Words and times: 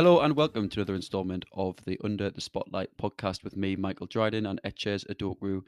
Hello 0.00 0.20
and 0.20 0.34
welcome 0.34 0.66
to 0.66 0.80
another 0.80 0.94
instalment 0.94 1.44
of 1.52 1.76
the 1.84 2.00
Under 2.02 2.30
the 2.30 2.40
Spotlight 2.40 2.88
podcast 2.96 3.44
with 3.44 3.54
me, 3.54 3.76
Michael 3.76 4.06
Dryden, 4.06 4.46
and 4.46 4.58
Etches 4.64 5.04
Adokru. 5.10 5.60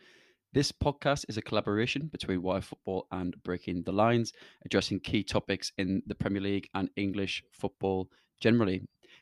This 0.54 0.72
podcast 0.72 1.26
is 1.28 1.36
a 1.36 1.42
collaboration 1.42 2.06
between 2.10 2.40
Wire 2.40 2.62
Football 2.62 3.06
and 3.12 3.36
Breaking 3.42 3.82
the 3.82 3.92
Lines, 3.92 4.32
addressing 4.64 5.00
key 5.00 5.22
topics 5.22 5.70
in 5.76 6.02
the 6.06 6.14
Premier 6.14 6.40
League 6.40 6.66
and 6.72 6.88
English 6.96 7.44
football 7.52 8.08
generally. 8.40 8.80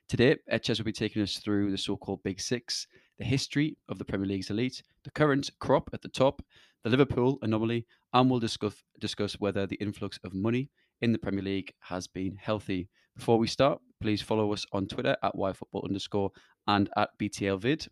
Today, 0.09 0.37
Etches 0.49 0.79
will 0.79 0.85
be 0.85 0.93
taking 0.93 1.23
us 1.23 1.39
through 1.39 1.73
the 1.73 1.79
so 1.79 1.97
called 1.97 2.23
Big 2.23 2.41
Six, 2.41 2.87
the 3.19 3.25
history 3.25 3.77
of 3.89 3.99
the 3.99 4.05
Premier 4.05 4.29
League's 4.29 4.51
elite, 4.51 4.81
the 5.03 5.11
current 5.11 5.51
crop 5.59 5.91
at 5.93 6.03
the 6.03 6.09
top, 6.09 6.41
the 6.85 6.91
Liverpool 6.91 7.41
anomaly, 7.43 7.85
and 8.13 8.31
we'll 8.31 8.39
discuss, 8.39 8.77
discuss 9.01 9.33
whether 9.41 9.67
the 9.67 9.81
influx 9.81 10.21
of 10.23 10.35
money 10.35 10.71
in 11.01 11.11
the 11.11 11.19
Premier 11.19 11.43
League 11.43 11.75
has 11.81 12.07
been 12.07 12.37
healthy. 12.37 12.89
Before 13.21 13.39
we 13.39 13.49
start, 13.49 13.83
please 14.01 14.23
follow 14.23 14.51
us 14.55 14.65
on 14.73 14.87
Twitter 14.87 15.15
at 15.23 15.35
yfootball 15.35 15.85
underscore 15.85 16.31
and 16.67 16.89
at 16.97 17.11
BTLVid 17.19 17.87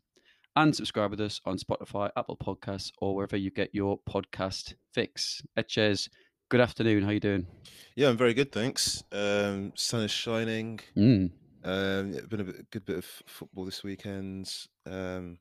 and 0.56 0.74
subscribe 0.74 1.10
with 1.10 1.20
us 1.20 1.38
on 1.44 1.58
Spotify, 1.58 2.08
Apple 2.16 2.38
Podcasts, 2.38 2.92
or 3.02 3.14
wherever 3.14 3.36
you 3.36 3.50
get 3.50 3.68
your 3.74 3.98
podcast 4.08 4.72
fix. 4.94 5.42
Etches, 5.54 6.08
good 6.48 6.62
afternoon. 6.62 7.02
How 7.02 7.10
you 7.10 7.20
doing? 7.20 7.46
Yeah, 7.94 8.08
I'm 8.08 8.16
very 8.16 8.32
good, 8.32 8.52
thanks. 8.52 9.04
Um, 9.12 9.72
sun 9.76 10.04
is 10.04 10.10
shining. 10.10 10.80
Mm. 10.96 11.30
Um, 11.62 12.12
yeah, 12.14 12.20
been 12.26 12.40
a 12.40 12.44
bit, 12.44 12.70
good 12.70 12.86
bit 12.86 12.96
of 12.96 13.04
football 13.26 13.66
this 13.66 13.84
weekend. 13.84 14.50
Um, 14.86 15.40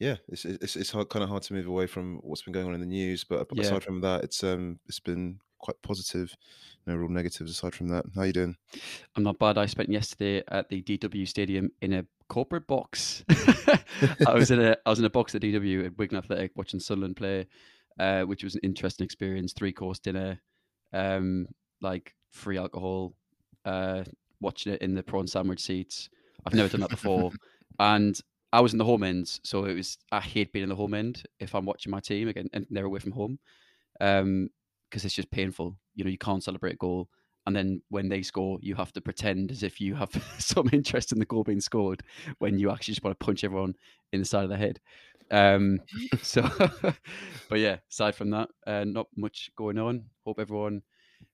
yeah, 0.00 0.16
it's 0.28 0.46
it's 0.46 0.76
it's 0.76 0.90
hard, 0.92 1.10
kind 1.10 1.22
of 1.22 1.28
hard 1.28 1.42
to 1.42 1.52
move 1.52 1.66
away 1.66 1.86
from 1.88 2.20
what's 2.22 2.40
been 2.40 2.54
going 2.54 2.68
on 2.68 2.74
in 2.74 2.80
the 2.80 2.86
news, 2.86 3.22
but 3.22 3.48
Yeah. 3.52 3.64
aside 3.64 3.84
from 3.84 4.00
that, 4.00 4.24
it's 4.24 4.42
um 4.42 4.80
it's 4.86 4.98
been 4.98 5.40
quite 5.64 5.80
positive. 5.82 6.36
No 6.86 6.94
real 6.94 7.08
negatives 7.08 7.50
aside 7.50 7.74
from 7.74 7.88
that. 7.88 8.04
How 8.14 8.20
are 8.20 8.26
you 8.26 8.32
doing? 8.34 8.56
I'm 9.16 9.22
not 9.22 9.38
bad. 9.38 9.56
I 9.56 9.64
spent 9.64 9.88
yesterday 9.88 10.42
at 10.48 10.68
the 10.68 10.82
DW 10.82 11.26
Stadium 11.26 11.70
in 11.80 11.94
a 11.94 12.04
corporate 12.28 12.66
box. 12.66 13.24
I 14.28 14.34
was 14.34 14.50
in 14.50 14.60
a 14.60 14.76
I 14.84 14.90
was 14.90 14.98
in 14.98 15.06
a 15.06 15.10
box 15.10 15.34
at 15.34 15.40
DW 15.40 15.86
at 15.86 15.96
Wigan 15.96 16.18
Athletic 16.18 16.52
watching 16.54 16.80
Sunderland 16.80 17.16
play, 17.16 17.46
uh, 17.98 18.22
which 18.22 18.44
was 18.44 18.54
an 18.54 18.60
interesting 18.62 19.06
experience. 19.06 19.54
Three 19.54 19.72
course 19.72 19.98
dinner, 19.98 20.38
um, 20.92 21.46
like 21.80 22.14
free 22.30 22.58
alcohol, 22.58 23.14
uh, 23.64 24.04
watching 24.40 24.74
it 24.74 24.82
in 24.82 24.94
the 24.94 25.02
prawn 25.02 25.26
sandwich 25.26 25.60
seats. 25.60 26.10
I've 26.44 26.52
never 26.52 26.68
done 26.68 26.82
that 26.82 26.90
before, 26.90 27.32
and 27.78 28.20
I 28.52 28.60
was 28.60 28.72
in 28.72 28.78
the 28.78 28.84
home 28.84 29.02
end, 29.02 29.40
so 29.42 29.64
it 29.64 29.74
was 29.74 29.96
I 30.12 30.20
hate 30.20 30.52
being 30.52 30.64
in 30.64 30.68
the 30.68 30.76
home 30.76 30.92
end 30.92 31.22
if 31.40 31.54
I'm 31.54 31.64
watching 31.64 31.90
my 31.90 32.00
team 32.00 32.28
again 32.28 32.50
and 32.52 32.66
they're 32.70 32.84
away 32.84 33.00
from 33.00 33.12
home, 33.12 33.38
um, 34.02 34.50
because 34.94 35.04
it's 35.04 35.14
just 35.14 35.30
painful. 35.30 35.76
You 35.96 36.04
know, 36.04 36.10
you 36.10 36.18
can't 36.18 36.44
celebrate 36.44 36.74
a 36.74 36.76
goal 36.76 37.08
and 37.46 37.54
then 37.54 37.82
when 37.90 38.08
they 38.08 38.22
score, 38.22 38.58
you 38.62 38.74
have 38.76 38.92
to 38.92 39.00
pretend 39.00 39.50
as 39.50 39.62
if 39.62 39.80
you 39.80 39.94
have 39.94 40.10
some 40.38 40.70
interest 40.72 41.12
in 41.12 41.18
the 41.18 41.26
goal 41.26 41.44
being 41.44 41.60
scored 41.60 42.02
when 42.38 42.58
you 42.58 42.70
actually 42.70 42.92
just 42.92 43.04
want 43.04 43.18
to 43.18 43.24
punch 43.24 43.44
everyone 43.44 43.74
in 44.12 44.20
the 44.20 44.26
side 44.26 44.44
of 44.44 44.50
the 44.50 44.56
head. 44.56 44.80
Um, 45.30 45.80
so, 46.22 46.42
but 47.48 47.58
yeah, 47.58 47.78
aside 47.90 48.14
from 48.14 48.30
that, 48.30 48.48
uh, 48.66 48.84
not 48.84 49.08
much 49.16 49.50
going 49.56 49.78
on. 49.78 50.04
Hope 50.24 50.38
everyone, 50.40 50.82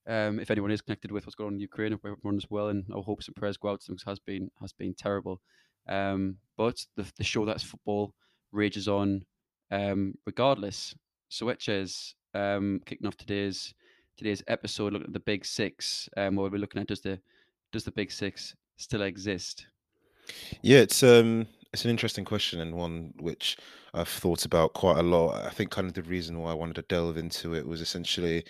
um, 0.08 0.41
if 0.41 0.50
anyone 0.50 0.72
is 0.72 0.81
connected 0.81 1.12
with 1.12 1.27
what's 1.27 1.36
going 1.36 1.48
on 1.48 1.55
in 1.55 1.61
Ukraine, 1.61 1.92
everyone 1.92 2.36
is 2.36 2.50
well, 2.50 2.69
and 2.69 2.84
our 2.94 3.03
hopes 3.03 3.28
and 3.28 3.36
prayers 3.36 3.56
go 3.56 3.70
out 3.70 3.81
to 3.83 3.86
them 3.88 3.98
has 4.06 4.19
been 4.19 4.50
has 4.61 4.72
been 4.72 4.94
terrible. 4.94 5.41
Um, 5.88 6.36
but 6.56 6.84
the 6.97 7.11
the 7.16 7.25
show 7.25 7.44
that's 7.44 7.62
football 7.62 8.14
rages 8.53 8.88
on, 8.88 9.25
um, 9.70 10.14
regardless. 10.27 10.94
So 11.28 11.48
Etches, 11.48 12.16
um, 12.34 12.80
kicking 12.86 13.06
off 13.06 13.16
today's 13.16 13.74
today's 14.16 14.42
episode, 14.48 14.92
looking 14.92 15.08
at 15.08 15.12
the 15.12 15.20
Big 15.20 15.44
Six, 15.44 16.08
um, 16.16 16.36
where 16.36 16.50
we're 16.50 16.58
looking 16.58 16.80
at 16.80 16.88
does 16.88 17.00
the 17.00 17.18
does 17.72 17.84
the 17.84 17.92
Big 17.92 18.12
Six 18.12 18.54
still 18.76 19.02
exist? 19.02 19.66
Yeah, 20.62 20.78
it's 20.78 21.02
um 21.02 21.46
it's 21.72 21.84
an 21.84 21.91
interesting 21.91 22.24
question 22.24 22.60
and 22.60 22.74
one 22.74 23.12
which 23.18 23.56
I've 23.94 24.08
thought 24.08 24.44
about 24.44 24.74
quite 24.74 24.98
a 24.98 25.02
lot. 25.02 25.44
I 25.44 25.50
think 25.50 25.70
kind 25.70 25.86
of 25.86 25.94
the 25.94 26.02
reason 26.02 26.38
why 26.38 26.50
I 26.50 26.54
wanted 26.54 26.76
to 26.76 26.82
delve 26.82 27.16
into 27.16 27.54
it 27.54 27.66
was 27.66 27.80
essentially 27.80 28.44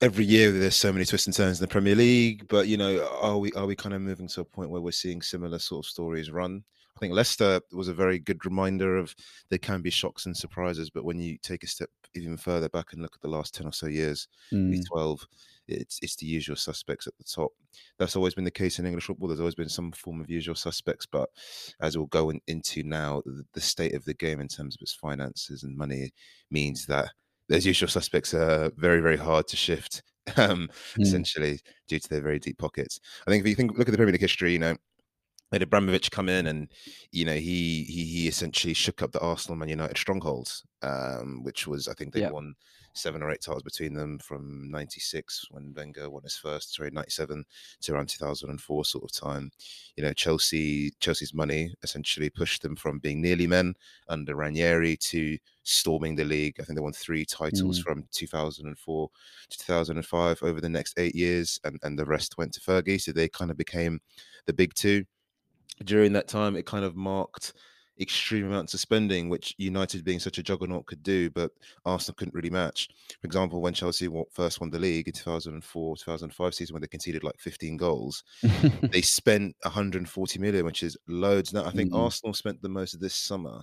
every 0.00 0.24
year 0.24 0.52
there's 0.52 0.74
so 0.74 0.92
many 0.92 1.04
twists 1.04 1.26
and 1.26 1.34
turns 1.34 1.58
in 1.58 1.64
the 1.64 1.68
Premier 1.68 1.94
League, 1.94 2.46
but 2.48 2.68
you 2.68 2.76
know, 2.76 3.06
are 3.20 3.38
we 3.38 3.52
are 3.52 3.66
we 3.66 3.76
kind 3.76 3.94
of 3.94 4.02
moving 4.02 4.28
to 4.28 4.40
a 4.40 4.44
point 4.44 4.70
where 4.70 4.80
we're 4.80 4.92
seeing 4.92 5.22
similar 5.22 5.58
sort 5.58 5.84
of 5.84 5.90
stories 5.90 6.30
run? 6.30 6.64
I 7.04 7.08
think 7.08 7.16
Leicester 7.16 7.60
was 7.72 7.88
a 7.88 7.94
very 7.94 8.18
good 8.18 8.44
reminder 8.46 8.96
of 8.96 9.14
there 9.50 9.58
can 9.58 9.82
be 9.82 9.90
shocks 9.90 10.24
and 10.24 10.36
surprises, 10.36 10.88
but 10.88 11.04
when 11.04 11.18
you 11.18 11.36
take 11.38 11.62
a 11.62 11.66
step 11.66 11.90
even 12.14 12.36
further 12.38 12.68
back 12.70 12.92
and 12.92 13.02
look 13.02 13.14
at 13.14 13.20
the 13.20 13.28
last 13.28 13.54
10 13.54 13.66
or 13.66 13.72
so 13.72 13.86
years, 13.86 14.26
Mm, 14.52 14.84
12, 14.90 15.26
it's 15.68 15.98
it's 16.02 16.16
the 16.16 16.26
usual 16.26 16.56
suspects 16.56 17.06
at 17.06 17.16
the 17.18 17.24
top. 17.24 17.52
That's 17.98 18.16
always 18.16 18.34
been 18.34 18.44
the 18.44 18.50
case 18.50 18.78
in 18.78 18.86
English 18.86 19.04
football. 19.04 19.28
There's 19.28 19.40
always 19.40 19.54
been 19.54 19.68
some 19.68 19.92
form 19.92 20.20
of 20.20 20.30
usual 20.30 20.54
suspects, 20.54 21.06
but 21.06 21.28
as 21.80 21.96
we'll 21.96 22.06
go 22.06 22.30
in, 22.30 22.40
into 22.46 22.82
now, 22.84 23.22
the, 23.24 23.44
the 23.52 23.60
state 23.60 23.94
of 23.94 24.04
the 24.04 24.14
game 24.14 24.40
in 24.40 24.48
terms 24.48 24.74
of 24.74 24.82
its 24.82 24.94
finances 24.94 25.62
and 25.62 25.76
money 25.76 26.12
means 26.50 26.86
that 26.86 27.10
those 27.48 27.66
usual 27.66 27.88
suspects 27.88 28.32
are 28.34 28.70
very, 28.76 29.00
very 29.00 29.16
hard 29.18 29.46
to 29.48 29.56
shift. 29.56 30.02
Um, 30.38 30.70
mm, 30.96 31.02
essentially 31.02 31.60
due 31.86 31.98
to 31.98 32.08
their 32.08 32.22
very 32.22 32.38
deep 32.38 32.56
pockets. 32.56 32.98
I 33.26 33.30
think 33.30 33.42
if 33.42 33.46
you 33.46 33.54
think 33.54 33.76
look 33.76 33.88
at 33.88 33.90
the 33.92 33.98
Premier 33.98 34.12
League 34.12 34.22
history, 34.22 34.54
you 34.54 34.58
know, 34.58 34.74
they 35.54 35.60
had 35.60 35.62
Abramovich 35.62 36.10
come 36.10 36.28
in 36.28 36.48
and 36.48 36.68
you 37.12 37.24
know 37.24 37.34
he 37.34 37.84
he 37.84 38.04
he 38.04 38.26
essentially 38.26 38.74
shook 38.74 39.02
up 39.02 39.12
the 39.12 39.20
Arsenal 39.20 39.56
Man 39.56 39.68
United 39.68 39.96
strongholds, 39.96 40.64
um, 40.82 41.44
which 41.44 41.68
was 41.68 41.86
I 41.86 41.94
think 41.94 42.12
they 42.12 42.22
yeah, 42.22 42.30
won 42.30 42.56
seven 42.94 43.22
or 43.22 43.30
eight 43.30 43.40
titles 43.40 43.62
between 43.62 43.94
them 43.94 44.18
from 44.18 44.68
'96 44.68 45.46
when 45.52 45.72
Wenger 45.72 46.10
won 46.10 46.24
his 46.24 46.34
first, 46.34 46.74
sorry 46.74 46.90
'97 46.90 47.44
to 47.82 47.94
around 47.94 48.08
2004 48.08 48.84
sort 48.84 49.04
of 49.04 49.12
time. 49.12 49.52
You 49.96 50.02
know 50.02 50.12
Chelsea 50.12 50.90
Chelsea's 50.98 51.32
money 51.32 51.72
essentially 51.84 52.30
pushed 52.30 52.62
them 52.62 52.74
from 52.74 52.98
being 52.98 53.22
nearly 53.22 53.46
men 53.46 53.74
under 54.08 54.34
Ranieri 54.34 54.96
to 54.96 55.38
storming 55.62 56.16
the 56.16 56.24
league. 56.24 56.56
I 56.58 56.64
think 56.64 56.76
they 56.76 56.82
won 56.82 56.92
three 56.92 57.24
titles 57.24 57.78
mm, 57.78 57.84
from 57.84 58.08
2004 58.10 59.08
to 59.50 59.58
2005 59.58 60.42
over 60.42 60.60
the 60.60 60.68
next 60.68 60.98
eight 60.98 61.14
years, 61.14 61.60
and 61.62 61.78
and 61.84 61.96
the 61.96 62.06
rest 62.06 62.38
went 62.38 62.52
to 62.54 62.60
Fergie. 62.60 63.00
So 63.00 63.12
they 63.12 63.28
kind 63.28 63.52
of 63.52 63.56
became 63.56 64.00
the 64.46 64.52
big 64.52 64.74
two 64.74 65.04
during 65.84 66.12
that 66.12 66.28
time, 66.28 66.56
it 66.56 66.66
kind 66.66 66.84
of 66.84 66.96
marked 66.96 67.54
extreme 68.00 68.46
amounts 68.46 68.74
of 68.74 68.80
spending, 68.80 69.28
which 69.28 69.54
United 69.58 70.04
being 70.04 70.18
such 70.18 70.38
a 70.38 70.42
juggernaut 70.42 70.86
could 70.86 71.02
do, 71.02 71.30
but 71.30 71.52
Arsenal 71.84 72.16
couldn't 72.16 72.34
really 72.34 72.50
match. 72.50 72.88
For 73.20 73.26
example, 73.26 73.60
when 73.60 73.74
Chelsea 73.74 74.08
first 74.32 74.60
won 74.60 74.70
the 74.70 74.78
league 74.78 75.06
in 75.06 75.14
2004 75.14 75.96
2005 75.96 76.54
season, 76.54 76.74
when 76.74 76.80
they 76.80 76.88
conceded 76.88 77.24
like 77.24 77.38
15 77.38 77.76
goals, 77.76 78.24
they 78.92 79.02
spent 79.02 79.54
140 79.62 80.38
million, 80.38 80.64
which 80.64 80.82
is 80.82 80.96
loads. 81.08 81.52
Now, 81.52 81.64
I 81.64 81.70
think 81.70 81.92
mm, 81.92 81.98
Arsenal 81.98 82.34
spent 82.34 82.62
the 82.62 82.68
most 82.68 82.94
of 82.94 83.00
this 83.00 83.14
summer 83.14 83.62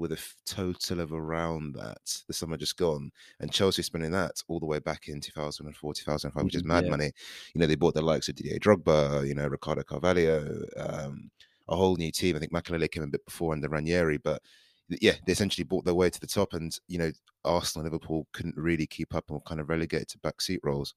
with 0.00 0.12
a 0.12 0.16
f- 0.16 0.34
total 0.46 1.00
of 1.00 1.12
around 1.12 1.74
that 1.74 2.22
the 2.26 2.32
summer 2.32 2.56
just 2.56 2.76
gone 2.76 3.10
and 3.40 3.52
chelsea 3.52 3.82
spending 3.82 4.10
that 4.10 4.42
all 4.48 4.58
the 4.58 4.66
way 4.66 4.78
back 4.78 5.08
in 5.08 5.20
2004 5.20 5.94
2005 5.94 6.44
which 6.44 6.54
is 6.54 6.64
mad 6.64 6.84
yeah, 6.84 6.90
money 6.90 7.12
you 7.54 7.60
know 7.60 7.66
they 7.66 7.76
bought 7.76 7.94
the 7.94 8.02
likes 8.02 8.28
of 8.28 8.34
didier 8.34 8.58
drogba 8.58 9.26
you 9.26 9.34
know 9.34 9.46
ricardo 9.46 9.82
carvalho 9.82 10.64
um, 10.78 11.30
a 11.68 11.76
whole 11.76 11.96
new 11.96 12.10
team 12.10 12.34
i 12.34 12.38
think 12.38 12.52
Makelele 12.52 12.90
came 12.90 13.02
a 13.02 13.06
bit 13.06 13.24
before 13.24 13.52
under 13.52 13.68
ranieri 13.68 14.18
but 14.18 14.40
yeah 14.88 15.14
they 15.26 15.32
essentially 15.32 15.64
bought 15.64 15.84
their 15.84 15.94
way 15.94 16.10
to 16.10 16.20
the 16.20 16.26
top 16.26 16.54
and 16.54 16.78
you 16.88 16.98
know 16.98 17.12
arsenal 17.44 17.84
and 17.84 17.92
liverpool 17.92 18.26
couldn't 18.32 18.56
really 18.56 18.86
keep 18.86 19.14
up 19.14 19.24
and 19.28 19.34
were 19.34 19.40
kind 19.42 19.60
of 19.60 19.68
relegated 19.68 20.08
to 20.08 20.18
backseat 20.18 20.58
roles 20.64 20.94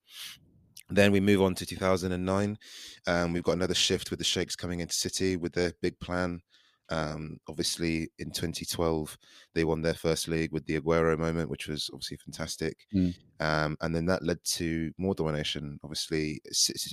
then 0.89 1.11
we 1.11 1.19
move 1.19 1.41
on 1.41 1.55
to 1.55 1.65
2009. 1.65 2.57
Um, 3.07 3.33
we've 3.33 3.43
got 3.43 3.53
another 3.53 3.73
shift 3.73 4.09
with 4.09 4.19
the 4.19 4.25
Sheikhs 4.25 4.55
coming 4.55 4.79
into 4.79 4.93
City 4.93 5.37
with 5.37 5.53
their 5.53 5.73
big 5.81 5.99
plan. 5.99 6.41
Um, 6.89 7.37
obviously, 7.47 8.09
in 8.19 8.31
2012, 8.31 9.17
they 9.53 9.63
won 9.63 9.81
their 9.81 9.93
first 9.93 10.27
league 10.27 10.51
with 10.51 10.65
the 10.65 10.79
Aguero 10.79 11.17
moment, 11.17 11.49
which 11.49 11.67
was 11.67 11.89
obviously 11.93 12.17
fantastic. 12.17 12.85
mm, 12.93 13.13
Um, 13.39 13.77
and 13.81 13.95
then 13.95 14.05
that 14.05 14.23
led 14.23 14.43
to 14.45 14.91
more 14.97 15.15
domination. 15.15 15.79
Obviously, 15.83 16.41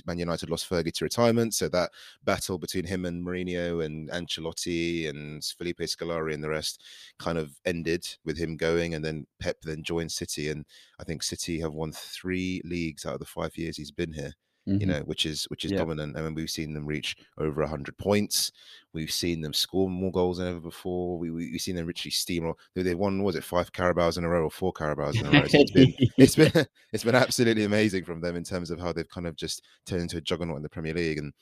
Man 0.05 0.17
United 0.19 0.49
lost 0.49 0.69
Fergie 0.69 0.91
to 0.93 1.05
retirement, 1.05 1.53
so 1.53 1.69
that 1.69 1.91
battle 2.23 2.57
between 2.57 2.85
him 2.85 3.05
and 3.05 3.25
Mourinho 3.25 3.83
and 3.85 4.09
Ancelotti 4.09 5.07
and 5.09 5.43
Felipe 5.43 5.79
Scolari 5.79 6.33
and 6.33 6.43
the 6.43 6.49
rest 6.49 6.83
kind 7.19 7.37
of 7.37 7.59
ended 7.65 8.05
with 8.25 8.37
him 8.37 8.57
going, 8.57 8.93
and 8.95 9.03
then 9.05 9.27
Pep 9.39 9.57
then 9.61 9.83
joined 9.83 10.11
City, 10.11 10.49
and 10.49 10.65
I 10.99 11.03
think 11.03 11.23
City 11.23 11.59
have 11.59 11.73
won 11.73 11.91
three 11.91 12.61
leagues 12.65 13.05
out 13.05 13.13
of 13.15 13.19
the 13.19 13.25
five 13.25 13.57
years 13.57 13.77
he's 13.77 13.91
been 13.91 14.13
here. 14.13 14.33
You 14.79 14.85
mhm, 14.85 14.87
know, 14.87 14.99
which 15.01 15.25
is 15.27 15.45
which 15.45 15.63
is 15.65 15.71
yeah, 15.71 15.77
dominant. 15.77 16.17
I 16.17 16.21
mean, 16.21 16.33
we've 16.33 16.49
seen 16.49 16.73
them 16.73 16.87
reach 16.87 17.15
over 17.37 17.65
hundred 17.67 17.97
points. 17.97 18.51
We've 18.93 19.11
seen 19.11 19.41
them 19.41 19.53
score 19.53 19.89
more 19.89 20.11
goals 20.11 20.37
than 20.39 20.47
ever 20.47 20.59
before. 20.59 21.19
We, 21.19 21.29
we 21.29 21.51
we've 21.51 21.61
seen 21.61 21.75
them 21.75 21.85
literally 21.87 22.11
steamroll. 22.11 22.55
They 22.73 22.81
they 22.81 22.95
won 22.95 23.21
was 23.21 23.35
it 23.35 23.43
five 23.43 23.71
Carabaos 23.71 24.17
in 24.17 24.23
a 24.23 24.29
row 24.29 24.43
or 24.43 24.51
four 24.51 24.73
Carabaos 24.73 25.19
in 25.19 25.27
a 25.27 25.31
row? 25.33 25.45
It's 25.45 25.71
been 25.71 25.93
it's 26.17 26.35
been 26.35 26.51
it's 26.93 27.03
been 27.03 27.15
absolutely 27.15 27.63
amazing 27.65 28.05
from 28.05 28.21
them 28.21 28.35
in 28.35 28.43
terms 28.43 28.71
of 28.71 28.79
how 28.79 28.91
they've 28.91 29.07
kind 29.09 29.27
of 29.27 29.35
just 29.35 29.63
turned 29.85 30.01
into 30.03 30.17
a 30.17 30.21
juggernaut 30.21 30.57
in 30.57 30.63
the 30.63 30.69
Premier 30.69 30.93
League. 30.95 31.19
And 31.19 31.33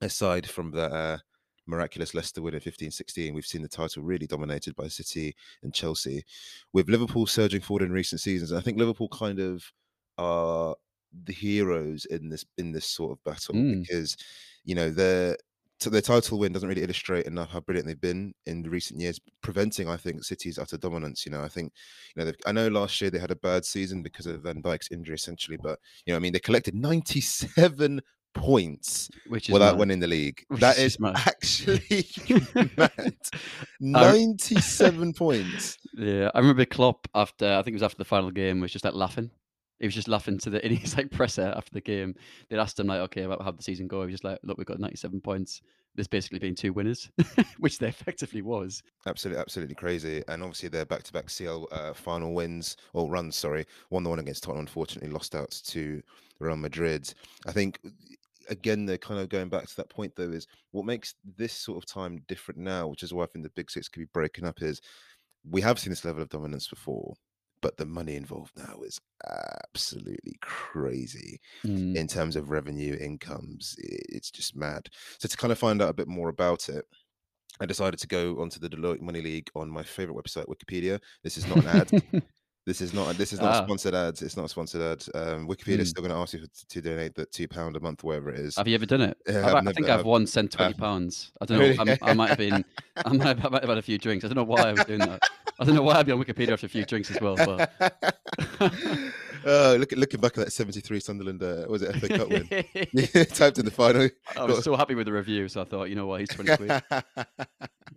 aside 0.00 0.48
from 0.48 0.70
the 0.70 0.92
uh, 0.92 1.18
miraculous 1.66 2.14
Leicester 2.14 2.42
win 2.42 2.54
in 2.54 2.60
15 2.60 2.90
16, 2.90 3.34
we've 3.34 3.46
seen 3.46 3.62
the 3.62 3.68
title 3.68 4.02
really 4.02 4.26
dominated 4.26 4.74
by 4.76 4.88
City 4.88 5.34
and 5.62 5.74
Chelsea, 5.74 6.24
with 6.72 6.88
Liverpool 6.88 7.26
surging 7.26 7.60
forward 7.60 7.84
in 7.84 7.92
recent 7.92 8.20
seasons. 8.20 8.50
And 8.50 8.58
I 8.58 8.62
think 8.62 8.78
Liverpool 8.78 9.08
kind 9.08 9.38
of 9.40 9.64
are 10.18 10.74
the 11.24 11.32
heroes 11.32 12.04
in 12.06 12.28
this 12.28 12.44
in 12.58 12.72
this 12.72 12.86
sort 12.86 13.12
of 13.12 13.24
battle 13.24 13.54
mm, 13.54 13.80
because 13.80 14.16
you 14.64 14.74
know 14.74 14.90
they're 14.90 15.36
their 15.86 16.02
title 16.02 16.38
win 16.38 16.52
doesn't 16.52 16.68
really 16.68 16.82
illustrate 16.82 17.24
enough 17.24 17.50
how 17.50 17.60
brilliant 17.60 17.86
they've 17.88 17.98
been 17.98 18.34
in 18.44 18.60
the 18.60 18.68
recent 18.68 19.00
years, 19.00 19.18
preventing, 19.40 19.88
I 19.88 19.96
think, 19.96 20.22
City's 20.24 20.58
utter 20.58 20.76
dominance. 20.76 21.24
You 21.24 21.32
know, 21.32 21.42
I 21.42 21.48
think, 21.48 21.72
you 22.14 22.22
know, 22.22 22.30
I 22.44 22.52
know 22.52 22.68
last 22.68 23.00
year 23.00 23.08
they 23.10 23.18
had 23.18 23.30
a 23.30 23.36
bad 23.36 23.64
season 23.64 24.02
because 24.02 24.26
of 24.26 24.42
Van 24.42 24.60
Dijk's 24.62 24.90
injury, 24.90 25.14
essentially, 25.14 25.56
but 25.56 25.78
you 26.04 26.12
know, 26.12 26.16
I 26.18 26.20
mean, 26.20 26.34
they 26.34 26.38
collected 26.38 26.74
97 26.74 28.02
points 28.34 29.08
which 29.26 29.48
is 29.48 29.52
without 29.54 29.72
mad. 29.72 29.78
winning 29.78 30.00
the 30.00 30.06
league. 30.06 30.44
Which 30.48 30.60
That 30.60 30.76
is 30.76 30.96
is 30.96 31.00
mad. 31.00 31.16
actually 31.16 32.06
mad. 32.76 33.16
97 33.80 35.12
points. 35.14 35.78
Yeah, 35.94 36.30
I 36.34 36.38
remember 36.40 36.64
Klopp 36.66 37.08
after 37.14 37.46
I 37.54 37.62
think 37.62 37.68
it 37.68 37.76
was 37.76 37.82
after 37.82 37.96
the 37.98 38.04
final 38.04 38.30
game 38.30 38.60
was 38.60 38.70
just 38.72 38.84
like 38.84 38.94
laughing. 38.94 39.30
He 39.80 39.86
was 39.86 39.94
just 39.94 40.08
laughing 40.08 40.38
to 40.38 40.50
the 40.50 40.64
in 40.64 40.76
his 40.76 40.96
like 40.96 41.10
presser 41.10 41.52
after 41.56 41.72
the 41.72 41.80
game. 41.80 42.14
They'd 42.48 42.58
asked 42.58 42.78
him 42.78 42.86
like, 42.86 43.00
okay, 43.00 43.22
about 43.22 43.42
how 43.42 43.50
the 43.50 43.62
season 43.62 43.88
go. 43.88 44.00
He 44.00 44.06
was 44.06 44.14
just 44.14 44.24
like, 44.24 44.38
look, 44.42 44.58
we've 44.58 44.66
got 44.66 44.78
97 44.78 45.20
points. 45.20 45.62
There's 45.96 46.06
basically 46.06 46.38
been 46.38 46.54
two 46.54 46.72
winners, 46.72 47.10
which 47.58 47.78
there 47.78 47.88
effectively 47.88 48.42
was. 48.42 48.82
Absolutely, 49.06 49.40
absolutely 49.40 49.74
crazy. 49.74 50.22
And 50.28 50.42
obviously, 50.42 50.68
their 50.68 50.84
back-to-back 50.84 51.28
CL 51.28 51.66
uh, 51.72 51.94
final 51.94 52.32
wins 52.32 52.76
or 52.92 53.10
runs. 53.10 53.34
Sorry, 53.34 53.66
won 53.90 54.04
the 54.04 54.10
one 54.10 54.20
against 54.20 54.44
Tottenham. 54.44 54.60
Unfortunately, 54.60 55.10
lost 55.10 55.34
out 55.34 55.50
to 55.50 56.00
Real 56.38 56.56
Madrid. 56.56 57.12
I 57.46 57.52
think 57.52 57.80
again 58.48 58.84
they're 58.84 58.98
kind 58.98 59.20
of 59.20 59.28
going 59.28 59.48
back 59.48 59.66
to 59.66 59.76
that 59.76 59.88
point 59.88 60.12
though 60.16 60.30
is 60.30 60.48
what 60.72 60.84
makes 60.84 61.14
this 61.36 61.52
sort 61.52 61.78
of 61.78 61.86
time 61.86 62.22
different 62.28 62.60
now, 62.60 62.88
which 62.88 63.02
is 63.02 63.14
why 63.14 63.24
I 63.24 63.26
think 63.26 63.44
the 63.44 63.50
Big 63.50 63.70
Six 63.70 63.88
could 63.88 64.00
be 64.00 64.08
breaking 64.12 64.44
up. 64.44 64.60
Is 64.62 64.80
we 65.48 65.60
have 65.60 65.78
seen 65.78 65.90
this 65.90 66.04
level 66.04 66.22
of 66.22 66.28
dominance 66.28 66.68
before, 66.68 67.14
but 67.62 67.76
the 67.76 67.86
money 67.86 68.14
involved 68.16 68.52
now 68.56 68.80
is 68.84 68.98
absolutely 69.64 70.36
crazy 70.40 71.40
Mm. 71.64 71.96
in 71.96 72.06
terms 72.06 72.36
of 72.36 72.50
revenue 72.50 72.96
incomes 73.00 73.74
it's 73.78 74.30
just 74.30 74.56
mad. 74.56 74.88
So 75.18 75.28
to 75.28 75.36
kind 75.36 75.52
of 75.52 75.58
find 75.58 75.82
out 75.82 75.90
a 75.90 75.94
bit 75.94 76.08
more 76.08 76.28
about 76.28 76.68
it 76.68 76.84
i 77.60 77.66
decided 77.66 77.98
to 78.00 78.06
go 78.06 78.40
onto 78.40 78.58
the 78.60 78.68
deloitte 78.70 79.00
money 79.02 79.20
league 79.20 79.50
on 79.54 79.68
my 79.68 79.82
favorite 79.82 80.16
website 80.16 80.46
wikipedia. 80.46 81.00
This 81.24 81.36
is 81.36 81.46
not 81.46 81.58
an 81.58 81.66
ad 81.68 81.90
this 82.66 82.80
is 82.80 82.92
not 82.92 83.16
this 83.16 83.32
is 83.32 83.40
not 83.40 83.54
Ah. 83.54 83.60
a 83.62 83.64
sponsored 83.64 83.94
ad 83.94 84.20
it's 84.20 84.36
not 84.36 84.44
a 84.44 84.48
sponsored 84.48 84.82
ad 84.82 85.04
um 85.14 85.48
wikipedia 85.48 85.78
is 85.78 85.88
Hmm. 85.88 85.90
still 85.92 86.02
going 86.04 86.14
to 86.14 86.20
ask 86.20 86.34
you 86.34 86.40
to, 86.40 86.66
to 86.68 86.80
donate 86.82 87.14
that 87.14 87.32
two 87.32 87.48
pound 87.48 87.74
a 87.76 87.80
month 87.80 88.04
wherever 88.04 88.30
it 88.30 88.38
is 88.38 88.56
Have 88.56 88.68
you 88.68 88.74
ever 88.74 88.86
done 88.86 89.00
it? 89.00 89.16
Yeah, 89.26 89.46
I've- 89.46 89.56
I've 89.56 89.68
I 89.68 89.72
think 89.72 89.88
I've 89.88 90.00
I've- 90.00 90.08
once 90.08 90.30
sent 90.32 90.52
twenty 90.52 90.74
pounds. 90.74 91.32
I 91.40 91.46
don't 91.46 91.58
know. 91.58 91.74
I'm, 91.82 91.98
I 92.02 92.12
might 92.14 92.28
have 92.28 92.38
been. 92.38 92.64
I 93.04 93.12
might 93.12 93.26
have, 93.26 93.46
I 93.46 93.48
might 93.48 93.62
have 93.62 93.68
had 93.70 93.78
a 93.78 93.82
few 93.82 93.96
drinks. 93.98 94.24
I 94.24 94.28
don't 94.28 94.36
know 94.36 94.44
why 94.44 94.60
I 94.62 94.72
was 94.72 94.84
doing 94.84 94.98
that. 95.00 95.20
I 95.58 95.64
don't 95.64 95.74
know 95.74 95.82
why 95.82 95.94
I'd 95.96 96.06
be 96.06 96.12
on 96.12 96.22
Wikipedia 96.22 96.52
after 96.52 96.66
a 96.66 96.68
few 96.70 96.84
drinks 96.84 97.10
as 97.10 97.20
well. 97.20 97.36
But 97.36 97.72
oh, 99.46 99.76
look, 99.78 99.92
looking 99.92 100.20
back 100.20 100.36
at 100.38 100.44
that 100.44 100.52
73 100.52 101.00
Sunderland, 101.00 101.42
uh, 101.42 101.64
was 101.68 101.82
it 101.82 101.94
FA 101.96 102.08
Cup 102.08 102.28
win? 102.28 102.46
Typed 103.34 103.58
in 103.58 103.64
the 103.64 103.70
final. 103.70 104.08
I 104.36 104.44
was 104.44 104.64
so 104.64 104.76
happy 104.76 104.94
with 104.94 105.06
the 105.06 105.12
review, 105.12 105.48
so 105.48 105.62
I 105.62 105.64
thought, 105.64 105.88
you 105.90 105.94
know 105.96 106.06
what, 106.06 106.20
he's 106.20 106.28
twenty 106.30 106.56
quid. 106.56 106.82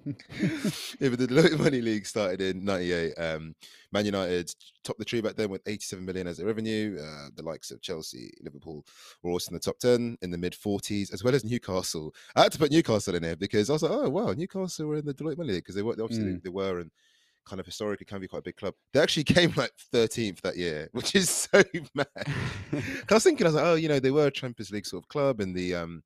Yeah, 0.06 1.10
but 1.10 1.20
the 1.20 1.28
Deloitte 1.28 1.60
Money 1.60 1.82
League 1.82 2.06
started 2.06 2.42
in 2.42 2.64
'98. 2.66 3.14
Um, 3.18 3.56
Man 3.92 4.06
United 4.06 4.54
topped 4.84 5.00
the 5.00 5.06
tree 5.06 5.22
back 5.22 5.36
then 5.36 5.50
with 5.50 5.62
87 5.68 6.04
million 6.04 6.26
as 6.28 6.38
their 6.38 6.48
revenue. 6.48 6.98
Uh, 7.00 7.30
the 7.36 7.44
likes 7.44 7.70
of 7.72 7.82
Chelsea, 7.82 8.32
Liverpool 8.42 8.84
were 9.22 9.32
also 9.32 9.50
in 9.52 9.54
the 9.54 9.60
top 9.60 9.78
10 9.80 10.18
in 10.22 10.32
the 10.32 10.38
mid 10.38 10.54
40s, 10.54 11.14
as 11.14 11.24
well 11.24 11.36
as 11.36 11.46
Newcastle. 11.46 12.14
I 12.36 12.44
had 12.44 12.52
to 12.54 12.58
put 12.60 12.72
Newcastle 12.72 13.16
in 13.16 13.24
here 13.24 13.36
because 13.36 13.70
I 13.70 13.74
was 13.74 13.84
like, 13.84 13.92
oh 13.92 14.10
wow, 14.10 14.34
Newcastle 14.34 14.88
were 14.88 14.96
in 14.96 15.06
the 15.06 15.14
Deloitte 15.14 15.38
Money 15.38 15.54
League 15.54 15.64
because 15.64 15.76
they 15.76 15.84
were 15.84 15.94
obviously 15.94 16.26
Mm. 16.26 16.44
they 16.44 16.50
were 16.50 16.80
and 16.80 16.90
kind 17.46 17.60
of 17.60 17.66
historically 17.66 18.06
can 18.06 18.22
be 18.22 18.28
quite 18.28 18.40
a 18.40 18.44
big 18.44 18.56
club. 18.56 18.74
They 18.94 19.00
actually 19.02 19.24
came 19.36 19.54
like 19.56 19.72
13th 19.94 20.42
that 20.42 20.58
year, 20.58 20.90
which 20.94 21.14
is 21.14 21.30
so 21.30 21.62
mad. 21.94 22.08
I 22.18 23.14
was 23.14 23.24
thinking, 23.24 23.46
I 23.46 23.50
was 23.50 23.56
like, 23.56 23.66
oh, 23.66 23.76
you 23.76 23.90
know, 23.90 24.00
they 24.00 24.12
were 24.12 24.28
a 24.28 24.32
Champions 24.32 24.72
League 24.72 24.86
sort 24.86 25.04
of 25.04 25.08
club 25.10 25.40
in 25.42 25.54
the 25.54 25.76
um, 25.76 26.04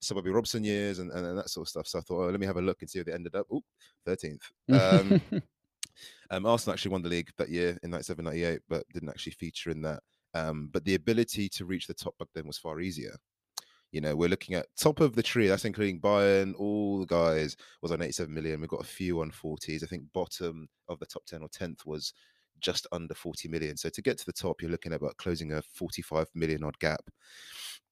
Sir 0.00 0.14
Bobby 0.14 0.30
Robson 0.30 0.64
years 0.64 0.98
and, 0.98 1.10
and, 1.12 1.26
and 1.26 1.38
that 1.38 1.50
sort 1.50 1.66
of 1.66 1.68
stuff. 1.68 1.86
So 1.86 1.98
I 1.98 2.02
thought, 2.02 2.24
oh, 2.24 2.30
let 2.30 2.40
me 2.40 2.46
have 2.46 2.56
a 2.56 2.62
look 2.62 2.80
and 2.80 2.90
see 2.90 2.98
where 2.98 3.04
they 3.04 3.12
ended 3.12 3.34
up. 3.34 3.46
Oh, 3.52 3.62
13th. 4.06 4.42
Um, 4.70 5.20
um, 6.30 6.46
Arsenal 6.46 6.74
actually 6.74 6.92
won 6.92 7.02
the 7.02 7.08
league 7.08 7.30
that 7.36 7.50
year 7.50 7.78
in 7.82 7.90
97 7.90 8.24
98, 8.24 8.60
but 8.68 8.84
didn't 8.92 9.10
actually 9.10 9.32
feature 9.32 9.70
in 9.70 9.82
that. 9.82 10.00
Um, 10.34 10.70
but 10.72 10.84
the 10.84 10.94
ability 10.94 11.48
to 11.50 11.64
reach 11.64 11.86
the 11.86 11.94
top 11.94 12.16
back 12.18 12.28
then 12.34 12.46
was 12.46 12.58
far 12.58 12.80
easier. 12.80 13.16
You 13.92 14.00
know, 14.00 14.14
we're 14.14 14.28
looking 14.28 14.54
at 14.54 14.66
top 14.78 15.00
of 15.00 15.16
the 15.16 15.22
tree, 15.22 15.48
that's 15.48 15.64
including 15.64 16.00
Bayern, 16.00 16.54
all 16.56 17.00
the 17.00 17.06
guys 17.06 17.56
was 17.82 17.90
on 17.90 18.02
87 18.02 18.32
million. 18.32 18.60
We've 18.60 18.70
got 18.70 18.82
a 18.82 18.86
few 18.86 19.20
on 19.20 19.32
40s. 19.32 19.82
I 19.82 19.86
think 19.86 20.04
bottom 20.14 20.68
of 20.88 21.00
the 21.00 21.06
top 21.06 21.24
10 21.26 21.42
or 21.42 21.48
10th 21.48 21.84
was 21.84 22.14
just 22.60 22.86
under 22.92 23.14
40 23.14 23.48
million. 23.48 23.76
So 23.76 23.88
to 23.88 24.02
get 24.02 24.16
to 24.18 24.26
the 24.26 24.32
top, 24.32 24.62
you're 24.62 24.70
looking 24.70 24.92
at 24.92 25.00
about 25.00 25.16
closing 25.16 25.52
a 25.52 25.62
45 25.62 26.28
million 26.34 26.62
odd 26.62 26.78
gap. 26.78 27.02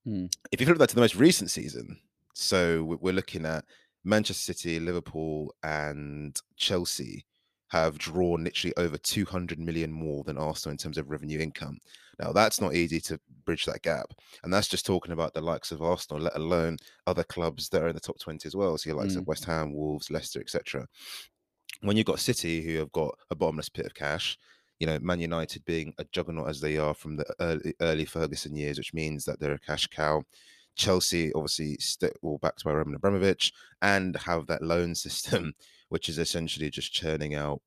Mm. 0.06 0.32
If 0.52 0.60
you 0.60 0.66
flip 0.66 0.78
that 0.78 0.88
to 0.90 0.94
the 0.94 1.00
most 1.00 1.16
recent 1.16 1.50
season, 1.50 1.98
so 2.34 2.84
we- 2.84 2.96
we're 2.96 3.12
looking 3.12 3.44
at 3.44 3.64
Manchester 4.04 4.52
City, 4.52 4.80
Liverpool, 4.80 5.54
and 5.62 6.40
Chelsea 6.56 7.26
have 7.68 7.98
drawn 7.98 8.44
literally 8.44 8.74
over 8.78 8.96
200 8.96 9.58
million 9.58 9.92
more 9.92 10.24
than 10.24 10.38
Arsenal 10.38 10.72
in 10.72 10.78
terms 10.78 10.96
of 10.96 11.10
revenue 11.10 11.38
income. 11.38 11.78
Now, 12.18 12.32
that's 12.32 12.60
not 12.60 12.74
easy 12.74 13.00
to 13.02 13.20
bridge 13.44 13.66
that 13.66 13.82
gap. 13.82 14.14
And 14.42 14.52
that's 14.52 14.68
just 14.68 14.86
talking 14.86 15.12
about 15.12 15.34
the 15.34 15.42
likes 15.42 15.70
of 15.70 15.82
Arsenal, 15.82 16.22
let 16.22 16.34
alone 16.34 16.78
other 17.06 17.24
clubs 17.24 17.68
that 17.68 17.82
are 17.82 17.88
in 17.88 17.94
the 17.94 18.00
top 18.00 18.18
20 18.18 18.46
as 18.46 18.56
well. 18.56 18.78
So, 18.78 18.88
your 18.88 18.98
likes 18.98 19.14
Mm. 19.14 19.18
of 19.18 19.26
West 19.26 19.44
Ham, 19.44 19.74
Wolves, 19.74 20.10
Leicester, 20.10 20.40
etc. 20.40 20.88
When 21.80 21.96
you've 21.96 22.06
got 22.06 22.20
City, 22.20 22.62
who 22.62 22.78
have 22.78 22.92
got 22.92 23.16
a 23.30 23.36
bottomless 23.36 23.68
pit 23.68 23.86
of 23.86 23.94
cash, 23.94 24.38
you 24.80 24.86
know, 24.86 24.98
Man 25.00 25.20
United 25.20 25.64
being 25.64 25.92
a 25.98 26.04
juggernaut 26.12 26.48
as 26.48 26.60
they 26.60 26.76
are 26.76 26.94
from 26.94 27.16
the 27.16 27.26
early, 27.40 27.74
early 27.80 28.04
Ferguson 28.04 28.54
years, 28.54 28.78
which 28.78 28.94
means 28.94 29.24
that 29.24 29.40
they're 29.40 29.54
a 29.54 29.58
cash 29.58 29.86
cow. 29.88 30.22
Chelsea, 30.76 31.32
obviously, 31.32 31.76
st- 31.80 32.12
well, 32.22 32.38
backed 32.38 32.62
by 32.64 32.72
Roman 32.72 32.94
Abramovich, 32.94 33.52
and 33.82 34.16
have 34.16 34.46
that 34.46 34.62
loan 34.62 34.94
system, 34.94 35.52
which 35.88 36.08
is 36.08 36.18
essentially 36.18 36.70
just 36.70 36.92
churning 36.92 37.34
out 37.34 37.60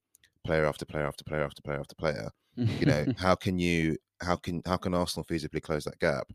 player 0.46 0.66
after 0.66 0.86
player 0.86 1.06
after 1.06 1.24
player 1.24 1.44
after 1.44 1.62
player 1.62 1.80
after 1.80 1.96
player. 1.96 2.30
You 2.56 2.86
know, 2.86 3.06
how 3.18 3.36
can 3.36 3.60
you, 3.60 3.98
how 4.22 4.38
can, 4.38 4.62
how 4.66 4.78
can 4.78 4.94
Arsenal 4.94 5.26
feasibly 5.26 5.62
close 5.62 5.84
that 5.84 6.00
gap? 6.00 6.28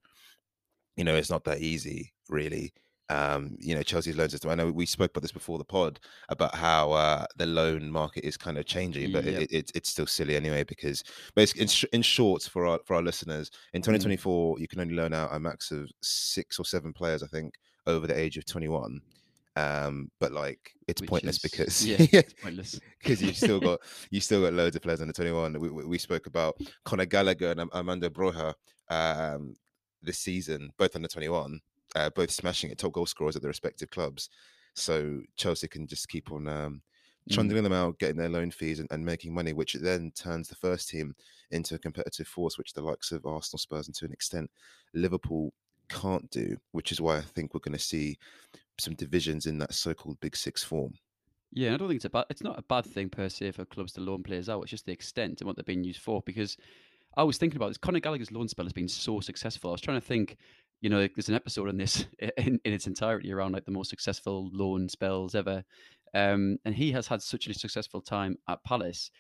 You 0.96 1.04
know, 1.04 1.14
it's 1.14 1.30
not 1.30 1.44
that 1.44 1.60
easy, 1.60 2.12
really. 2.28 2.72
Um, 3.08 3.56
you 3.60 3.74
know, 3.76 3.82
Chelsea's 3.84 4.16
loan 4.16 4.28
system. 4.30 4.50
I 4.50 4.56
know 4.56 4.72
we 4.72 4.84
spoke 4.84 5.10
about 5.12 5.22
this 5.22 5.30
before 5.30 5.58
the 5.58 5.64
pod 5.64 6.00
about 6.28 6.54
how 6.56 6.90
uh, 6.90 7.24
the 7.36 7.46
loan 7.46 7.88
market 7.88 8.24
is 8.26 8.36
kind 8.36 8.58
of 8.58 8.64
changing, 8.66 9.12
but 9.12 9.24
Yep. 9.24 9.42
it, 9.42 9.52
it, 9.52 9.70
it's 9.76 9.90
still 9.90 10.06
silly 10.08 10.34
anyway. 10.34 10.64
Because 10.64 11.04
basically, 11.36 11.62
in, 11.62 11.68
sh- 11.68 11.84
in 11.92 12.02
short, 12.02 12.42
for 12.42 12.66
our 12.66 12.80
for 12.84 12.96
our 12.96 13.02
listeners, 13.02 13.50
in 13.74 13.80
2024, 13.82 14.58
you 14.58 14.66
can 14.66 14.80
only 14.80 14.94
loan 14.94 15.14
out 15.14 15.28
a 15.32 15.38
max 15.38 15.70
of 15.70 15.88
six 16.02 16.58
or 16.58 16.64
seven 16.64 16.92
players, 16.92 17.22
I 17.22 17.28
think, 17.28 17.54
over 17.86 18.08
the 18.08 18.18
age 18.18 18.38
of 18.38 18.44
21. 18.44 19.00
Um, 19.54 20.10
but 20.20 20.32
like, 20.32 20.72
it's 20.88 21.00
Which 21.00 21.08
pointless 21.08 21.36
is- 21.36 21.42
because 21.42 21.86
yeah, 21.86 22.22
pointless. 22.42 22.78
because 23.00 23.22
you've 23.22 23.36
still 23.36 23.60
got 23.70 23.78
you 24.10 24.20
still 24.20 24.42
got 24.42 24.52
loads 24.52 24.74
of 24.76 24.82
players 24.82 25.00
under 25.00 25.12
21. 25.12 25.58
We, 25.60 25.70
we, 25.70 25.84
we 25.84 25.98
spoke 25.98 26.26
about 26.26 26.58
Conor 26.84 27.06
Gallagher 27.06 27.52
and 27.52 27.70
Armando 27.70 28.08
Broja 28.10 28.52
um, 28.90 29.54
this 30.02 30.18
season, 30.18 30.72
both 30.76 30.94
under 30.96 31.08
21, 31.08 31.60
uh, 31.96 32.10
both 32.10 32.30
smashing 32.30 32.70
it, 32.70 32.78
top 32.78 32.92
goal 32.92 33.06
scorers 33.06 33.34
at 33.34 33.42
their 33.42 33.48
respective 33.48 33.90
clubs. 33.90 34.28
So 34.74 35.20
Chelsea 35.36 35.68
can 35.68 35.86
just 35.86 36.08
keep 36.08 36.30
on 36.30 36.46
um, 36.46 36.82
Mm. 37.28 37.34
trundling 37.34 37.64
them 37.64 37.72
out, 37.72 37.98
getting 37.98 38.16
their 38.16 38.28
loan 38.28 38.52
fees 38.52 38.78
and, 38.78 38.88
and 38.92 39.04
making 39.04 39.34
money, 39.34 39.52
which 39.52 39.74
then 39.74 40.12
turns 40.14 40.46
the 40.48 40.54
first 40.54 40.88
team 40.88 41.12
into 41.50 41.74
a 41.74 41.78
competitive 41.78 42.28
force, 42.28 42.56
which 42.56 42.72
the 42.72 42.80
likes 42.80 43.10
of 43.10 43.26
Arsenal, 43.26 43.58
Spurs, 43.58 43.88
and 43.88 43.96
to 43.96 44.04
an 44.04 44.12
extent 44.12 44.48
Liverpool 44.94 45.52
can't 45.88 46.30
do. 46.30 46.56
Which 46.70 46.92
is 46.92 47.00
why 47.00 47.16
I 47.16 47.22
think 47.22 47.52
we're 47.52 47.66
going 47.66 47.72
to 47.72 47.80
see 47.80 48.16
some 48.78 48.94
divisions 48.94 49.46
in 49.46 49.58
that 49.58 49.74
so-called 49.74 50.20
Big 50.20 50.36
Six 50.36 50.62
form. 50.62 50.94
Yeah, 51.52 51.74
I 51.74 51.76
don't 51.78 51.88
think 51.88 51.96
it's 51.96 52.04
a 52.04 52.10
bad. 52.10 52.26
It's 52.30 52.44
not 52.44 52.60
a 52.60 52.62
bad 52.62 52.84
thing 52.84 53.08
per 53.08 53.28
se 53.28 53.50
for 53.50 53.64
clubs 53.64 53.92
to 53.94 54.00
loan 54.00 54.22
players 54.22 54.48
out. 54.48 54.62
It's 54.62 54.70
just 54.70 54.86
the 54.86 54.92
extent 54.92 55.40
and 55.40 55.48
what 55.48 55.56
they're 55.56 55.64
being 55.64 55.82
used 55.82 56.02
for. 56.02 56.22
Because 56.24 56.56
I 57.16 57.24
was 57.24 57.38
thinking 57.38 57.56
about 57.56 57.68
this. 57.70 57.78
Conor 57.78 57.98
Gallagher's 57.98 58.30
loan 58.30 58.46
spell 58.46 58.66
has 58.66 58.72
been 58.72 58.86
so 58.86 59.18
successful. 59.18 59.70
I 59.70 59.72
was 59.72 59.80
trying 59.80 60.00
to 60.00 60.06
think. 60.06 60.36
You 60.86 60.90
know, 60.90 61.08
there's 61.16 61.28
an 61.28 61.34
episode 61.34 61.68
on 61.68 61.76
this 61.78 62.06
in, 62.38 62.60
in 62.64 62.72
its 62.72 62.86
entirety 62.86 63.32
around 63.32 63.50
like 63.50 63.64
the 63.64 63.72
most 63.72 63.90
successful 63.90 64.48
loan 64.52 64.88
spells 64.88 65.34
ever, 65.34 65.64
um, 66.14 66.58
and 66.64 66.76
he 66.76 66.92
has 66.92 67.08
had 67.08 67.20
such 67.20 67.48
a 67.48 67.54
successful 67.54 68.00
time 68.00 68.38
at 68.48 68.62
Palace. 68.62 69.10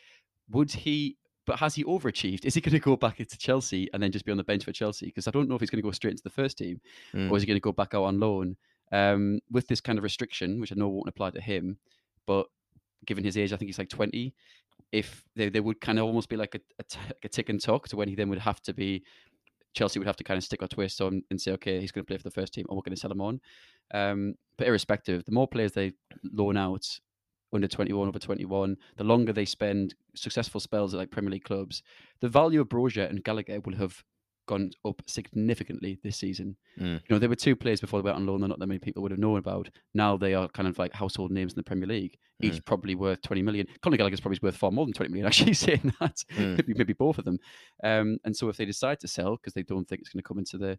Would 0.50 0.70
he? 0.70 1.16
But 1.44 1.58
has 1.58 1.74
he 1.74 1.82
overachieved? 1.82 2.44
Is 2.44 2.54
he 2.54 2.60
going 2.60 2.72
to 2.74 2.78
go 2.78 2.94
back 2.94 3.18
into 3.18 3.36
Chelsea 3.36 3.88
and 3.92 4.00
then 4.00 4.12
just 4.12 4.24
be 4.24 4.30
on 4.30 4.38
the 4.38 4.44
bench 4.44 4.62
for 4.64 4.70
Chelsea? 4.70 5.06
Because 5.06 5.26
I 5.26 5.32
don't 5.32 5.48
know 5.48 5.56
if 5.56 5.60
he's 5.60 5.70
going 5.70 5.82
to 5.82 5.88
go 5.88 5.90
straight 5.90 6.12
into 6.12 6.22
the 6.22 6.30
first 6.30 6.56
team 6.58 6.80
Mm. 7.12 7.30
or 7.32 7.36
is 7.36 7.42
he 7.42 7.46
going 7.48 7.56
to 7.56 7.60
go 7.60 7.72
back 7.72 7.94
out 7.94 8.04
on 8.04 8.20
loan 8.20 8.56
um, 8.92 9.40
with 9.50 9.66
this 9.66 9.80
kind 9.80 9.98
of 9.98 10.04
restriction, 10.04 10.60
which 10.60 10.70
I 10.70 10.76
know 10.76 10.88
won't 10.88 11.08
apply 11.08 11.30
to 11.32 11.40
him, 11.40 11.78
but 12.26 12.46
given 13.06 13.24
his 13.24 13.36
age, 13.36 13.52
I 13.52 13.56
think 13.56 13.68
he's 13.68 13.78
like 13.78 13.88
20. 13.88 14.32
If 14.92 15.24
they, 15.34 15.48
they 15.48 15.60
would 15.60 15.80
kind 15.80 15.98
of 15.98 16.04
almost 16.04 16.28
be 16.28 16.36
like 16.36 16.54
a, 16.54 16.60
a, 16.78 16.82
t- 16.84 17.00
like 17.06 17.24
a 17.24 17.28
tick 17.28 17.48
and 17.48 17.60
talk 17.60 17.88
to 17.88 17.96
when 17.96 18.08
he 18.08 18.14
then 18.14 18.28
would 18.28 18.38
have 18.38 18.60
to 18.62 18.72
be, 18.72 19.02
Chelsea 19.76 19.98
would 19.98 20.06
have 20.06 20.16
to 20.16 20.24
kind 20.24 20.38
of 20.38 20.44
stick 20.44 20.62
or 20.62 20.68
twist 20.68 21.00
on 21.00 21.22
and 21.30 21.40
say, 21.40 21.52
okay, 21.52 21.80
he's 21.80 21.92
going 21.92 22.04
to 22.04 22.06
play 22.06 22.16
for 22.16 22.22
the 22.22 22.30
first 22.30 22.54
team, 22.54 22.64
or 22.68 22.76
we're 22.76 22.82
going 22.82 22.94
to 22.94 23.00
sell 23.00 23.12
him 23.12 23.20
on. 23.20 23.40
Um, 23.92 24.34
but 24.56 24.66
irrespective, 24.66 25.24
the 25.24 25.32
more 25.32 25.46
players 25.46 25.72
they 25.72 25.92
loan 26.32 26.56
out 26.56 26.86
under 27.52 27.68
21, 27.68 28.08
over 28.08 28.18
21, 28.18 28.76
the 28.96 29.04
longer 29.04 29.32
they 29.32 29.44
spend 29.44 29.94
successful 30.14 30.60
spells 30.60 30.94
at 30.94 30.98
like 30.98 31.10
Premier 31.10 31.30
League 31.30 31.44
clubs, 31.44 31.82
the 32.20 32.28
value 32.28 32.60
of 32.60 32.68
Broja 32.68 33.08
and 33.08 33.22
Gallagher 33.22 33.60
will 33.60 33.76
have 33.76 34.02
gone 34.46 34.70
up 34.84 35.02
significantly 35.06 35.98
this 36.02 36.16
season. 36.16 36.56
Mm. 36.80 36.94
You 36.94 37.00
know, 37.10 37.18
there 37.18 37.28
were 37.28 37.34
two 37.36 37.56
players 37.56 37.80
before 37.80 38.00
they 38.00 38.04
went 38.04 38.16
on 38.16 38.26
loan 38.26 38.40
that 38.40 38.48
not 38.48 38.58
that 38.58 38.66
many 38.66 38.78
people 38.78 39.02
would 39.02 39.10
have 39.10 39.20
known 39.20 39.38
about. 39.38 39.68
Now 39.94 40.16
they 40.16 40.34
are 40.34 40.48
kind 40.48 40.68
of 40.68 40.78
like 40.78 40.92
household 40.92 41.30
names 41.30 41.52
in 41.52 41.56
the 41.56 41.62
Premier 41.62 41.86
League, 41.86 42.16
each 42.40 42.54
Mm. 42.54 42.64
probably 42.64 42.94
worth 42.94 43.22
20 43.22 43.42
million. 43.42 43.66
Conor 43.82 43.96
Gallagher's 43.96 44.20
probably 44.20 44.38
worth 44.42 44.56
far 44.56 44.70
more 44.70 44.86
than 44.86 44.92
20 44.94 45.10
million, 45.12 45.26
actually, 45.28 45.54
saying 45.54 45.92
that. 46.00 46.16
Mm. 46.36 46.56
maybe, 46.58 46.74
maybe 46.74 46.92
both 46.92 47.18
of 47.18 47.24
them. 47.24 47.38
Um, 47.82 48.18
and 48.24 48.36
so 48.36 48.48
if 48.48 48.56
they 48.56 48.64
decide 48.64 49.00
to 49.00 49.08
sell 49.08 49.36
because 49.36 49.52
they 49.54 49.62
don't 49.62 49.86
think 49.88 50.00
it's 50.00 50.10
going 50.10 50.22
to 50.22 50.26
come 50.28 50.38
into 50.38 50.58
the, 50.58 50.78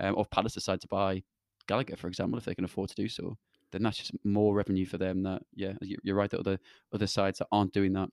um, 0.00 0.14
or 0.16 0.24
Palace 0.26 0.54
decide 0.54 0.80
to 0.82 0.88
buy 0.88 1.22
Gallagher, 1.66 1.96
for 1.96 2.06
example, 2.08 2.38
if 2.38 2.44
they 2.44 2.54
can 2.54 2.64
afford 2.64 2.88
to 2.90 2.94
do 2.94 3.08
so, 3.08 3.36
then 3.72 3.82
that's 3.82 3.98
just 3.98 4.12
more 4.24 4.54
revenue 4.54 4.86
for 4.86 4.96
them. 4.96 5.22
That 5.24 5.42
yeah, 5.54 5.74
you- 5.82 5.98
you're 6.02 6.16
right. 6.16 6.30
That 6.30 6.40
other 6.40 6.58
other 6.94 7.06
sides 7.06 7.38
that 7.40 7.48
aren't 7.52 7.74
doing 7.74 7.92
that, 7.92 8.08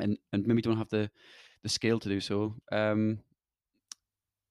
and 0.00 0.16
and 0.32 0.46
maybe 0.46 0.62
don't 0.62 0.76
have 0.76 0.88
the 0.90 1.10
the 1.64 1.68
scale 1.68 1.98
to 1.98 2.08
do 2.08 2.20
so. 2.20 2.54
Um, 2.70 3.18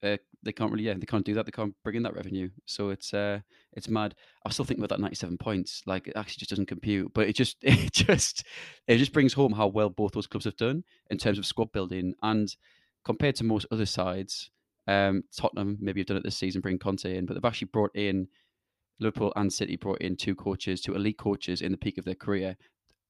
uh, 0.03 0.17
they 0.43 0.51
can't 0.51 0.71
really, 0.71 0.83
yeah, 0.83 0.93
they 0.93 1.05
can't 1.05 1.25
do 1.25 1.33
that. 1.33 1.45
They 1.45 1.51
can't 1.51 1.73
bring 1.83 1.95
in 1.95 2.03
that 2.03 2.15
revenue. 2.15 2.49
So 2.65 2.89
it's 2.89 3.13
uh, 3.13 3.39
it's 3.73 3.89
mad. 3.89 4.15
I 4.45 4.49
still 4.51 4.65
think 4.65 4.79
about 4.79 4.89
that 4.89 4.99
97 4.99 5.37
points. 5.37 5.81
Like 5.85 6.07
it 6.07 6.13
actually 6.15 6.39
just 6.39 6.51
doesn't 6.51 6.67
compute. 6.67 7.11
But 7.13 7.27
it 7.27 7.33
just, 7.33 7.57
it 7.61 7.93
just, 7.93 8.45
it 8.87 8.97
just 8.97 9.13
brings 9.13 9.33
home 9.33 9.53
how 9.53 9.67
well 9.67 9.89
both 9.89 10.11
those 10.11 10.27
clubs 10.27 10.45
have 10.45 10.57
done 10.57 10.83
in 11.09 11.17
terms 11.17 11.37
of 11.37 11.45
squad 11.45 11.71
building 11.71 12.13
and 12.21 12.55
compared 13.03 13.35
to 13.37 13.43
most 13.43 13.65
other 13.71 13.85
sides. 13.85 14.51
Um, 14.87 15.23
Tottenham 15.35 15.77
maybe 15.81 15.99
have 15.99 16.07
done 16.07 16.17
it 16.17 16.23
this 16.23 16.37
season, 16.37 16.61
bring 16.61 16.79
Conte 16.79 17.17
in, 17.17 17.25
but 17.25 17.33
they've 17.33 17.43
actually 17.43 17.69
brought 17.73 17.91
in 17.93 18.27
Liverpool 18.99 19.33
and 19.35 19.51
City 19.51 19.75
brought 19.75 20.01
in 20.01 20.15
two 20.15 20.35
coaches, 20.35 20.81
two 20.81 20.95
elite 20.95 21.17
coaches 21.17 21.61
in 21.61 21.71
the 21.71 21.77
peak 21.77 21.97
of 21.97 22.05
their 22.05 22.15
career 22.15 22.55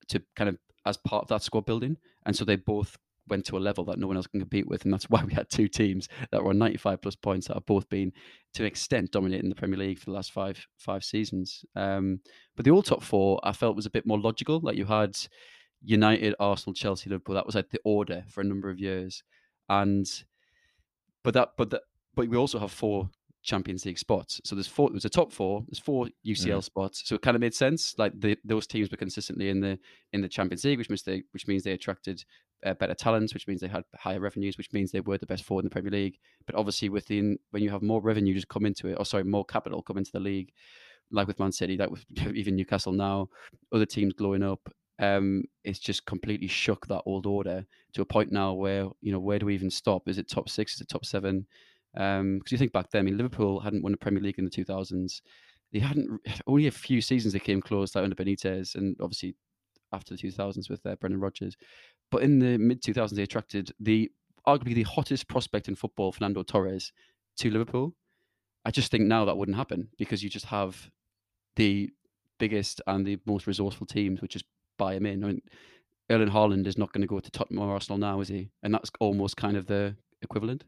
to 0.09 0.21
kind 0.35 0.49
of 0.49 0.57
as 0.85 0.97
part 0.97 1.23
of 1.23 1.27
that 1.27 1.43
squad 1.43 1.65
building. 1.65 1.97
And 2.25 2.35
so 2.35 2.45
they 2.45 2.55
both 2.55 2.97
went 3.27 3.45
to 3.45 3.57
a 3.57 3.59
level 3.59 3.83
that 3.85 3.99
no 3.99 4.07
one 4.07 4.17
else 4.17 4.27
can 4.27 4.39
compete 4.39 4.67
with. 4.67 4.83
And 4.83 4.93
that's 4.93 5.05
why 5.09 5.23
we 5.23 5.33
had 5.33 5.49
two 5.49 5.67
teams 5.67 6.07
that 6.31 6.43
were 6.43 6.49
on 6.49 6.57
95 6.57 7.01
plus 7.01 7.15
points 7.15 7.47
that 7.47 7.55
have 7.55 7.65
both 7.65 7.87
been 7.89 8.11
to 8.53 8.63
an 8.63 8.67
extent 8.67 9.11
dominating 9.11 9.49
the 9.49 9.55
Premier 9.55 9.77
League 9.77 9.99
for 9.99 10.05
the 10.05 10.15
last 10.15 10.31
five 10.31 10.65
five 10.77 11.03
seasons. 11.03 11.65
Um, 11.75 12.19
but 12.55 12.65
the 12.65 12.71
all 12.71 12.83
top 12.83 13.03
four 13.03 13.39
I 13.43 13.51
felt 13.51 13.75
was 13.75 13.85
a 13.85 13.91
bit 13.91 14.05
more 14.05 14.19
logical. 14.19 14.59
Like 14.61 14.77
you 14.77 14.85
had 14.85 15.17
United, 15.83 16.35
Arsenal, 16.39 16.73
Chelsea, 16.73 17.09
Liverpool. 17.09 17.35
That 17.35 17.45
was 17.45 17.55
like 17.55 17.69
the 17.69 17.81
order 17.83 18.23
for 18.29 18.41
a 18.41 18.45
number 18.45 18.69
of 18.69 18.79
years. 18.79 19.23
And 19.69 20.07
but 21.23 21.33
that 21.33 21.51
but 21.57 21.69
that 21.71 21.81
but 22.15 22.29
we 22.29 22.37
also 22.37 22.59
have 22.59 22.71
four 22.71 23.09
Champions 23.47 23.85
League 23.85 23.97
spots. 23.97 24.41
So 24.43 24.55
there's 24.55 24.67
four. 24.67 24.89
There's 24.89 25.05
a 25.05 25.09
top 25.09 25.31
four. 25.31 25.63
There's 25.67 25.79
four 25.79 26.09
UCL 26.25 26.63
spots. 26.63 27.03
So 27.05 27.15
it 27.15 27.21
kind 27.21 27.35
of 27.35 27.41
made 27.41 27.55
sense. 27.55 27.95
Like 27.97 28.19
the, 28.19 28.37
those 28.43 28.67
teams 28.67 28.91
were 28.91 28.97
consistently 28.97 29.49
in 29.49 29.61
the 29.61 29.79
in 30.11 30.21
the 30.21 30.27
Champions 30.27 30.65
League, 30.65 30.77
which 30.77 30.89
means 30.89 31.03
they 31.03 31.23
which 31.31 31.47
means 31.47 31.63
they 31.63 31.71
attracted 31.71 32.23
uh, 32.65 32.73
better 32.73 32.93
talents, 32.93 33.33
which 33.33 33.47
means 33.47 33.61
they 33.61 33.67
had 33.67 33.83
higher 33.95 34.19
revenues, 34.19 34.57
which 34.57 34.71
means 34.73 34.91
they 34.91 34.99
were 34.99 35.17
the 35.17 35.25
best 35.25 35.43
four 35.43 35.59
in 35.59 35.65
the 35.65 35.69
Premier 35.69 35.91
League. 35.91 36.17
But 36.45 36.55
obviously, 36.55 36.89
within 36.89 37.37
when 37.51 37.63
you 37.63 37.69
have 37.69 37.81
more 37.81 38.01
revenue 38.01 38.33
just 38.33 38.47
come 38.47 38.65
into 38.65 38.87
it, 38.87 38.95
or 38.95 39.05
sorry, 39.05 39.23
more 39.23 39.45
capital 39.45 39.81
come 39.81 39.97
into 39.97 40.11
the 40.11 40.19
league, 40.19 40.51
like 41.11 41.27
with 41.27 41.39
Man 41.39 41.51
City, 41.51 41.77
like 41.77 41.89
with 41.89 42.05
even 42.33 42.55
Newcastle 42.55 42.93
now, 42.93 43.29
other 43.71 43.85
teams 43.85 44.13
glowing 44.13 44.43
up. 44.43 44.59
Um, 44.99 45.43
it's 45.63 45.77
just 45.77 46.07
completely 46.07 46.47
shook 46.47 46.87
that 46.87 47.03
old 47.05 47.27
order 47.27 47.63
to 47.93 48.01
a 48.01 48.05
point 48.05 48.31
now 48.31 48.53
where 48.53 48.87
you 49.01 49.11
know 49.11 49.19
where 49.19 49.37
do 49.37 49.45
we 49.45 49.53
even 49.53 49.69
stop? 49.69 50.07
Is 50.07 50.17
it 50.17 50.29
top 50.29 50.49
six? 50.49 50.75
Is 50.75 50.81
it 50.81 50.89
top 50.89 51.05
seven? 51.05 51.45
Because 51.93 52.19
um, 52.19 52.41
you 52.49 52.57
think 52.57 52.73
back 52.73 52.89
then, 52.91 52.99
I 52.99 53.03
mean, 53.03 53.17
Liverpool 53.17 53.59
hadn't 53.59 53.83
won 53.83 53.91
the 53.91 53.97
Premier 53.97 54.21
League 54.21 54.37
in 54.37 54.45
the 54.45 54.51
2000s. 54.51 55.21
They 55.71 55.79
hadn't 55.79 56.21
only 56.47 56.67
a 56.67 56.71
few 56.71 57.01
seasons 57.01 57.33
they 57.33 57.39
came 57.39 57.61
close, 57.61 57.95
like 57.95 58.03
under 58.03 58.15
Benitez, 58.15 58.75
and 58.75 58.95
obviously 59.01 59.35
after 59.93 60.15
the 60.15 60.21
2000s 60.21 60.69
with 60.69 60.85
uh, 60.85 60.95
Brendan 60.95 61.21
Rodgers. 61.21 61.55
But 62.11 62.23
in 62.23 62.39
the 62.39 62.57
mid 62.57 62.81
2000s, 62.81 63.11
they 63.11 63.23
attracted 63.23 63.71
the 63.79 64.11
arguably 64.47 64.75
the 64.75 64.83
hottest 64.83 65.27
prospect 65.27 65.67
in 65.67 65.75
football, 65.75 66.11
Fernando 66.11 66.41
Torres, 66.41 66.93
to 67.37 67.49
Liverpool. 67.49 67.95
I 68.65 68.71
just 68.71 68.91
think 68.91 69.03
now 69.03 69.25
that 69.25 69.37
wouldn't 69.37 69.57
happen 69.57 69.89
because 69.97 70.23
you 70.23 70.29
just 70.29 70.45
have 70.45 70.89
the 71.55 71.89
biggest 72.39 72.81
and 72.87 73.05
the 73.05 73.19
most 73.25 73.47
resourceful 73.47 73.87
teams, 73.87 74.21
which 74.21 74.33
just 74.33 74.45
buy 74.77 74.93
him 74.95 75.05
in. 75.05 75.23
I 75.23 75.27
mean, 75.27 75.41
Erling 76.09 76.29
Haaland 76.29 76.67
is 76.67 76.77
not 76.77 76.93
going 76.93 77.01
to 77.01 77.07
go 77.07 77.19
to 77.19 77.31
Tottenham 77.31 77.63
or 77.63 77.73
Arsenal 77.73 77.97
now, 77.97 78.21
is 78.21 78.29
he? 78.29 78.49
And 78.63 78.73
that's 78.73 78.91
almost 78.99 79.37
kind 79.37 79.57
of 79.57 79.67
the 79.67 79.95
equivalent. 80.21 80.63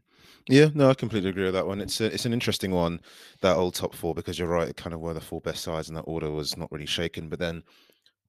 Yeah, 0.48 0.68
no, 0.74 0.90
I 0.90 0.94
completely 0.94 1.30
agree 1.30 1.44
with 1.44 1.54
that 1.54 1.66
one. 1.66 1.80
It's 1.80 2.00
a, 2.00 2.06
it's 2.06 2.26
an 2.26 2.32
interesting 2.32 2.72
one, 2.72 3.00
that 3.40 3.56
old 3.56 3.74
top 3.74 3.94
four, 3.94 4.14
because 4.14 4.38
you're 4.38 4.48
right, 4.48 4.68
it 4.68 4.76
kind 4.76 4.94
of 4.94 5.00
were 5.00 5.14
the 5.14 5.20
four 5.20 5.40
best 5.40 5.62
sides, 5.62 5.88
and 5.88 5.96
that 5.96 6.02
order 6.02 6.30
was 6.30 6.56
not 6.56 6.70
really 6.70 6.86
shaken. 6.86 7.28
But 7.28 7.38
then, 7.38 7.62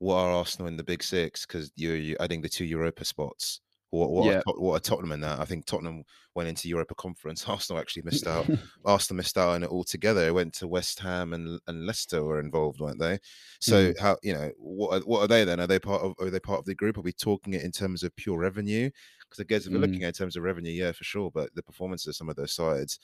what 0.01 0.15
are 0.15 0.31
Arsenal 0.31 0.67
in 0.67 0.77
the 0.77 0.83
big 0.83 1.03
six? 1.03 1.45
Because 1.45 1.71
you're, 1.75 1.95
you're 1.95 2.21
adding 2.21 2.41
the 2.41 2.49
two 2.49 2.65
Europa 2.65 3.05
spots. 3.05 3.61
What 3.91 4.09
what, 4.09 4.25
Yeah. 4.25 4.41
are, 4.47 4.53
what 4.59 4.75
are 4.77 4.79
Tottenham 4.79 5.11
in 5.11 5.21
that? 5.21 5.39
I 5.39 5.45
think 5.45 5.65
Tottenham 5.65 6.03
went 6.33 6.49
into 6.49 6.69
Europa 6.69 6.95
Conference. 6.95 7.45
Arsenal 7.47 7.79
actually 7.79 8.01
missed 8.03 8.25
out. 8.25 8.47
Arsenal 8.85 9.17
missed 9.17 9.37
out 9.37 9.49
on 9.49 9.63
it 9.63 9.69
altogether. 9.69 10.25
It 10.25 10.33
went 10.33 10.53
to 10.55 10.67
West 10.67 10.99
Ham 11.01 11.33
and 11.33 11.59
and 11.67 11.85
Leicester 11.85 12.23
were 12.23 12.39
involved, 12.39 12.79
weren't 12.79 12.99
they? 12.99 13.19
So 13.59 13.93
how 13.99 14.17
you 14.23 14.33
know 14.33 14.49
what 14.57 14.89
are, 15.03 15.05
what 15.05 15.19
are 15.21 15.27
they 15.27 15.43
then? 15.43 15.59
Are 15.59 15.67
they 15.67 15.77
part 15.77 16.01
of 16.01 16.13
are 16.19 16.31
they 16.31 16.39
part 16.39 16.59
of 16.59 16.65
the 16.65 16.73
group? 16.73 16.97
Are 16.97 17.01
we 17.01 17.11
talking 17.13 17.53
it 17.53 17.63
in 17.63 17.71
terms 17.71 18.01
of 18.01 18.15
pure 18.15 18.39
revenue? 18.39 18.89
Because 19.29 19.39
I 19.41 19.43
guess 19.43 19.65
if 19.67 19.71
we're 19.73 19.77
Mm. 19.77 19.81
looking 19.81 20.03
at 20.03 20.07
it 20.07 20.07
in 20.07 20.13
terms 20.23 20.35
of 20.35 20.43
revenue, 20.43 20.71
yeah, 20.71 20.93
for 20.93 21.03
sure. 21.03 21.29
But 21.29 21.53
the 21.53 21.61
performances 21.61 22.07
of 22.07 22.15
some 22.15 22.29
of 22.29 22.37
those 22.37 22.53
sides 22.53 22.97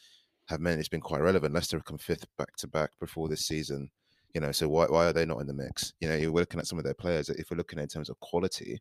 have 0.48 0.62
meant 0.62 0.80
it's 0.80 0.90
been 0.90 1.02
quite 1.02 1.22
relevant. 1.22 1.54
Leicester 1.54 1.78
have 1.78 1.86
come 1.86 1.98
fifth 1.98 2.26
back 2.38 2.56
to 2.58 2.68
back 2.68 2.92
before 3.00 3.28
this 3.28 3.46
season. 3.46 3.92
You 4.38 4.42
know, 4.42 4.52
so 4.52 4.70
why 4.70 4.86
why 4.86 5.08
are 5.08 5.14
they 5.14 5.26
not 5.26 5.42
in 5.42 5.48
the 5.48 5.54
mix? 5.54 5.94
You 6.00 6.08
know, 6.10 6.16
you're 6.16 6.32
looking 6.32 6.60
at 6.60 6.68
some 6.68 6.78
of 6.78 6.86
their 6.86 6.94
players. 6.94 7.28
If 7.30 7.50
we're 7.50 7.58
looking 7.58 7.80
at 7.80 7.82
in 7.82 7.88
terms 7.88 8.08
of 8.08 8.20
quality, 8.20 8.80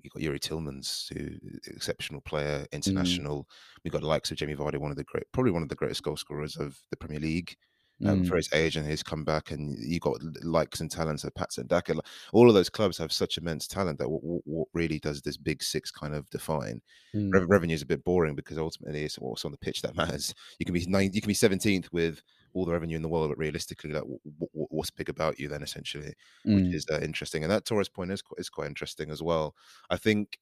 you've 0.00 0.12
got 0.12 0.22
Youri 0.22 0.38
Tielemans, 0.38 1.12
who 1.12 1.30
exceptional 1.74 2.20
player, 2.20 2.64
international. 2.70 3.48
We've 3.82 3.92
got 3.92 4.02
the 4.02 4.06
likes 4.06 4.30
of 4.30 4.36
Jamie 4.36 4.54
Vardy, 4.54 4.78
one 4.78 4.92
of 4.92 4.96
the 4.96 5.02
great, 5.02 5.24
probably 5.32 5.50
one 5.50 5.64
of 5.64 5.68
the 5.68 5.74
greatest 5.74 6.04
goal 6.04 6.16
scorers 6.16 6.54
of 6.56 6.78
the 6.90 6.96
Premier 6.96 7.18
League. 7.18 7.56
Um, 8.04 8.24
Mm. 8.24 8.28
for 8.28 8.36
his 8.36 8.52
age 8.52 8.76
and 8.76 8.86
his 8.86 9.02
comeback, 9.02 9.52
and 9.52 9.74
you've 9.78 10.02
got 10.02 10.18
likes 10.44 10.82
and 10.82 10.90
talents 10.90 11.24
of 11.24 11.34
Patson 11.34 11.66
Daka. 11.66 11.94
Like, 11.94 12.04
All 12.34 12.46
of 12.46 12.54
those 12.54 12.68
clubs 12.68 12.98
have 12.98 13.10
such 13.10 13.38
immense 13.38 13.66
talent 13.66 13.98
that 14.00 14.10
what, 14.10 14.20
what, 14.44 14.68
really 14.74 14.98
does 14.98 15.22
this 15.22 15.38
big 15.38 15.62
six 15.62 15.90
kind 15.90 16.14
of 16.14 16.28
define? 16.28 16.82
Mm. 17.14 17.32
Rev- 17.32 17.48
revenue 17.48 17.74
is 17.74 17.80
a 17.80 17.86
bit 17.86 18.04
boring 18.04 18.34
because 18.34 18.58
ultimately 18.58 19.04
it's 19.04 19.18
what's 19.18 19.46
on 19.46 19.50
the 19.50 19.56
pitch 19.56 19.80
that 19.80 19.96
matters. 20.20 20.34
You 20.58 20.66
can 20.66 20.74
be 20.74 20.84
nine, 20.84 21.10
you 21.14 21.22
can 21.22 21.28
be 21.28 21.32
seventeenth 21.32 21.90
with 21.90 22.22
all 22.56 22.64
the 22.66 22.72
revenue 22.72 22.96
in 22.96 23.02
the 23.02 23.08
world, 23.08 23.30
but 23.30 23.38
realistically, 23.38 23.90
like 23.92 24.02
w- 24.02 24.20
w- 24.24 24.48
what's 24.70 24.90
big 24.90 25.08
about 25.10 25.38
you 25.40 25.48
then? 25.48 25.62
Essentially, 25.62 26.14
which 26.50 26.66
Mm. 26.66 26.72
is 26.72 26.86
uh, 26.92 27.00
interesting. 27.00 27.44
And 27.44 27.52
that 27.52 27.66
Torres 27.66 27.88
point 27.90 28.12
is 28.12 28.22
quite, 28.22 28.40
is 28.40 28.50
quite 28.50 28.68
interesting 28.68 29.10
as 29.10 29.22
well. 29.22 29.54
I 29.90 29.96
think, 29.98 30.38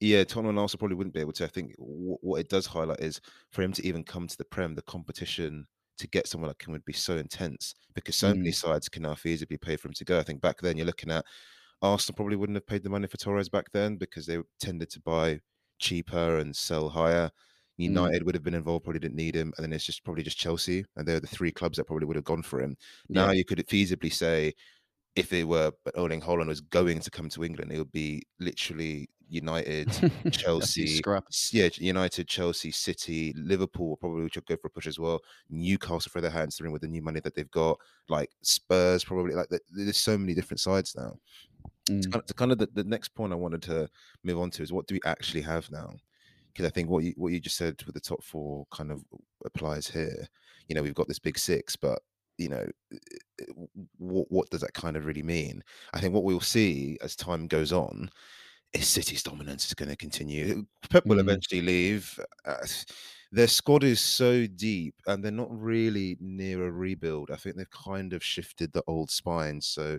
yeah, 0.00 0.24
Tottenham 0.24 0.50
and 0.50 0.58
Arsenal 0.60 0.78
probably 0.80 0.96
wouldn't 0.96 1.14
be 1.14 1.20
able 1.20 1.32
to. 1.34 1.44
I 1.44 1.48
think 1.48 1.76
w- 1.78 2.18
what 2.20 2.40
it 2.40 2.48
does 2.48 2.66
highlight 2.66 3.00
is 3.00 3.20
for 3.50 3.62
him 3.62 3.72
to 3.74 3.86
even 3.86 4.04
come 4.04 4.28
to 4.28 4.36
the 4.36 4.44
Prem, 4.44 4.74
the 4.74 4.82
competition 4.82 5.66
to 5.98 6.06
get 6.08 6.28
someone 6.28 6.48
like 6.48 6.64
him 6.66 6.72
would 6.72 6.84
be 6.84 6.92
so 6.92 7.16
intense 7.16 7.74
because 7.94 8.14
so 8.16 8.28
many 8.34 8.52
Mm. 8.52 8.52
sides 8.52 8.88
can 8.88 9.02
now 9.02 9.14
feasibly 9.14 9.60
pay 9.60 9.76
for 9.76 9.88
him 9.88 9.94
to 9.94 10.04
go. 10.04 10.18
I 10.18 10.22
think 10.22 10.40
back 10.40 10.60
then 10.60 10.76
you're 10.76 10.86
looking 10.86 11.10
at 11.10 11.24
Arsenal 11.82 12.16
probably 12.16 12.36
wouldn't 12.36 12.56
have 12.56 12.66
paid 12.66 12.82
the 12.84 12.90
money 12.90 13.06
for 13.08 13.16
Torres 13.18 13.48
back 13.48 13.72
then 13.72 13.96
because 13.96 14.26
they 14.26 14.38
tended 14.60 14.90
to 14.90 15.00
buy 15.00 15.40
cheaper 15.78 16.38
and 16.38 16.54
sell 16.56 16.88
higher. 16.88 17.30
United 17.78 18.24
would 18.24 18.34
have 18.34 18.44
been 18.44 18.54
involved, 18.54 18.84
probably 18.84 19.00
didn't 19.00 19.16
need 19.16 19.34
him, 19.34 19.52
and 19.56 19.64
then 19.64 19.72
it's 19.72 19.84
just 19.84 20.04
probably 20.04 20.22
just 20.22 20.38
Chelsea, 20.38 20.84
and 20.96 21.06
they're 21.06 21.20
the 21.20 21.26
three 21.26 21.52
clubs 21.52 21.76
that 21.78 21.84
probably 21.86 22.06
would 22.06 22.16
have 22.16 22.24
gone 22.24 22.42
for 22.42 22.60
him. 22.60 22.76
Now 23.08 23.26
Yeah. 23.28 23.32
you 23.32 23.44
could 23.44 23.58
feasibly 23.66 24.12
say, 24.12 24.54
if 25.16 25.32
it 25.32 25.44
were 25.48 25.72
but 25.84 25.94
Erling 25.96 26.20
Haaland 26.20 26.48
was 26.48 26.60
going 26.60 27.00
to 27.00 27.10
come 27.10 27.28
to 27.30 27.44
England, 27.44 27.72
it 27.72 27.78
would 27.78 27.92
be 27.92 28.22
literally 28.40 29.08
United, 29.28 29.88
Chelsea, 30.30 30.86
scrap. 30.86 31.24
yeah, 31.52 31.68
United, 31.74 32.28
Chelsea, 32.28 32.70
City, 32.70 33.32
Liverpool 33.36 33.96
probably 33.96 34.28
should 34.30 34.46
go 34.46 34.56
for 34.56 34.68
a 34.68 34.70
push 34.70 34.86
as 34.86 34.98
well. 34.98 35.20
Newcastle 35.50 36.10
for 36.10 36.20
their 36.20 36.30
hands 36.30 36.56
to 36.56 36.64
ring 36.64 36.72
with 36.72 36.82
the 36.82 36.88
new 36.88 37.02
money 37.02 37.20
that 37.20 37.34
they've 37.34 37.50
got. 37.50 37.78
Like 38.08 38.30
Spurs, 38.42 39.04
probably 39.04 39.34
like 39.34 39.48
there's 39.70 39.96
so 39.98 40.16
many 40.16 40.34
different 40.34 40.60
sides 40.60 40.94
now. 40.96 41.18
To 41.86 41.92
Mm. 41.92 42.12
kind 42.12 42.20
of, 42.22 42.26
to 42.26 42.34
kind 42.34 42.52
of 42.52 42.58
the, 42.58 42.68
the 42.74 42.84
next 42.84 43.08
point 43.14 43.32
I 43.32 43.36
wanted 43.36 43.62
to 43.62 43.88
move 44.22 44.38
on 44.38 44.50
to 44.52 44.62
is 44.62 44.72
what 44.72 44.86
do 44.86 44.94
we 44.94 45.00
actually 45.04 45.42
have 45.42 45.70
now? 45.70 45.96
Because 46.48 46.66
I 46.66 46.70
think 46.70 46.88
what 46.90 47.04
you 47.04 47.14
what 47.16 47.32
you 47.32 47.40
just 47.40 47.56
said 47.56 47.82
with 47.86 47.94
the 47.94 48.00
top 48.00 48.22
four 48.24 48.66
kind 48.72 48.90
of 48.92 49.04
applies 49.44 49.88
here. 49.88 50.26
You 50.68 50.74
know, 50.74 50.82
we've 50.82 50.94
got 50.94 51.08
this 51.08 51.18
big 51.18 51.38
six, 51.38 51.76
but 51.76 52.00
you 52.38 52.48
know, 52.48 52.66
what 53.98 54.30
what 54.30 54.50
does 54.50 54.60
that 54.62 54.74
kind 54.74 54.96
of 54.96 55.06
really 55.06 55.22
mean? 55.22 55.62
I 55.92 56.00
think 56.00 56.14
what 56.14 56.24
we'll 56.24 56.40
see 56.40 56.98
as 57.02 57.16
time 57.16 57.46
goes 57.46 57.72
on 57.72 58.10
is 58.74 58.88
City's 58.88 59.22
dominance 59.22 59.66
is 59.66 59.74
going 59.74 59.90
to 59.90 59.96
continue. 59.96 60.66
Pep 60.90 61.08
will 61.08 61.18
Mm. 61.18 61.20
eventually 61.20 61.62
leave. 61.62 62.18
Uh, 62.44 62.66
their 63.32 63.48
squad 63.48 63.84
is 63.84 64.00
so 64.00 64.46
deep, 64.46 64.94
and 65.06 65.24
they're 65.24 65.32
not 65.32 65.50
really 65.50 66.16
near 66.20 66.66
a 66.66 66.72
rebuild. 66.72 67.30
I 67.30 67.36
think 67.36 67.56
they've 67.56 67.70
kind 67.70 68.12
of 68.14 68.24
shifted 68.24 68.72
the 68.72 68.82
old 68.86 69.10
spine. 69.10 69.60
So, 69.60 69.98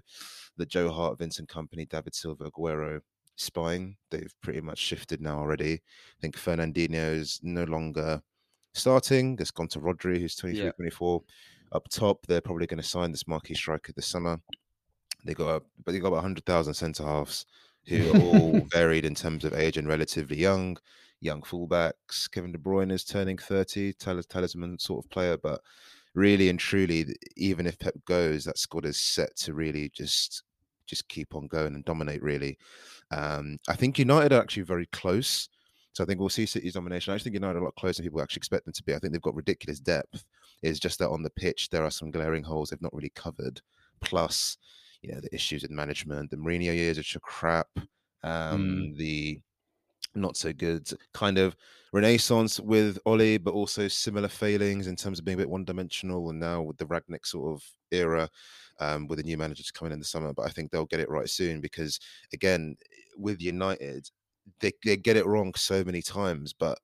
the 0.58 0.66
Joe 0.66 0.92
Hart, 0.92 1.20
Vincent 1.20 1.50
Kompany, 1.50 1.88
David 1.90 2.16
Silva, 2.16 2.52
Aguero 2.52 3.02
spine, 3.40 3.96
they've 4.12 4.34
pretty 4.42 4.62
much 4.62 4.78
shifted 4.80 5.22
now 5.22 5.40
already. 5.40 5.74
I 5.74 6.22
think 6.22 6.36
Fernandinho 6.38 7.14
is 7.14 7.40
no 7.44 7.64
longer 7.64 8.22
starting. 8.74 9.38
It's 9.40 9.52
gone 9.52 9.68
to 9.70 9.80
Rodri, 9.80 10.20
who's 10.20 10.36
23, 10.36 10.66
Yeah. 10.66 10.72
24. 10.74 11.24
Up 11.72 11.88
top, 11.90 12.26
they're 12.28 12.42
probably 12.42 12.66
going 12.68 12.82
to 12.82 12.88
sign 12.88 13.12
this 13.12 13.28
marquee 13.28 13.54
striker 13.54 13.94
this 13.94 14.08
summer. 14.08 14.40
They 15.26 15.34
got, 15.34 15.62
a- 15.62 15.66
but 15.86 15.92
they 15.92 16.00
got 16.00 16.08
about 16.08 16.18
100,000 16.24 16.74
centre 16.74 17.04
halves 17.04 17.46
who 17.88 18.12
are 18.12 18.20
all 18.22 18.60
varied 18.72 19.06
in 19.06 19.16
terms 19.16 19.44
of 19.46 19.54
age 19.54 19.78
and 19.78 19.88
relatively 19.88 20.38
young. 20.38 20.78
young 21.22 21.42
fullbacks. 21.42 22.30
Kevin 22.32 22.52
De 22.52 22.58
Bruyne 22.58 22.92
is 22.92 23.04
turning 23.04 23.38
30, 23.38 23.94
talisman 23.94 24.80
sort 24.80 25.04
of 25.06 25.10
player, 25.12 25.38
but 25.38 25.62
really 26.16 26.50
and 26.50 26.58
truly, 26.60 27.06
even 27.36 27.68
if 27.68 27.78
Pep 27.78 27.94
goes, 28.06 28.46
that 28.46 28.58
squad 28.58 28.86
is 28.86 29.00
set 29.00 29.36
to 29.38 29.54
really 29.54 29.90
just 29.90 30.44
just 30.90 31.08
keep 31.08 31.36
on 31.36 31.48
going 31.48 31.76
and 31.76 31.86
dominate. 31.86 32.22
Really, 32.24 32.58
um, 33.12 33.58
I 33.68 33.76
think 33.76 34.00
United 34.00 34.34
are 34.34 34.42
actually 34.42 34.64
very 34.64 34.88
close. 34.88 35.50
So 35.94 36.04
I 36.04 36.08
think 36.08 36.20
we'll 36.20 36.30
see 36.30 36.46
City's 36.46 36.74
domination. 36.74 37.12
I 37.12 37.16
actually 37.16 37.32
think 37.32 37.42
United 37.42 37.58
are 37.58 37.62
a 37.62 37.66
lot 37.66 37.76
closer 37.76 38.02
than 38.02 38.06
people 38.06 38.22
actually 38.22 38.40
expect 38.40 38.66
them 38.66 38.74
to 38.74 38.84
be. 38.84 38.94
I 38.94 39.00
think 39.00 39.12
they've 39.12 39.22
got 39.22 39.36
ridiculous 39.36 39.80
depth. 39.80 40.24
It's 40.62 40.80
just 40.80 41.00
that 41.00 41.10
on 41.10 41.24
the 41.24 41.30
pitch 41.32 41.70
there 41.70 41.84
are 41.84 41.92
some 41.92 42.12
glaring 42.12 42.44
holes 42.44 42.70
they've 42.70 42.82
not 42.82 42.94
really 42.94 43.12
covered. 43.16 43.62
Plus, 44.02 44.58
you 45.02 45.12
know, 45.12 45.20
the 45.20 45.34
issues 45.34 45.64
with 45.64 45.72
management, 45.72 46.32
the 46.32 46.38
Mourinho 46.38 46.76
years, 46.76 46.98
which 46.98 47.16
are 47.16 47.22
crap. 47.22 47.68
Um, 48.24 48.94
mm. 48.94 48.98
The 48.98 49.42
not 50.16 50.38
so 50.38 50.54
good 50.54 50.90
kind 51.14 51.38
of 51.38 51.56
renaissance 51.94 52.60
with 52.60 53.00
Ole, 53.06 53.38
but 53.38 53.54
also 53.54 53.88
similar 53.88 54.28
failings 54.28 54.88
in 54.88 54.96
terms 54.96 55.20
of 55.20 55.26
being 55.26 55.36
a 55.36 55.40
bit 55.40 55.50
one 55.50 55.66
dimensional. 55.66 56.30
And 56.30 56.40
now 56.40 56.62
with 56.62 56.78
the 56.78 56.86
Rangnick 56.86 57.26
sort 57.26 57.54
of 57.54 57.64
era, 57.92 58.30
um, 58.80 59.08
with 59.08 59.18
the 59.18 59.24
new 59.24 59.38
managers 59.38 59.72
coming 59.72 59.94
in 59.94 60.00
the 60.00 60.06
summer. 60.06 60.34
But 60.34 60.46
I 60.46 60.50
think 60.50 60.72
they'll 60.72 60.86
get 60.86 61.00
it 61.00 61.10
right 61.10 61.30
soon 61.30 61.62
because, 61.62 62.00
again, 62.34 62.76
with 63.18 63.42
United, 63.42 64.10
they, 64.62 64.72
they 64.84 64.98
get 64.98 65.18
it 65.18 65.26
wrong 65.26 65.54
so 65.56 65.84
many 65.84 66.02
times, 66.02 66.54
but 66.54 66.80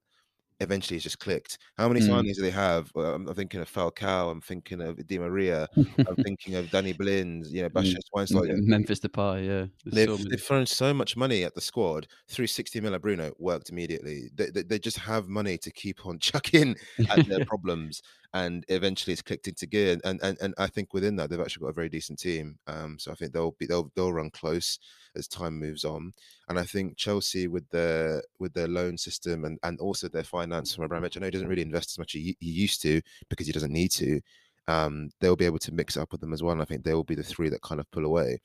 eventually 0.60 0.96
it's 0.98 1.04
just 1.04 1.20
clicked. 1.20 1.58
How 1.78 1.88
many 1.88 2.02
mm. 2.02 2.10
signings 2.10 2.36
do 2.36 2.42
they 2.42 2.52
have? 2.52 2.92
I'm, 2.96 3.28
I'm, 3.28 3.36
thinking 3.36 3.60
of 3.60 3.72
Falcao. 3.72 4.32
I'm 4.32 4.42
thinking 4.42 4.82
of 4.82 5.06
Di 5.08 5.18
Maria. 5.18 5.68
I'm 5.76 6.16
thinking 6.24 6.56
of 6.56 6.70
Danny 6.72 6.94
Blind. 6.94 7.48
You 7.48 7.64
know, 7.64 7.70
Bastian 7.70 8.02
Schweinsteiger. 8.14 8.58
Memphis 8.58 9.00
Depay. 9.00 9.46
Yeah, 9.48 9.66
they've, 9.92 10.08
so 10.08 10.18
they've 10.30 10.42
thrown 10.42 10.66
so 10.66 10.94
much 10.94 11.18
money 11.18 11.44
at 11.44 11.56
the 11.56 11.62
squad. 11.62 12.08
360 12.30 12.82
mil 12.82 12.98
Bruno 13.00 13.32
worked 13.40 13.70
immediately. 13.70 14.30
They, 14.36 14.50
they, 14.50 14.64
they, 14.64 14.80
just 14.80 14.98
have 14.98 15.28
money 15.28 15.58
to 15.58 15.72
keep 15.72 16.06
on 16.06 16.20
chucking 16.20 16.76
at 17.10 17.28
their 17.28 17.46
problems, 17.46 18.02
and 18.36 18.66
eventually 18.68 19.14
it's 19.14 19.22
clicked 19.22 19.48
into 19.48 19.66
gear. 19.66 19.98
And, 20.04 20.20
and 20.22 20.38
and 20.42 20.54
I 20.58 20.68
think 20.68 20.94
within 20.94 21.16
that 21.16 21.30
they've 21.30 21.40
actually 21.40 21.62
got 21.62 21.70
a 21.70 21.74
very 21.74 21.88
decent 21.88 22.20
team. 22.20 22.60
Um, 22.68 23.00
so 23.00 23.12
I 23.12 23.16
think 23.16 23.32
they'll 23.32 23.56
be 23.58 23.66
they'll 23.66 23.90
they'll 23.96 24.12
run 24.12 24.30
close 24.30 24.78
as 25.16 25.30
time 25.30 25.58
moves 25.58 25.86
on. 25.86 26.12
And 26.50 26.60
I 26.60 26.64
think 26.64 26.98
Chelsea 26.98 27.48
with 27.48 27.68
their 27.70 28.22
with 28.38 28.54
their 28.54 28.68
loan 28.68 28.98
system 28.98 29.46
and 29.46 29.58
and 29.64 29.80
also 29.80 30.10
their 30.10 30.24
finance 30.24 30.76
from 30.76 30.84
Abramovich, 30.84 31.16
I 31.16 31.22
know 31.22 31.28
he 31.28 31.32
doesn't 31.32 31.48
really 31.48 31.62
invest 31.62 31.92
as 31.92 31.98
much 31.98 32.14
as 32.16 32.22
he, 32.22 32.38
he 32.42 32.52
used 32.52 32.82
to 32.82 33.02
because 33.30 33.48
he 33.48 33.54
doesn't 33.54 33.72
need 33.72 33.92
to. 33.92 34.20
Um, 34.68 35.12
they'll 35.22 35.38
be 35.38 35.46
able 35.46 35.60
to 35.60 35.74
mix 35.74 35.96
up 35.96 36.12
with 36.12 36.20
them 36.20 36.34
as 36.34 36.44
well. 36.44 36.52
And 36.52 36.62
I 36.62 36.66
think 36.66 36.84
they 36.84 36.94
will 36.94 37.06
be 37.06 37.16
the 37.16 37.24
three 37.24 37.48
that 37.50 37.62
kind 37.62 37.80
of 37.80 37.90
pull 37.92 38.04
away. 38.04 38.40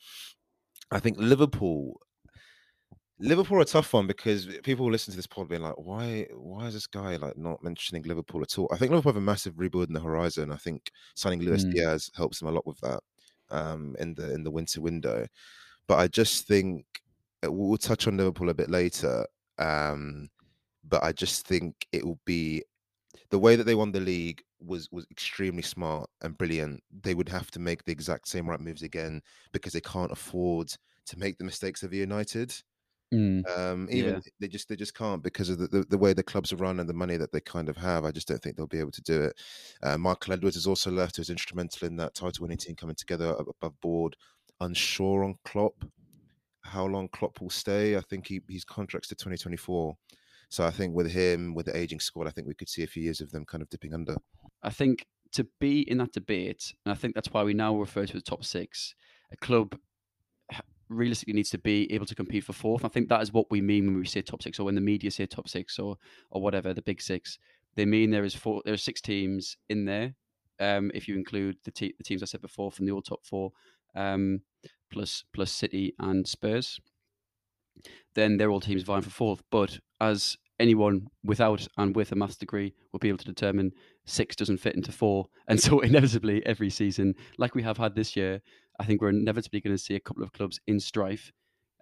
I 0.92 1.00
think 1.00 1.18
Liverpool 1.18 2.00
Liverpool 3.22 3.58
are 3.58 3.62
a 3.62 3.66
tough 3.66 3.92
one 3.92 4.06
because 4.06 4.46
people 4.62 4.90
listen 4.90 5.12
to 5.12 5.16
this 5.16 5.26
pod 5.26 5.48
being 5.48 5.60
like, 5.60 5.76
why 5.76 6.26
why 6.32 6.66
is 6.66 6.74
this 6.74 6.86
guy 6.86 7.16
like 7.16 7.36
not 7.36 7.62
mentioning 7.62 8.02
Liverpool 8.04 8.42
at 8.42 8.58
all? 8.58 8.68
I 8.72 8.76
think 8.76 8.90
Liverpool 8.90 9.12
have 9.12 9.22
a 9.22 9.24
massive 9.24 9.58
rebuild 9.58 9.88
in 9.88 9.94
the 9.94 10.00
horizon. 10.00 10.50
I 10.50 10.56
think 10.56 10.90
signing 11.14 11.42
Luis 11.42 11.64
mm. 11.64 11.72
Diaz 11.72 12.10
helps 12.16 12.38
them 12.38 12.48
a 12.48 12.52
lot 12.52 12.66
with 12.66 12.80
that 12.80 13.00
um, 13.50 13.94
in 13.98 14.14
the 14.14 14.32
in 14.32 14.42
the 14.42 14.50
winter 14.50 14.80
window. 14.80 15.26
But 15.86 15.98
I 15.98 16.08
just 16.08 16.46
think 16.46 16.86
uh, 17.44 17.52
we'll 17.52 17.76
touch 17.76 18.06
on 18.06 18.16
Liverpool 18.16 18.48
a 18.48 18.54
bit 18.54 18.70
later. 18.70 19.26
Um, 19.58 20.30
but 20.88 21.04
I 21.04 21.12
just 21.12 21.46
think 21.46 21.74
it 21.92 22.04
will 22.04 22.20
be 22.24 22.62
the 23.28 23.38
way 23.38 23.54
that 23.54 23.64
they 23.64 23.74
won 23.74 23.92
the 23.92 24.00
league 24.00 24.42
was 24.60 24.88
was 24.90 25.06
extremely 25.10 25.62
smart 25.62 26.08
and 26.22 26.38
brilliant. 26.38 26.82
They 27.02 27.14
would 27.14 27.28
have 27.28 27.50
to 27.50 27.58
make 27.58 27.84
the 27.84 27.92
exact 27.92 28.28
same 28.28 28.48
right 28.48 28.60
moves 28.60 28.82
again 28.82 29.20
because 29.52 29.74
they 29.74 29.80
can't 29.80 30.12
afford 30.12 30.72
to 31.06 31.18
make 31.18 31.36
the 31.36 31.44
mistakes 31.44 31.82
of 31.82 31.92
United. 31.92 32.54
Mm. 33.12 33.58
Um, 33.58 33.88
even 33.90 34.14
yeah. 34.14 34.20
they 34.38 34.46
just 34.46 34.68
they 34.68 34.76
just 34.76 34.94
can't 34.94 35.22
because 35.22 35.48
of 35.48 35.58
the, 35.58 35.66
the, 35.66 35.84
the, 35.90 35.98
way 35.98 36.12
the 36.12 36.22
clubs 36.22 36.52
are 36.52 36.56
run 36.56 36.78
and 36.78 36.88
the 36.88 36.94
money 36.94 37.16
that 37.16 37.32
they 37.32 37.40
kind 37.40 37.68
of 37.68 37.76
have. 37.76 38.04
I 38.04 38.12
just 38.12 38.28
don't 38.28 38.40
think 38.40 38.56
they'll 38.56 38.68
be 38.68 38.78
able 38.78 38.92
to 38.92 39.02
do 39.02 39.22
it. 39.22 39.40
Uh, 39.82 39.98
Michael 39.98 40.34
Edwards 40.34 40.54
has 40.54 40.66
also 40.66 40.92
left, 40.92 41.16
who's 41.16 41.30
instrumental 41.30 41.88
in 41.88 41.96
that 41.96 42.14
title 42.14 42.42
winning 42.42 42.58
team 42.58 42.76
coming 42.76 42.94
together 42.94 43.34
above 43.38 43.80
board. 43.80 44.16
Unsure 44.60 45.24
on 45.24 45.34
Klopp, 45.44 45.84
how 46.62 46.84
long 46.86 47.08
Klopp 47.08 47.40
will 47.40 47.50
stay. 47.50 47.96
I 47.96 48.00
think 48.00 48.28
he 48.28 48.40
he's 48.48 48.64
contracts 48.64 49.08
to 49.08 49.16
2024. 49.16 49.96
So 50.50 50.64
I 50.64 50.70
think 50.70 50.94
with 50.94 51.10
him, 51.10 51.54
with 51.54 51.66
the 51.66 51.76
aging 51.76 52.00
squad, 52.00 52.26
I 52.26 52.30
think 52.30 52.46
we 52.46 52.54
could 52.54 52.68
see 52.68 52.82
a 52.82 52.88
few 52.88 53.02
years 53.02 53.20
of 53.20 53.30
them 53.30 53.44
kind 53.44 53.62
of 53.62 53.70
dipping 53.70 53.94
under. 53.94 54.16
I 54.62 54.70
think 54.70 55.06
to 55.32 55.46
be 55.58 55.82
in 55.82 55.98
that 55.98 56.12
debate, 56.12 56.74
and 56.84 56.92
I 56.92 56.96
think 56.96 57.14
that's 57.14 57.32
why 57.32 57.42
we 57.42 57.54
now 57.54 57.76
refer 57.76 58.06
to 58.06 58.12
the 58.12 58.20
top 58.20 58.44
six, 58.44 58.94
a 59.32 59.36
club 59.36 59.78
realistically 60.90 61.34
needs 61.34 61.50
to 61.50 61.58
be 61.58 61.90
able 61.92 62.06
to 62.06 62.14
compete 62.14 62.44
for 62.44 62.52
fourth. 62.52 62.84
I 62.84 62.88
think 62.88 63.08
that 63.08 63.22
is 63.22 63.32
what 63.32 63.50
we 63.50 63.60
mean 63.60 63.86
when 63.86 63.98
we 63.98 64.06
say 64.06 64.20
top 64.20 64.42
six, 64.42 64.58
or 64.58 64.64
when 64.64 64.74
the 64.74 64.80
media 64.80 65.10
say 65.10 65.24
top 65.24 65.48
six, 65.48 65.78
or 65.78 65.96
or 66.30 66.42
whatever 66.42 66.74
the 66.74 66.82
big 66.82 67.00
six. 67.00 67.38
They 67.76 67.86
mean 67.86 68.10
there 68.10 68.24
is 68.24 68.34
four, 68.34 68.62
there 68.64 68.74
are 68.74 68.78
six 68.78 69.00
teams 69.00 69.56
in 69.68 69.84
there. 69.84 70.14
Um, 70.58 70.90
if 70.92 71.08
you 71.08 71.16
include 71.16 71.56
the, 71.64 71.70
te- 71.70 71.94
the 71.96 72.04
teams 72.04 72.22
I 72.22 72.26
said 72.26 72.42
before 72.42 72.70
from 72.70 72.84
the 72.84 72.92
all 72.92 73.00
top 73.00 73.24
four, 73.24 73.52
um, 73.94 74.42
plus 74.90 75.24
plus 75.32 75.52
City 75.52 75.94
and 75.98 76.26
Spurs, 76.26 76.80
then 78.14 78.36
they're 78.36 78.50
all 78.50 78.60
teams 78.60 78.82
vying 78.82 79.02
for 79.02 79.10
fourth. 79.10 79.42
But 79.50 79.78
as 80.00 80.36
anyone 80.58 81.06
without 81.24 81.66
and 81.78 81.96
with 81.96 82.12
a 82.12 82.16
maths 82.16 82.36
degree 82.36 82.74
will 82.92 82.98
be 82.98 83.08
able 83.08 83.18
to 83.18 83.24
determine, 83.24 83.72
six 84.04 84.36
doesn't 84.36 84.58
fit 84.58 84.74
into 84.74 84.92
four, 84.92 85.28
and 85.48 85.60
so 85.62 85.80
inevitably 85.80 86.44
every 86.44 86.70
season, 86.70 87.14
like 87.38 87.54
we 87.54 87.62
have 87.62 87.78
had 87.78 87.94
this 87.94 88.16
year, 88.16 88.42
I 88.80 88.84
think 88.84 89.02
we're 89.02 89.10
inevitably 89.10 89.60
going 89.60 89.76
to 89.76 89.82
see 89.82 89.94
a 89.94 90.00
couple 90.00 90.22
of 90.22 90.32
clubs 90.32 90.58
in 90.66 90.80
strife. 90.80 91.30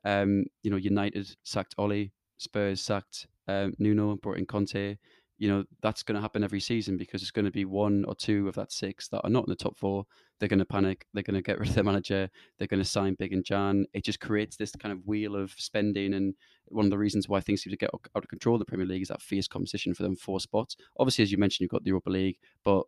Um, 0.04 0.46
you 0.64 0.70
know, 0.70 0.76
United 0.76 1.36
sacked 1.44 1.76
Ole, 1.78 2.08
Spurs 2.38 2.80
sacked 2.80 3.28
um, 3.46 3.72
Nuno, 3.78 4.16
brought 4.16 4.38
in 4.38 4.46
Conte. 4.46 4.96
You 5.38 5.48
know, 5.48 5.64
that's 5.80 6.02
going 6.02 6.16
to 6.16 6.20
happen 6.20 6.42
every 6.42 6.58
season 6.58 6.96
because 6.96 7.22
it's 7.22 7.30
going 7.30 7.44
to 7.44 7.52
be 7.52 7.64
one 7.64 8.04
or 8.08 8.16
two 8.16 8.48
of 8.48 8.56
that 8.56 8.72
six 8.72 9.06
that 9.10 9.20
are 9.22 9.30
not 9.30 9.44
in 9.46 9.50
the 9.50 9.54
top 9.54 9.78
four. 9.78 10.06
They're 10.40 10.48
going 10.48 10.58
to 10.58 10.64
panic. 10.64 11.06
They're 11.14 11.22
going 11.22 11.36
to 11.36 11.42
get 11.42 11.58
rid 11.60 11.68
of 11.68 11.76
their 11.76 11.84
manager. 11.84 12.28
They're 12.58 12.66
going 12.66 12.82
to 12.82 12.88
sign 12.88 13.14
big 13.16 13.32
and 13.32 13.44
Jan. 13.44 13.86
It 13.92 14.04
just 14.04 14.18
creates 14.18 14.56
this 14.56 14.72
kind 14.72 14.92
of 14.92 15.06
wheel 15.06 15.36
of 15.36 15.52
spending. 15.56 16.14
And 16.14 16.34
one 16.66 16.86
of 16.86 16.90
the 16.90 16.98
reasons 16.98 17.28
why 17.28 17.38
things 17.38 17.62
seem 17.62 17.70
to 17.70 17.76
get 17.76 17.90
out 17.94 18.08
of 18.16 18.26
control 18.26 18.56
in 18.56 18.58
the 18.58 18.64
Premier 18.64 18.86
League 18.86 19.02
is 19.02 19.08
that 19.08 19.22
fierce 19.22 19.46
competition 19.46 19.94
for 19.94 20.02
them 20.02 20.16
four 20.16 20.40
spots. 20.40 20.76
Obviously, 20.98 21.22
as 21.22 21.30
you 21.30 21.38
mentioned, 21.38 21.60
you've 21.60 21.70
got 21.70 21.84
the 21.84 21.90
Europa 21.90 22.10
League, 22.10 22.38
but 22.64 22.82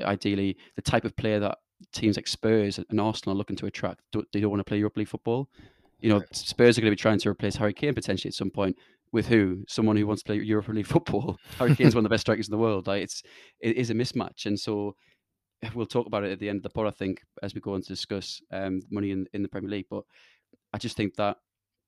ideally, 0.00 0.56
the 0.76 0.82
type 0.82 1.04
of 1.04 1.14
player 1.16 1.40
that 1.40 1.58
teams 1.92 2.16
like 2.16 2.28
Spurs 2.28 2.78
and 2.78 3.00
Arsenal 3.00 3.36
are 3.36 3.38
looking 3.38 3.56
to 3.56 3.66
attract. 3.66 4.00
They 4.32 4.40
don't 4.40 4.50
want 4.50 4.60
to 4.60 4.64
play 4.64 4.78
Europa 4.78 5.00
League 5.00 5.08
football. 5.08 5.48
You 6.00 6.10
know, 6.10 6.22
Spurs 6.32 6.76
are 6.76 6.80
going 6.80 6.90
to 6.90 6.96
be 6.96 7.00
trying 7.00 7.18
to 7.20 7.28
replace 7.28 7.56
Harry 7.56 7.72
Kane 7.72 7.94
potentially 7.94 8.30
at 8.30 8.34
some 8.34 8.50
point 8.50 8.76
with 9.12 9.28
who? 9.28 9.64
Someone 9.68 9.96
who 9.96 10.06
wants 10.06 10.22
to 10.22 10.26
play 10.26 10.36
Europa 10.36 10.72
League 10.72 10.86
football. 10.94 11.38
Harry 11.58 11.76
Kane's 11.76 11.94
one 11.94 12.04
of 12.04 12.08
the 12.08 12.12
best 12.12 12.22
strikers 12.22 12.48
in 12.48 12.52
the 12.52 12.58
world. 12.58 12.86
Like 12.86 13.02
it's 13.02 13.22
it 13.60 13.76
is 13.76 13.90
a 13.90 13.94
mismatch, 13.94 14.46
and 14.46 14.58
so 14.58 14.96
we'll 15.74 15.86
talk 15.86 16.06
about 16.06 16.24
it 16.24 16.32
at 16.32 16.40
the 16.40 16.48
end 16.48 16.58
of 16.58 16.62
the 16.62 16.70
pod. 16.70 16.86
I 16.86 16.90
think 16.90 17.22
as 17.42 17.54
we 17.54 17.60
go 17.60 17.74
on 17.74 17.82
to 17.82 17.88
discuss 17.88 18.40
um, 18.50 18.80
money 18.90 19.10
in 19.10 19.26
in 19.32 19.42
the 19.42 19.48
Premier 19.48 19.70
League, 19.70 19.86
but 19.90 20.02
I 20.72 20.78
just 20.78 20.96
think 20.96 21.14
that 21.16 21.36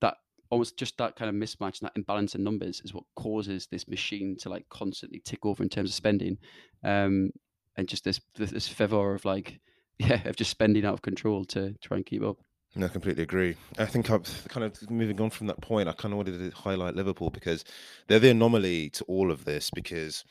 that 0.00 0.16
almost 0.50 0.78
just 0.78 0.96
that 0.98 1.16
kind 1.16 1.28
of 1.28 1.34
mismatch 1.34 1.80
and 1.80 1.88
that 1.88 1.96
imbalance 1.96 2.34
in 2.34 2.44
numbers 2.44 2.82
is 2.84 2.94
what 2.94 3.04
causes 3.16 3.66
this 3.70 3.88
machine 3.88 4.36
to 4.40 4.48
like 4.48 4.68
constantly 4.68 5.20
tick 5.24 5.44
over 5.44 5.62
in 5.62 5.68
terms 5.68 5.90
of 5.90 5.94
spending, 5.94 6.38
um, 6.84 7.30
and 7.76 7.88
just 7.88 8.04
this 8.04 8.20
this 8.36 8.68
fervor 8.68 9.14
of 9.14 9.24
like 9.24 9.60
yeah, 9.98 10.26
of 10.28 10.36
just 10.36 10.50
spending 10.50 10.84
out 10.84 10.94
of 10.94 11.02
control 11.02 11.44
to 11.46 11.74
try 11.80 11.96
and 11.96 12.06
keep 12.06 12.22
up. 12.22 12.38
No, 12.76 12.86
I 12.86 12.88
completely 12.88 13.22
agree. 13.22 13.54
I 13.78 13.86
think 13.86 14.10
I'm 14.10 14.24
kind 14.48 14.64
of 14.64 14.90
moving 14.90 15.20
on 15.20 15.30
from 15.30 15.46
that 15.46 15.60
point. 15.60 15.88
I 15.88 15.92
kind 15.92 16.12
of 16.12 16.16
wanted 16.16 16.38
to 16.38 16.56
highlight 16.56 16.96
Liverpool 16.96 17.30
because 17.30 17.64
they're 18.08 18.18
the 18.18 18.30
anomaly 18.30 18.90
to 18.90 19.04
all 19.04 19.30
of 19.30 19.44
this 19.44 19.70
because 19.70 20.24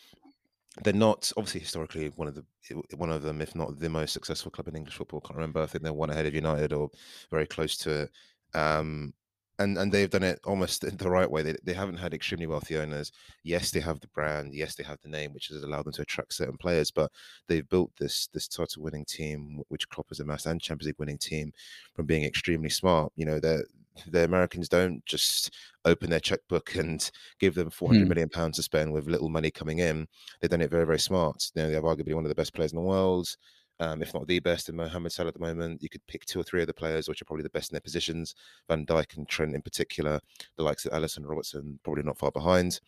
they're 0.84 0.94
not 0.94 1.32
obviously 1.38 1.62
historically 1.62 2.10
one 2.16 2.28
of 2.28 2.36
the 2.36 2.44
one 2.98 3.12
of 3.12 3.22
them, 3.22 3.42
if 3.42 3.56
not 3.56 3.80
the 3.80 3.90
most 3.90 4.12
successful 4.12 4.52
club 4.52 4.68
in 4.68 4.76
English 4.76 4.96
football. 4.96 5.22
I 5.24 5.28
can't 5.28 5.38
remember. 5.38 5.62
I 5.62 5.68
think 5.68 5.84
they're 5.84 5.94
one 5.94 6.10
ahead 6.10 6.26
of 6.26 6.36
United 6.36 6.74
or 6.74 6.90
very 7.32 7.48
close 7.48 7.78
to 7.78 8.02
it. 8.02 8.12
Um, 8.54 9.14
and 9.60 9.78
and 9.78 9.92
they've 9.92 10.10
done 10.10 10.24
it 10.24 10.40
almost 10.46 10.82
the 10.98 11.10
right 11.10 11.30
way. 11.30 11.42
They 11.42 11.56
they 11.64 11.74
haven't 11.74 11.98
had 11.98 12.14
extremely 12.14 12.48
wealthy 12.48 12.78
owners. 12.78 13.12
Yes, 13.44 13.72
they 13.72 13.80
have 13.80 14.00
the 14.00 14.08
brand. 14.08 14.54
Yes, 14.54 14.76
they 14.76 14.84
have 14.84 15.00
the 15.02 15.10
name, 15.10 15.34
which 15.34 15.48
has 15.48 15.64
allowed 15.64 15.86
them 15.86 15.94
to 15.94 16.02
attract 16.02 16.34
certain 16.34 16.58
players. 16.58 16.92
But 16.92 17.12
they've 17.48 17.68
built 17.68 17.92
this 17.98 18.28
this 18.34 18.48
title 18.48 18.84
winning 18.84 19.06
team, 19.06 19.62
which 19.70 19.88
Klopp 19.90 20.10
has 20.10 20.20
amassed, 20.20 20.46
and 20.46 20.62
Champions 20.62 20.88
League 20.88 21.00
winning 21.00 21.18
team 21.18 21.52
from 21.96 22.06
being 22.06 22.24
extremely 22.24 22.70
smart. 22.70 23.12
You 23.16 23.26
know, 23.26 23.40
the 23.40 23.64
the 24.08 24.24
Americans 24.24 24.68
don't 24.70 25.06
just 25.06 25.54
open 25.86 26.10
their 26.10 26.20
checkbook 26.20 26.76
and 26.76 27.10
give 27.40 27.54
them 27.54 27.70
four 27.70 27.90
hundred 27.90 28.04
hmm. 28.04 28.10
million 28.10 28.30
pounds 28.30 28.58
to 28.58 28.64
spend 28.64 28.92
with 28.92 29.08
little 29.08 29.30
money 29.30 29.52
coming 29.52 29.80
in. 29.80 30.08
They've 30.42 30.50
done 30.50 30.62
it 30.62 30.72
very 30.72 30.86
very 30.86 31.00
smart. 31.00 31.52
You 31.56 31.62
know, 31.62 31.68
they 31.70 31.76
have 31.76 31.84
arguably 31.84 32.16
one 32.16 32.26
of 32.26 32.30
the 32.30 32.36
best 32.36 32.54
players 32.54 32.72
in 32.72 32.78
the 32.78 32.82
world 32.82 33.28
um, 33.84 34.02
if 34.02 34.14
not 34.14 34.28
the 34.28 34.40
best 34.40 34.70
in 34.70 34.76
Mohamed 34.76 35.12
Salah 35.12 35.28
at 35.28 35.34
the 35.34 35.40
moment. 35.40 35.84
You 35.84 35.90
could 35.90 36.06
pick 36.08 36.26
two 36.26 36.40
or 36.40 36.44
three 36.44 36.62
of 36.62 36.68
the 36.68 36.74
players 36.74 37.10
which 37.10 37.22
are 37.22 37.26
probably 37.26 37.44
the 37.44 37.50
best 37.50 37.72
in 37.72 37.76
their 37.76 37.82
positions. 37.82 38.34
Van 38.70 38.86
Dijk 38.86 39.18
and 39.18 39.28
Trent 39.28 39.56
in 39.56 39.62
particular, 39.62 40.20
the 40.58 40.64
likes 40.64 40.86
of 40.86 40.94
Alisson, 40.94 41.28
Robertson, 41.28 41.80
probably 41.84 42.04
not 42.04 42.18
far 42.18 42.32
behind. 42.32 42.80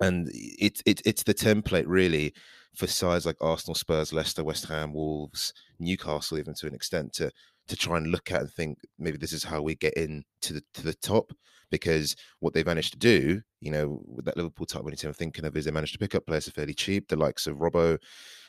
And 0.00 0.28
it's 0.32 0.82
it, 0.84 1.00
it's 1.04 1.22
the 1.22 1.34
template 1.34 1.84
really 1.86 2.34
for 2.74 2.86
sides 2.86 3.26
like 3.26 3.36
Arsenal, 3.40 3.74
Spurs, 3.74 4.12
Leicester, 4.12 4.42
West 4.42 4.66
Ham, 4.66 4.92
Wolves, 4.92 5.52
Newcastle, 5.78 6.38
even 6.38 6.54
to 6.54 6.66
an 6.66 6.74
extent, 6.74 7.12
to 7.14 7.30
to 7.68 7.76
try 7.76 7.96
and 7.96 8.08
look 8.08 8.32
at 8.32 8.40
and 8.40 8.50
think 8.50 8.78
maybe 8.98 9.16
this 9.16 9.32
is 9.32 9.44
how 9.44 9.62
we 9.62 9.76
get 9.76 9.94
in 9.94 10.24
to 10.42 10.54
the 10.54 10.62
to 10.74 10.82
the 10.82 10.94
top 10.94 11.32
because 11.70 12.16
what 12.40 12.52
they 12.52 12.64
managed 12.64 12.92
to 12.92 12.98
do 12.98 13.40
you 13.60 13.70
know, 13.70 14.02
with 14.06 14.24
that 14.24 14.36
Liverpool 14.36 14.66
type 14.66 14.82
winning 14.82 14.96
team 14.96 15.08
I'm 15.08 15.14
thinking 15.14 15.44
of 15.44 15.56
is 15.56 15.64
they 15.64 15.70
managed 15.70 15.92
to 15.92 15.98
pick 15.98 16.14
up 16.14 16.26
players 16.26 16.48
fairly 16.48 16.74
cheap, 16.74 17.08
the 17.08 17.16
likes 17.16 17.46
of 17.46 17.56
Robbo 17.56 17.98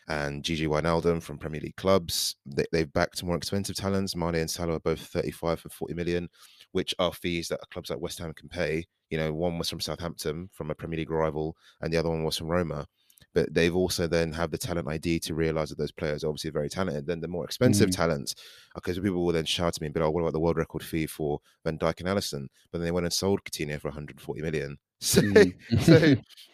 and 0.07 0.43
Gini 0.43 0.67
Wijnaldum 0.67 1.21
from 1.21 1.37
Premier 1.37 1.61
League 1.61 1.75
clubs. 1.75 2.35
They, 2.45 2.65
they've 2.71 2.91
backed 2.91 3.23
more 3.23 3.35
expensive 3.35 3.75
talents. 3.75 4.15
Mane 4.15 4.35
and 4.35 4.49
Salah 4.49 4.75
are 4.75 4.79
both 4.79 5.01
35 5.01 5.61
and 5.63 5.73
40 5.73 5.93
million, 5.93 6.29
which 6.71 6.95
are 6.99 7.13
fees 7.13 7.49
that 7.49 7.59
clubs 7.71 7.89
like 7.89 7.99
West 7.99 8.19
Ham 8.19 8.33
can 8.33 8.49
pay. 8.49 8.85
You 9.09 9.17
know, 9.17 9.33
one 9.33 9.57
was 9.57 9.69
from 9.69 9.81
Southampton, 9.81 10.49
from 10.53 10.71
a 10.71 10.75
Premier 10.75 10.99
League 10.99 11.11
rival, 11.11 11.55
and 11.81 11.91
the 11.91 11.97
other 11.97 12.09
one 12.09 12.23
was 12.23 12.37
from 12.37 12.47
Roma 12.47 12.87
but 13.33 13.53
they've 13.53 13.75
also 13.75 14.07
then 14.07 14.31
have 14.33 14.51
the 14.51 14.57
talent 14.57 14.87
ID 14.87 15.19
to 15.19 15.33
realize 15.33 15.69
that 15.69 15.77
those 15.77 15.91
players 15.91 16.23
are 16.23 16.27
obviously 16.27 16.51
very 16.51 16.69
talented. 16.69 17.07
Then 17.07 17.21
the 17.21 17.27
more 17.27 17.45
expensive 17.45 17.89
mm. 17.89 17.95
talents, 17.95 18.35
because 18.75 18.99
people 18.99 19.23
will 19.25 19.33
then 19.33 19.45
shout 19.45 19.77
at 19.77 19.81
me, 19.81 19.89
but 19.89 20.01
oh, 20.01 20.09
what 20.09 20.21
about 20.21 20.33
the 20.33 20.39
world 20.39 20.57
record 20.57 20.83
fee 20.83 21.07
for 21.07 21.39
Van 21.63 21.77
Dijk 21.77 21.99
and 21.99 22.09
Alisson? 22.09 22.47
But 22.71 22.79
then 22.79 22.85
they 22.85 22.91
went 22.91 23.05
and 23.05 23.13
sold 23.13 23.43
Coutinho 23.43 23.79
for 23.79 23.89
140 23.89 24.41
million. 24.41 24.77
So, 25.03 25.19
mm. 25.19 25.81
so 25.81 26.21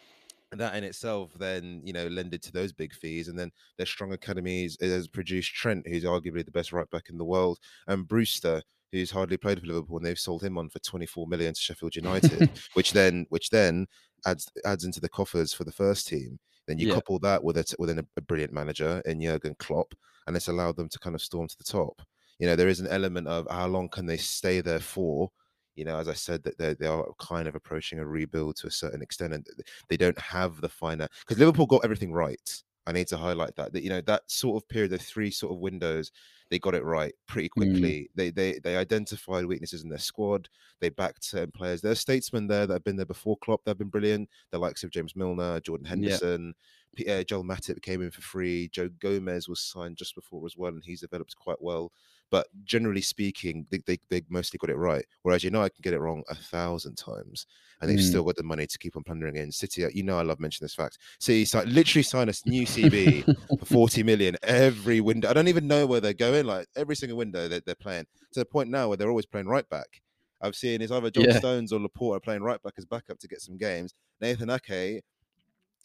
that 0.52 0.74
in 0.74 0.84
itself 0.84 1.32
then 1.38 1.82
you 1.84 1.92
know 1.92 2.06
lended 2.06 2.42
to 2.42 2.52
those 2.52 2.72
big 2.72 2.94
fees 2.94 3.28
and 3.28 3.38
then 3.38 3.50
their 3.76 3.86
strong 3.86 4.12
academies 4.12 4.78
has 4.80 5.06
produced 5.06 5.54
trent 5.54 5.86
who's 5.86 6.04
arguably 6.04 6.44
the 6.44 6.50
best 6.50 6.72
right 6.72 6.88
back 6.90 7.10
in 7.10 7.18
the 7.18 7.24
world 7.24 7.58
and 7.86 8.08
brewster 8.08 8.62
who's 8.90 9.10
hardly 9.10 9.36
played 9.36 9.60
for 9.60 9.66
liverpool 9.66 9.98
and 9.98 10.06
they've 10.06 10.18
sold 10.18 10.42
him 10.42 10.56
on 10.56 10.70
for 10.70 10.78
24 10.78 11.26
million 11.26 11.52
to 11.52 11.60
sheffield 11.60 11.94
united 11.94 12.50
which 12.74 12.92
then 12.92 13.26
which 13.28 13.50
then 13.50 13.86
adds 14.24 14.50
adds 14.64 14.84
into 14.84 15.00
the 15.00 15.08
coffers 15.08 15.52
for 15.52 15.64
the 15.64 15.72
first 15.72 16.08
team 16.08 16.38
then 16.68 16.78
you 16.78 16.88
yeah. 16.88 16.94
couple 16.94 17.18
that 17.20 17.42
with 17.42 17.56
a 17.56 17.74
with 17.78 17.90
a, 17.90 18.06
a 18.16 18.20
brilliant 18.20 18.52
manager 18.52 19.02
in 19.06 19.20
Jurgen 19.20 19.56
Klopp, 19.58 19.94
and 20.26 20.36
it's 20.36 20.48
allowed 20.48 20.76
them 20.76 20.88
to 20.90 20.98
kind 20.98 21.16
of 21.16 21.22
storm 21.22 21.48
to 21.48 21.56
the 21.56 21.64
top. 21.64 22.00
You 22.38 22.46
know, 22.46 22.54
there 22.54 22.68
is 22.68 22.78
an 22.78 22.86
element 22.86 23.26
of 23.26 23.48
how 23.50 23.66
long 23.66 23.88
can 23.88 24.06
they 24.06 24.18
stay 24.18 24.60
there 24.60 24.78
for. 24.78 25.30
You 25.74 25.84
know, 25.84 25.98
as 25.98 26.08
I 26.08 26.12
said, 26.12 26.42
that 26.42 26.58
they, 26.58 26.74
they 26.74 26.86
are 26.86 27.06
kind 27.18 27.48
of 27.48 27.54
approaching 27.54 28.00
a 28.00 28.06
rebuild 28.06 28.56
to 28.56 28.66
a 28.66 28.70
certain 28.70 29.00
extent, 29.00 29.32
and 29.32 29.46
they 29.88 29.96
don't 29.96 30.18
have 30.18 30.60
the 30.60 30.68
finer 30.68 31.08
because 31.20 31.38
Liverpool 31.38 31.66
got 31.66 31.84
everything 31.84 32.12
right. 32.12 32.62
I 32.86 32.92
need 32.92 33.08
to 33.08 33.16
highlight 33.16 33.54
that 33.56 33.72
that 33.72 33.82
you 33.82 33.90
know 33.90 34.00
that 34.02 34.22
sort 34.26 34.62
of 34.62 34.68
period, 34.68 34.90
the 34.90 34.98
three 34.98 35.30
sort 35.30 35.52
of 35.52 35.58
windows 35.58 36.12
they 36.50 36.58
got 36.58 36.74
it 36.74 36.84
right 36.84 37.12
pretty 37.26 37.48
mm. 37.48 37.52
quickly. 37.52 38.00
Mm. 38.00 38.06
They 38.14 38.30
they 38.30 38.58
they 38.58 38.76
identified 38.76 39.46
weaknesses 39.46 39.82
in 39.82 39.88
their 39.88 39.98
squad. 39.98 40.48
They 40.80 40.88
backed 40.88 41.24
certain 41.24 41.52
players. 41.52 41.80
There 41.80 41.92
are 41.92 41.96
statesmen 41.96 42.46
there 42.46 42.66
that 42.66 42.72
have 42.72 42.84
been 42.84 42.96
there 42.96 43.06
before 43.06 43.36
Klopp. 43.38 43.62
They've 43.64 43.76
been 43.76 43.88
brilliant. 43.88 44.28
The 44.50 44.58
likes 44.58 44.84
of 44.84 44.90
James 44.90 45.16
Milner, 45.16 45.60
Jordan 45.60 45.86
Henderson, 45.86 46.54
yeah. 46.96 47.22
Joel 47.22 47.44
Matip 47.44 47.82
came 47.82 48.02
in 48.02 48.10
for 48.10 48.22
free. 48.22 48.68
Joe 48.68 48.88
Gomez 49.00 49.48
was 49.48 49.60
signed 49.60 49.96
just 49.96 50.14
before 50.14 50.44
as 50.46 50.56
well, 50.56 50.72
and 50.72 50.82
he's 50.84 51.00
developed 51.00 51.36
quite 51.36 51.60
well. 51.60 51.92
But 52.30 52.46
generally 52.64 53.00
speaking, 53.00 53.66
they, 53.70 53.78
they, 53.86 53.98
they 54.10 54.22
mostly 54.28 54.58
got 54.58 54.70
it 54.70 54.76
right. 54.76 55.04
Whereas 55.22 55.42
you 55.42 55.50
know 55.50 55.62
I 55.62 55.68
can 55.68 55.80
get 55.82 55.94
it 55.94 56.00
wrong 56.00 56.22
a 56.28 56.34
thousand 56.34 56.96
times, 56.96 57.46
and 57.80 57.88
they've 57.88 57.98
mm. 57.98 58.08
still 58.08 58.24
got 58.24 58.36
the 58.36 58.42
money 58.42 58.66
to 58.66 58.78
keep 58.78 58.96
on 58.96 59.02
plundering 59.02 59.36
in. 59.36 59.50
City, 59.50 59.86
you 59.92 60.02
know 60.02 60.18
I 60.18 60.22
love 60.22 60.40
mentioning 60.40 60.66
this 60.66 60.74
fact. 60.74 60.98
City 61.20 61.44
so, 61.44 61.62
literally 61.62 62.02
sign 62.02 62.28
a 62.28 62.32
new 62.46 62.66
CB 62.66 63.36
for 63.60 63.64
forty 63.64 64.02
million 64.02 64.36
every 64.42 65.00
window. 65.00 65.30
I 65.30 65.32
don't 65.32 65.48
even 65.48 65.66
know 65.66 65.86
where 65.86 66.00
they're 66.00 66.12
going. 66.12 66.46
Like 66.46 66.66
every 66.76 66.96
single 66.96 67.18
window 67.18 67.48
that 67.48 67.64
they're 67.64 67.74
playing 67.74 68.06
to 68.32 68.40
the 68.40 68.46
point 68.46 68.68
now 68.68 68.88
where 68.88 68.96
they're 68.96 69.10
always 69.10 69.26
playing 69.26 69.48
right 69.48 69.68
back. 69.68 70.02
I've 70.40 70.54
seen 70.54 70.82
is 70.82 70.92
either 70.92 71.10
John 71.10 71.24
yeah. 71.24 71.38
Stones 71.38 71.72
or 71.72 71.80
Laporte 71.80 72.22
playing 72.22 72.42
right 72.42 72.62
back 72.62 72.74
as 72.78 72.84
backup 72.84 73.18
to 73.18 73.28
get 73.28 73.40
some 73.40 73.56
games. 73.56 73.94
Nathan 74.20 74.50
Ake 74.50 75.02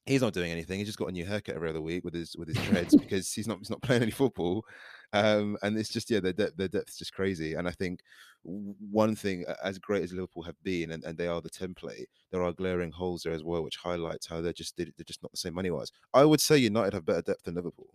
he's 0.06 0.21
not 0.21 0.34
doing 0.34 0.51
anything. 0.51 0.79
He's 0.79 0.88
just 0.88 0.97
got 0.97 1.10
a 1.10 1.12
new 1.12 1.25
haircut 1.25 1.56
every 1.56 1.69
other 1.69 1.82
week 1.82 2.03
with 2.03 2.13
his 2.13 2.36
with 2.38 2.47
his 2.47 2.58
dreads 2.67 2.95
because 2.95 3.32
he's 3.32 3.47
not 3.47 3.60
he's 3.60 3.69
not 3.69 3.82
playing 3.82 4.01
any 4.01 4.12
football. 4.12 4.65
Um, 5.13 5.58
and 5.62 5.78
it's 5.78 5.89
just 5.89 6.10
yeah, 6.10 6.19
their 6.19 6.34
depth, 6.34 6.58
their 6.58 6.67
depth's 6.67 6.97
just 6.97 7.13
crazy. 7.13 7.54
And 7.54 7.67
I 7.67 7.71
think 7.71 8.02
one 8.43 9.15
thing, 9.15 9.45
as 9.63 9.78
great 9.78 10.04
as 10.04 10.12
Liverpool 10.12 10.43
have 10.43 10.62
been, 10.63 10.91
and, 10.91 11.04
and 11.04 11.17
they 11.17 11.28
are 11.28 11.39
the 11.39 11.49
template, 11.49 12.06
there 12.32 12.43
are 12.43 12.52
glaring 12.52 12.91
holes 12.91 13.23
there 13.23 13.34
as 13.34 13.43
well, 13.43 13.63
which 13.63 13.78
highlights 13.78 14.28
how 14.28 14.41
they're 14.41 14.54
just 14.54 14.76
they're 14.76 14.88
just 15.06 15.21
not 15.21 15.32
the 15.32 15.38
same 15.38 15.54
money 15.54 15.69
wise. 15.69 15.91
I 16.13 16.26
would 16.26 16.41
say 16.41 16.58
United 16.58 16.93
have 16.93 17.06
better 17.06 17.21
depth 17.21 17.43
than 17.43 17.56
Liverpool. 17.56 17.93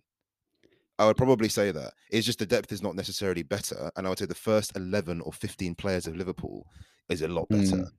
I 0.97 1.05
would 1.05 1.17
probably 1.17 1.47
say 1.47 1.71
that. 1.71 1.93
It's 2.09 2.25
just 2.25 2.39
the 2.39 2.45
depth 2.45 2.73
is 2.73 2.81
not 2.83 2.95
necessarily 2.95 3.41
better. 3.41 3.89
And 3.95 4.05
I 4.05 4.09
would 4.09 4.19
say 4.19 4.25
the 4.25 4.35
first 4.35 4.75
11 4.75 5.21
or 5.21 5.31
15 5.31 5.75
players 5.75 6.07
of 6.07 6.17
Liverpool 6.17 6.67
is 7.07 7.21
a 7.21 7.27
lot 7.29 7.47
better. 7.47 7.77
Mm. 7.77 7.91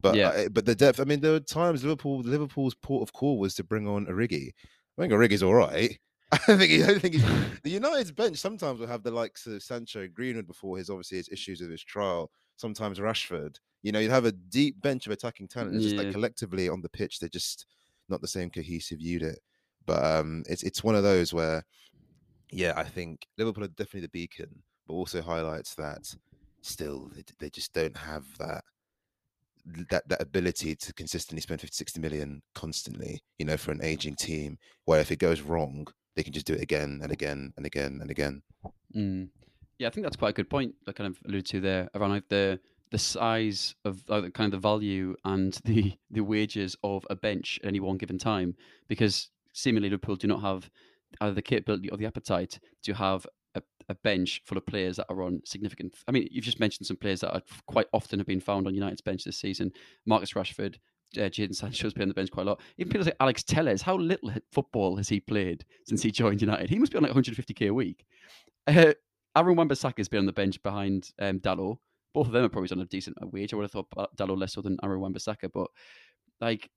But 0.00 0.16
yeah. 0.16 0.28
Uh, 0.28 0.48
but 0.48 0.66
the 0.66 0.74
depth. 0.74 1.00
I 1.00 1.04
mean, 1.04 1.20
there 1.20 1.32
were 1.32 1.40
times 1.40 1.82
Liverpool 1.82 2.20
Liverpool's 2.20 2.74
port 2.74 3.02
of 3.02 3.12
call 3.12 3.38
was 3.38 3.54
to 3.56 3.64
bring 3.64 3.86
on 3.86 4.06
Origi. 4.06 4.52
I 4.98 5.02
think 5.02 5.12
Origi's 5.12 5.42
all 5.42 5.54
right. 5.54 5.98
I 6.32 6.36
think 6.56 6.70
he, 6.70 6.82
I 6.82 6.88
don't 6.88 7.00
think 7.00 7.14
he's, 7.14 7.24
the 7.62 7.70
United's 7.70 8.12
bench 8.12 8.36
sometimes 8.36 8.80
will 8.80 8.86
have 8.86 9.02
the 9.02 9.10
likes 9.10 9.46
of 9.46 9.62
Sancho 9.62 10.06
Greenwood 10.08 10.46
before 10.46 10.76
his 10.76 10.90
obviously 10.90 11.16
his 11.18 11.30
issues 11.30 11.60
with 11.60 11.70
his 11.70 11.82
trial. 11.82 12.30
Sometimes 12.56 12.98
Rashford. 12.98 13.56
You 13.82 13.92
know, 13.92 13.98
you'd 13.98 14.10
have 14.10 14.24
a 14.24 14.32
deep 14.32 14.80
bench 14.82 15.06
of 15.06 15.12
attacking 15.12 15.48
talent. 15.48 15.76
It's 15.76 15.84
yeah. 15.84 15.90
just 15.92 16.04
like 16.04 16.12
collectively 16.12 16.68
on 16.68 16.82
the 16.82 16.88
pitch, 16.88 17.18
they're 17.18 17.28
just 17.28 17.66
not 18.08 18.20
the 18.20 18.28
same 18.28 18.50
cohesive 18.50 19.00
unit. 19.00 19.38
But 19.86 20.04
um, 20.04 20.42
it's 20.48 20.64
it's 20.64 20.84
one 20.84 20.96
of 20.96 21.02
those 21.02 21.32
where, 21.32 21.64
yeah, 22.50 22.74
I 22.76 22.84
think 22.84 23.26
Liverpool 23.38 23.64
are 23.64 23.68
definitely 23.68 24.02
the 24.02 24.08
beacon, 24.08 24.62
but 24.86 24.94
also 24.94 25.22
highlights 25.22 25.74
that 25.76 26.14
still 26.60 27.10
they, 27.14 27.22
they 27.38 27.48
just 27.48 27.72
don't 27.72 27.96
have 27.96 28.24
that 28.38 28.64
that 29.90 30.08
that 30.08 30.20
ability 30.20 30.74
to 30.74 30.92
consistently 30.94 31.40
spend 31.40 31.60
50 31.60 31.74
60 31.74 32.00
million 32.00 32.42
constantly 32.54 33.20
you 33.38 33.44
know 33.44 33.56
for 33.56 33.70
an 33.70 33.82
aging 33.82 34.14
team 34.14 34.58
where 34.86 35.00
if 35.00 35.12
it 35.12 35.18
goes 35.18 35.40
wrong 35.42 35.86
they 36.18 36.24
can 36.24 36.32
just 36.32 36.46
do 36.46 36.54
it 36.54 36.60
again 36.60 36.98
and 37.00 37.12
again 37.12 37.52
and 37.56 37.64
again 37.64 38.00
and 38.00 38.10
again 38.10 38.42
mm. 38.94 39.28
yeah 39.78 39.86
i 39.86 39.90
think 39.90 40.04
that's 40.04 40.16
quite 40.16 40.30
a 40.30 40.32
good 40.32 40.50
point 40.50 40.74
I 40.88 40.90
kind 40.90 41.06
of 41.06 41.16
alluded 41.24 41.46
to 41.46 41.60
there 41.60 41.88
around 41.94 42.10
like 42.10 42.28
the 42.28 42.58
the 42.90 42.98
size 42.98 43.76
of 43.84 44.02
uh, 44.08 44.22
kind 44.34 44.52
of 44.52 44.60
the 44.60 44.68
value 44.68 45.14
and 45.24 45.52
the 45.64 45.92
the 46.10 46.22
wages 46.22 46.76
of 46.82 47.06
a 47.08 47.14
bench 47.14 47.60
at 47.62 47.68
any 47.68 47.78
one 47.78 47.98
given 47.98 48.18
time 48.18 48.56
because 48.88 49.30
seemingly 49.52 49.88
liverpool 49.88 50.16
do 50.16 50.26
not 50.26 50.40
have 50.40 50.68
either 51.20 51.34
the 51.34 51.42
capability 51.42 51.88
or 51.88 51.96
the 51.96 52.06
appetite 52.06 52.58
to 52.82 52.94
have 52.94 53.24
a, 53.54 53.62
a, 53.88 53.94
bench 53.94 54.42
full 54.44 54.58
of 54.58 54.66
players 54.66 54.96
that 54.96 55.06
are 55.08 55.22
on 55.22 55.40
significant. 55.44 55.96
I 56.06 56.12
mean, 56.12 56.28
you've 56.30 56.44
just 56.44 56.60
mentioned 56.60 56.86
some 56.86 56.98
players 56.98 57.20
that 57.20 57.32
are 57.32 57.40
quite 57.66 57.86
often 57.94 58.18
have 58.18 58.26
been 58.26 58.40
found 58.40 58.66
on 58.66 58.74
United's 58.74 59.00
bench 59.00 59.24
this 59.24 59.40
season. 59.40 59.72
Marcus 60.04 60.34
Rashford, 60.34 60.76
uh, 61.16 61.20
Jadon 61.22 61.54
Sancho's 61.54 61.94
been 61.94 62.02
on 62.02 62.08
the 62.08 62.14
bench 62.14 62.30
quite 62.30 62.46
a 62.46 62.50
lot. 62.50 62.60
Even 62.76 62.92
people 62.92 63.06
like 63.06 63.16
Alex 63.20 63.42
Telles, 63.42 63.82
how 63.82 63.96
little 63.96 64.30
football 64.52 64.96
has 64.96 65.08
he 65.08 65.20
played 65.20 65.64
since 65.86 66.02
he 66.02 66.10
joined 66.10 66.40
United? 66.40 66.68
He 66.68 66.78
must 66.78 66.92
be 66.92 66.98
on 66.98 67.04
like 67.04 67.12
150k 67.12 67.68
a 67.68 67.74
week. 67.74 68.04
Uh, 68.66 68.92
Aaron 69.36 69.56
Wan-Bissaka 69.56 69.98
has 69.98 70.08
been 70.08 70.20
on 70.20 70.26
the 70.26 70.32
bench 70.32 70.62
behind 70.62 71.10
um, 71.20 71.40
Dalot. 71.40 71.78
Both 72.12 72.26
of 72.26 72.32
them 72.32 72.44
are 72.44 72.48
probably 72.48 72.70
on 72.72 72.80
a 72.80 72.86
decent 72.86 73.16
wage. 73.32 73.52
I 73.52 73.56
would 73.56 73.64
have 73.64 73.70
thought 73.70 74.16
Dalot 74.16 74.38
less 74.38 74.54
so 74.54 74.62
than 74.62 74.78
Aaron 74.82 75.00
Wan-Bissaka, 75.00 75.50
but 75.52 75.68
like 76.40 76.70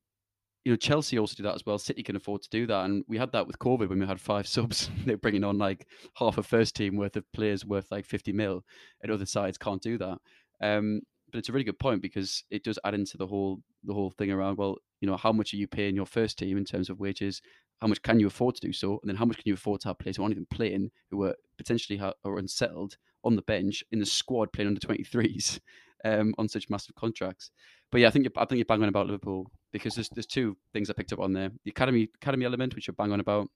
you 0.63 0.72
know, 0.72 0.76
Chelsea 0.76 1.17
also 1.17 1.36
do 1.36 1.44
that 1.44 1.56
as 1.56 1.65
well. 1.65 1.80
City 1.80 2.04
can 2.04 2.15
afford 2.15 2.44
to 2.44 2.50
do 2.50 2.67
that, 2.67 2.86
and 2.86 3.04
we 3.08 3.17
had 3.17 3.32
that 3.32 3.48
with 3.48 3.58
COVID 3.58 3.89
when 3.89 4.00
we 4.00 4.06
had 4.06 4.22
five 4.22 4.48
subs. 4.48 4.89
They're 5.06 5.17
bringing 5.17 5.44
on 5.44 5.58
like 5.58 5.88
half 6.15 6.38
a 6.38 6.44
first 6.44 6.76
team 6.76 6.98
worth 6.98 7.15
of 7.15 7.32
players 7.34 7.65
worth 7.65 7.91
like 7.91 8.06
fifty 8.06 8.32
mil, 8.32 8.63
and 9.02 9.12
other 9.12 9.26
sides 9.26 9.58
can't 9.58 9.82
do 9.82 9.98
that. 9.98 10.17
Um, 10.62 11.02
but 11.32 11.39
it's 11.39 11.50
a 11.50 11.52
really 11.52 11.63
good 11.63 11.80
point 11.80 12.02
because 12.02 12.44
it 12.50 12.63
does 12.63 12.78
add 12.84 12.94
into 12.94 13.17
the 13.17 13.28
whole 13.28 13.62
the 13.84 13.94
whole 13.94 14.12
thing 14.12 14.32
around 14.32 14.58
well, 14.58 14.78
you 15.00 15.08
know, 15.08 15.17
how 15.17 15.32
much 15.32 15.54
are 15.54 15.58
you 15.58 15.67
paying 15.67 15.96
your 15.96 16.06
first 16.06 16.38
team 16.38 16.58
in 16.58 16.65
terms 16.65 16.89
of 16.89 17.00
wages? 17.00 17.41
How 17.80 17.88
much 17.88 18.02
can 18.02 18.20
you 18.20 18.28
afford 18.28 18.56
to 18.56 18.67
do 18.67 18.74
so? 18.74 19.00
And 19.02 19.10
then 19.10 19.15
how 19.15 19.26
much 19.26 19.38
can 19.38 19.44
you 19.46 19.56
afford 19.56 19.82
to 19.82 19.89
have 19.89 20.00
players 20.00 20.17
who 20.17 20.24
aren't 20.24 20.34
even 20.34 20.46
playing, 20.52 20.91
who 21.10 21.24
are 21.24 21.36
potentially 21.58 22.00
are 22.00 22.38
unsettled 22.38 22.98
on 23.24 23.36
the 23.36 23.41
bench 23.41 23.84
in 23.91 24.00
the 24.00 24.06
squad 24.06 24.52
playing 24.54 24.67
under 24.67 24.80
twenty 24.80 25.04
threes 25.04 25.60
um, 26.06 26.34
on 26.38 26.48
such 26.48 26.70
massive 26.70 26.96
contracts? 26.96 27.52
But 27.91 28.02
yeah, 28.02 28.08
I 28.08 28.12
think 28.12 28.26
you're, 28.26 28.44
I 28.44 28.46
think 28.46 28.58
you're 28.58 28.65
banging 28.65 28.89
about 28.89 29.08
Liverpool 29.08 29.52
because 29.72 29.96
there's 29.96 30.10
there's 30.10 30.28
two 30.28 30.58
things 30.74 30.89
I 30.89 30.94
picked 30.94 31.13
up 31.13 31.20
on 31.20 31.34
there: 31.34 31.50
the 31.63 31.72
academy 31.72 32.10
academy 32.22 32.46
element, 32.46 32.76
which 32.76 32.88
you're 32.88 32.96
bang 32.96 33.12
on 33.12 33.20
about, 33.20 33.48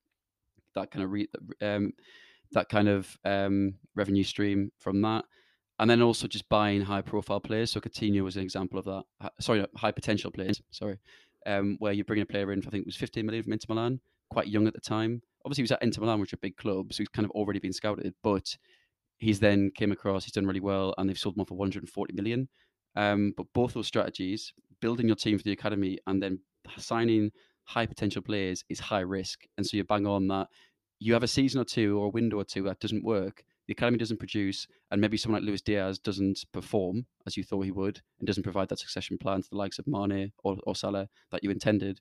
that 0.75 0.91
kind 0.91 1.03
of 1.03 1.11
re, 1.11 1.27
um, 1.61 1.91
that 2.51 2.69
kind 2.69 2.87
of 2.87 3.17
um, 3.25 3.75
revenue 3.95 4.23
stream 4.23 4.71
from 4.79 5.01
that, 5.01 5.25
and 5.79 5.89
then 5.89 6.01
also 6.01 6.27
just 6.27 6.47
buying 6.49 6.81
high 6.81 7.01
profile 7.01 7.39
players. 7.39 7.71
So 7.71 7.79
Coutinho 7.79 8.23
was 8.23 8.35
an 8.35 8.43
example 8.43 8.79
of 8.79 8.85
that. 8.85 9.31
Sorry, 9.39 9.65
high 9.75 9.91
potential 9.91 10.31
players. 10.31 10.61
Sorry, 10.71 10.99
um, 11.45 11.75
where 11.79 11.93
you're 11.93 12.05
bringing 12.05 12.23
a 12.23 12.27
player 12.27 12.51
in. 12.51 12.59
I 12.59 12.69
think 12.69 12.81
it 12.81 12.85
was 12.85 12.95
15 12.95 13.25
million 13.25 13.43
from 13.43 13.53
Inter 13.53 13.73
Milan, 13.73 13.99
quite 14.29 14.47
young 14.47 14.67
at 14.67 14.73
the 14.73 14.81
time. 14.81 15.21
Obviously, 15.45 15.61
he 15.61 15.65
was 15.65 15.71
at 15.71 15.83
Inter 15.83 16.01
Milan, 16.01 16.19
which 16.19 16.33
are 16.33 16.37
a 16.37 16.39
big 16.39 16.57
club, 16.57 16.93
so 16.93 16.97
he's 16.99 17.09
kind 17.09 17.25
of 17.25 17.31
already 17.31 17.59
been 17.59 17.73
scouted. 17.73 18.13
But 18.23 18.57
he's 19.17 19.39
then 19.39 19.71
came 19.75 19.91
across. 19.91 20.23
He's 20.25 20.33
done 20.33 20.47
really 20.47 20.59
well, 20.59 20.93
and 20.97 21.09
they've 21.09 21.17
sold 21.17 21.35
him 21.35 21.41
off 21.41 21.49
for 21.49 21.55
140 21.55 22.13
million. 22.13 22.47
Um, 22.95 23.33
but 23.35 23.47
both 23.53 23.73
those 23.73 23.87
strategies, 23.87 24.53
building 24.79 25.07
your 25.07 25.15
team 25.15 25.37
for 25.37 25.43
the 25.43 25.51
academy 25.51 25.99
and 26.07 26.23
then 26.23 26.39
signing 26.77 27.31
high 27.65 27.85
potential 27.85 28.21
players 28.21 28.63
is 28.69 28.79
high 28.79 29.01
risk. 29.01 29.45
And 29.57 29.65
so 29.65 29.75
you 29.75 29.83
bang 29.83 30.07
on 30.07 30.27
that 30.29 30.47
you 30.99 31.13
have 31.13 31.23
a 31.23 31.27
season 31.27 31.61
or 31.61 31.65
two 31.65 31.99
or 31.99 32.07
a 32.07 32.09
window 32.09 32.39
or 32.39 32.43
two 32.43 32.63
that 32.63 32.79
doesn't 32.79 33.03
work, 33.03 33.43
the 33.67 33.73
academy 33.73 33.97
doesn't 33.97 34.19
produce, 34.19 34.67
and 34.91 35.01
maybe 35.01 35.17
someone 35.17 35.41
like 35.41 35.47
Luis 35.47 35.61
Diaz 35.61 35.99
doesn't 35.99 36.45
perform 36.51 37.05
as 37.25 37.35
you 37.35 37.43
thought 37.43 37.61
he 37.61 37.71
would 37.71 38.01
and 38.19 38.27
doesn't 38.27 38.43
provide 38.43 38.69
that 38.69 38.79
succession 38.79 39.17
plan 39.17 39.41
to 39.41 39.49
the 39.49 39.57
likes 39.57 39.79
of 39.79 39.87
Mane 39.87 40.31
or, 40.43 40.57
or 40.65 40.75
Salah 40.75 41.07
that 41.31 41.43
you 41.43 41.49
intended, 41.49 41.99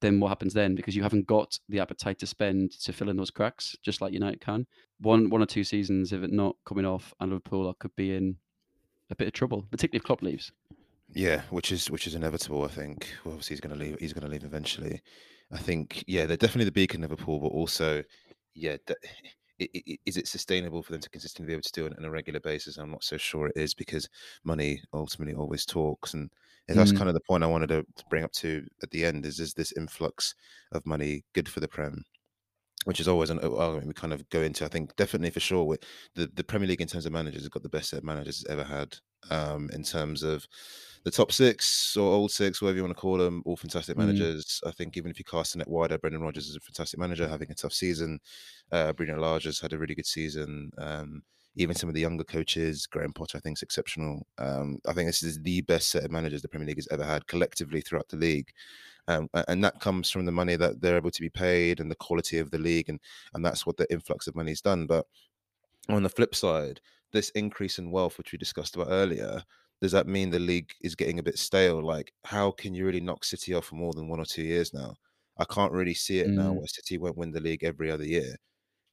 then 0.00 0.20
what 0.20 0.28
happens 0.28 0.54
then? 0.54 0.74
Because 0.74 0.96
you 0.96 1.02
haven't 1.02 1.26
got 1.26 1.58
the 1.68 1.80
appetite 1.80 2.18
to 2.18 2.26
spend 2.26 2.72
to 2.82 2.92
fill 2.92 3.08
in 3.08 3.16
those 3.16 3.30
cracks, 3.30 3.76
just 3.82 4.00
like 4.00 4.12
United 4.12 4.40
can. 4.40 4.66
One 5.00 5.30
one 5.30 5.42
or 5.42 5.46
two 5.46 5.64
seasons, 5.64 6.12
if 6.12 6.22
it 6.22 6.32
not 6.32 6.56
coming 6.66 6.84
off, 6.84 7.14
and 7.20 7.30
Liverpool 7.30 7.72
could 7.78 7.94
be 7.96 8.14
in 8.14 8.36
a 9.10 9.16
bit 9.16 9.26
of 9.26 9.32
trouble, 9.32 9.66
particularly 9.70 9.98
if 9.98 10.04
Klopp 10.04 10.22
leaves. 10.22 10.52
Yeah, 11.14 11.42
which 11.50 11.72
is 11.72 11.90
which 11.90 12.06
is 12.06 12.14
inevitable. 12.14 12.64
I 12.64 12.68
think. 12.68 13.08
Well, 13.24 13.34
obviously, 13.34 13.54
he's 13.54 13.60
going 13.60 13.78
to 13.78 13.82
leave. 13.82 13.96
He's 13.98 14.12
going 14.12 14.24
to 14.24 14.30
leave 14.30 14.44
eventually. 14.44 15.00
I 15.52 15.58
think. 15.58 16.04
Yeah, 16.06 16.26
they're 16.26 16.36
definitely 16.36 16.66
the 16.66 16.72
beacon 16.72 17.02
Liverpool, 17.02 17.40
but 17.40 17.48
also, 17.48 18.02
yeah, 18.54 18.76
is 19.58 20.16
it 20.16 20.26
sustainable 20.26 20.82
for 20.82 20.92
them 20.92 21.00
to 21.00 21.10
consistently 21.10 21.48
be 21.48 21.52
able 21.52 21.62
to 21.62 21.72
do 21.72 21.86
it 21.86 21.94
on 21.96 22.04
a 22.04 22.10
regular 22.10 22.40
basis? 22.40 22.76
I'm 22.76 22.90
not 22.90 23.04
so 23.04 23.16
sure 23.16 23.48
it 23.48 23.56
is 23.56 23.74
because 23.74 24.08
money 24.42 24.82
ultimately 24.92 25.34
always 25.34 25.64
talks, 25.64 26.14
and 26.14 26.30
that's 26.66 26.92
mm. 26.92 26.96
kind 26.96 27.08
of 27.08 27.14
the 27.14 27.20
point 27.20 27.44
I 27.44 27.48
wanted 27.48 27.68
to 27.68 27.86
bring 28.10 28.24
up 28.24 28.32
to 28.32 28.66
at 28.82 28.90
the 28.90 29.04
end. 29.04 29.26
Is 29.26 29.40
is 29.40 29.54
this 29.54 29.72
influx 29.72 30.34
of 30.72 30.84
money 30.86 31.24
good 31.34 31.48
for 31.48 31.60
the 31.60 31.68
Prem? 31.68 32.04
which 32.84 33.00
is 33.00 33.08
always 33.08 33.30
an 33.30 33.38
argument 33.38 33.86
we 33.86 33.94
kind 33.94 34.12
of 34.12 34.28
go 34.28 34.42
into. 34.42 34.64
I 34.64 34.68
think 34.68 34.94
definitely 34.96 35.30
for 35.30 35.40
sure, 35.40 35.76
the 36.14 36.30
the 36.34 36.44
Premier 36.44 36.68
League 36.68 36.80
in 36.80 36.88
terms 36.88 37.06
of 37.06 37.12
managers 37.12 37.42
has 37.42 37.48
got 37.48 37.62
the 37.62 37.68
best 37.68 37.90
set 37.90 37.98
of 37.98 38.04
managers 38.04 38.42
it's 38.42 38.50
ever 38.50 38.64
had. 38.64 38.96
Um, 39.30 39.70
in 39.72 39.82
terms 39.82 40.22
of 40.22 40.46
the 41.04 41.10
top 41.10 41.32
six 41.32 41.96
or 41.96 42.12
old 42.12 42.30
six, 42.30 42.60
whatever 42.60 42.76
you 42.78 42.82
want 42.82 42.96
to 42.96 43.00
call 43.00 43.18
them, 43.18 43.42
all 43.44 43.56
fantastic 43.56 43.96
mm. 43.96 44.00
managers. 44.00 44.60
Mm. 44.64 44.68
I 44.68 44.72
think 44.72 44.96
even 44.96 45.10
if 45.10 45.18
you 45.18 45.24
cast 45.24 45.52
the 45.52 45.58
net 45.58 45.68
wider, 45.68 45.98
Brendan 45.98 46.22
Rodgers 46.22 46.48
is 46.48 46.56
a 46.56 46.60
fantastic 46.60 46.98
manager, 46.98 47.28
having 47.28 47.50
a 47.50 47.54
tough 47.54 47.72
season. 47.72 48.18
Uh, 48.72 48.92
Bruno 48.92 49.38
has 49.38 49.60
had 49.60 49.72
a 49.72 49.78
really 49.78 49.94
good 49.94 50.06
season. 50.06 50.70
Um, 50.78 51.22
even 51.56 51.76
some 51.76 51.88
of 51.88 51.94
the 51.94 52.00
younger 52.00 52.24
coaches, 52.24 52.86
Graham 52.86 53.12
Potter, 53.12 53.38
I 53.38 53.40
think 53.40 53.58
is 53.58 53.62
exceptional. 53.62 54.26
Um, 54.38 54.78
I 54.88 54.92
think 54.92 55.08
this 55.08 55.22
is 55.22 55.40
the 55.40 55.60
best 55.62 55.90
set 55.90 56.04
of 56.04 56.10
managers 56.10 56.42
the 56.42 56.48
Premier 56.48 56.66
League 56.66 56.78
has 56.78 56.88
ever 56.90 57.04
had 57.04 57.26
collectively 57.28 57.80
throughout 57.80 58.08
the 58.08 58.16
league. 58.16 58.50
Um, 59.06 59.28
and 59.48 59.62
that 59.62 59.80
comes 59.80 60.10
from 60.10 60.24
the 60.24 60.32
money 60.32 60.56
that 60.56 60.80
they're 60.80 60.96
able 60.96 61.10
to 61.10 61.20
be 61.20 61.28
paid 61.28 61.78
and 61.78 61.90
the 61.90 61.96
quality 61.96 62.38
of 62.38 62.50
the 62.50 62.58
league, 62.58 62.88
and 62.88 62.98
and 63.34 63.44
that's 63.44 63.66
what 63.66 63.76
the 63.76 63.90
influx 63.92 64.26
of 64.26 64.34
money 64.34 64.50
has 64.50 64.62
done. 64.62 64.86
But 64.86 65.06
on 65.88 66.02
the 66.02 66.08
flip 66.08 66.34
side, 66.34 66.80
this 67.14 67.30
increase 67.30 67.78
in 67.78 67.90
wealth, 67.90 68.18
which 68.18 68.32
we 68.32 68.38
discussed 68.38 68.76
about 68.76 68.88
earlier, 68.90 69.42
does 69.80 69.92
that 69.92 70.06
mean 70.06 70.28
the 70.28 70.38
league 70.38 70.70
is 70.82 70.94
getting 70.94 71.18
a 71.18 71.22
bit 71.22 71.38
stale? 71.38 71.82
Like, 71.82 72.12
how 72.24 72.50
can 72.50 72.74
you 72.74 72.84
really 72.84 73.00
knock 73.00 73.24
City 73.24 73.54
off 73.54 73.66
for 73.66 73.76
more 73.76 73.94
than 73.94 74.08
one 74.08 74.20
or 74.20 74.26
two 74.26 74.42
years 74.42 74.74
now? 74.74 74.94
I 75.38 75.44
can't 75.46 75.72
really 75.72 75.94
see 75.94 76.20
it 76.20 76.28
mm. 76.28 76.34
now 76.34 76.52
where 76.52 76.66
City 76.66 76.98
won't 76.98 77.16
win 77.16 77.32
the 77.32 77.40
league 77.40 77.64
every 77.64 77.90
other 77.90 78.04
year, 78.04 78.36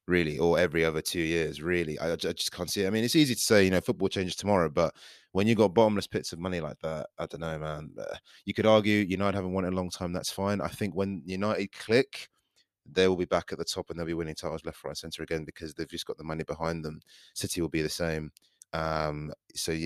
really, 0.07 0.39
or 0.39 0.57
every 0.57 0.85
other 0.85 1.01
two 1.01 1.21
years, 1.21 1.61
really. 1.61 1.99
I, 1.99 2.13
I 2.13 2.15
just 2.15 2.51
can't 2.51 2.69
see 2.69 2.83
it. 2.83 2.87
I 2.87 2.89
mean, 2.89 3.03
it's 3.03 3.15
easy 3.15 3.35
to 3.35 3.41
say, 3.41 3.63
you 3.63 3.71
know, 3.71 3.81
football 3.81 4.07
changes 4.07 4.35
tomorrow, 4.35 4.69
but 4.69 4.95
when 5.33 5.47
you 5.47 5.55
got 5.55 5.73
bottomless 5.73 6.07
pits 6.07 6.33
of 6.33 6.39
money 6.39 6.59
like 6.61 6.79
that, 6.79 7.07
I 7.19 7.25
don't 7.25 7.41
know, 7.41 7.59
man. 7.59 7.91
Uh, 7.99 8.17
you 8.45 8.53
could 8.53 8.65
argue 8.65 9.05
United 9.07 9.35
haven't 9.35 9.53
won 9.53 9.65
it 9.65 9.73
a 9.73 9.75
long 9.75 9.89
time. 9.89 10.13
That's 10.13 10.31
fine. 10.31 10.61
I 10.61 10.67
think 10.67 10.95
when 10.95 11.21
United 11.25 11.71
click, 11.71 12.27
they 12.89 13.07
will 13.07 13.15
be 13.15 13.25
back 13.25 13.51
at 13.51 13.57
the 13.57 13.65
top 13.65 13.89
and 13.89 13.97
they'll 13.97 14.05
be 14.05 14.13
winning 14.13 14.35
titles 14.35 14.65
left, 14.65 14.83
right, 14.83 14.97
centre 14.97 15.23
again 15.23 15.43
because 15.43 15.73
they've 15.73 15.87
just 15.87 16.05
got 16.05 16.17
the 16.17 16.23
money 16.23 16.43
behind 16.43 16.83
them. 16.83 16.99
City 17.33 17.61
will 17.61 17.69
be 17.69 17.81
the 17.81 17.89
same. 17.89 18.31
Um, 18.73 19.33
so 19.55 19.77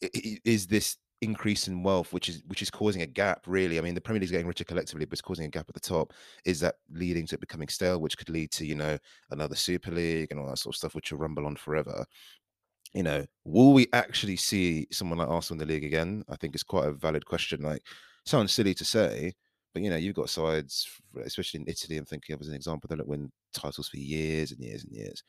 is 0.00 0.66
this 0.66 0.96
increase 1.22 1.68
in 1.68 1.82
wealth, 1.82 2.12
which 2.12 2.28
is 2.28 2.42
which 2.46 2.62
is 2.62 2.70
causing 2.70 3.02
a 3.02 3.06
gap. 3.06 3.44
Really, 3.46 3.78
I 3.78 3.82
mean, 3.82 3.94
the 3.94 4.00
Premier 4.00 4.20
League 4.20 4.28
is 4.28 4.30
getting 4.30 4.46
richer 4.46 4.64
collectively, 4.64 5.04
but 5.04 5.12
it's 5.12 5.20
causing 5.20 5.44
a 5.44 5.50
gap 5.50 5.66
at 5.68 5.74
the 5.74 5.80
top. 5.80 6.12
Is 6.44 6.60
that 6.60 6.76
leading 6.90 7.26
to 7.26 7.34
it 7.34 7.40
becoming 7.40 7.68
stale, 7.68 8.00
which 8.00 8.16
could 8.16 8.30
lead 8.30 8.50
to 8.52 8.64
you 8.64 8.74
know 8.74 8.96
another 9.30 9.54
Super 9.54 9.90
League 9.90 10.28
and 10.30 10.40
all 10.40 10.48
that 10.48 10.58
sort 10.58 10.74
of 10.74 10.78
stuff, 10.78 10.94
which 10.94 11.12
will 11.12 11.18
rumble 11.18 11.46
on 11.46 11.56
forever? 11.56 12.06
you 12.94 13.02
know, 13.02 13.24
will 13.44 13.72
we 13.72 13.86
actually 13.92 14.36
see 14.36 14.86
someone 14.90 15.18
like 15.18 15.28
Arsenal 15.28 15.62
in 15.62 15.68
the 15.68 15.72
league 15.72 15.84
again? 15.84 16.24
I 16.28 16.36
think 16.36 16.54
it's 16.54 16.64
quite 16.64 16.86
a 16.86 16.92
valid 16.92 17.24
question. 17.24 17.62
Like, 17.62 17.82
sounds 18.26 18.52
silly 18.52 18.74
to 18.74 18.84
say, 18.84 19.34
but 19.72 19.82
you 19.82 19.90
know, 19.90 19.96
you've 19.96 20.16
got 20.16 20.30
sides, 20.30 20.88
especially 21.24 21.60
in 21.60 21.68
Italy. 21.68 21.96
I'm 21.96 22.04
thinking 22.04 22.34
of 22.34 22.40
as 22.40 22.48
an 22.48 22.54
example, 22.54 22.88
don't 22.88 23.06
win 23.06 23.30
titles 23.52 23.88
for 23.88 23.98
years 23.98 24.52
and 24.52 24.60
years 24.60 24.84
and 24.84 24.92
years. 24.92 25.22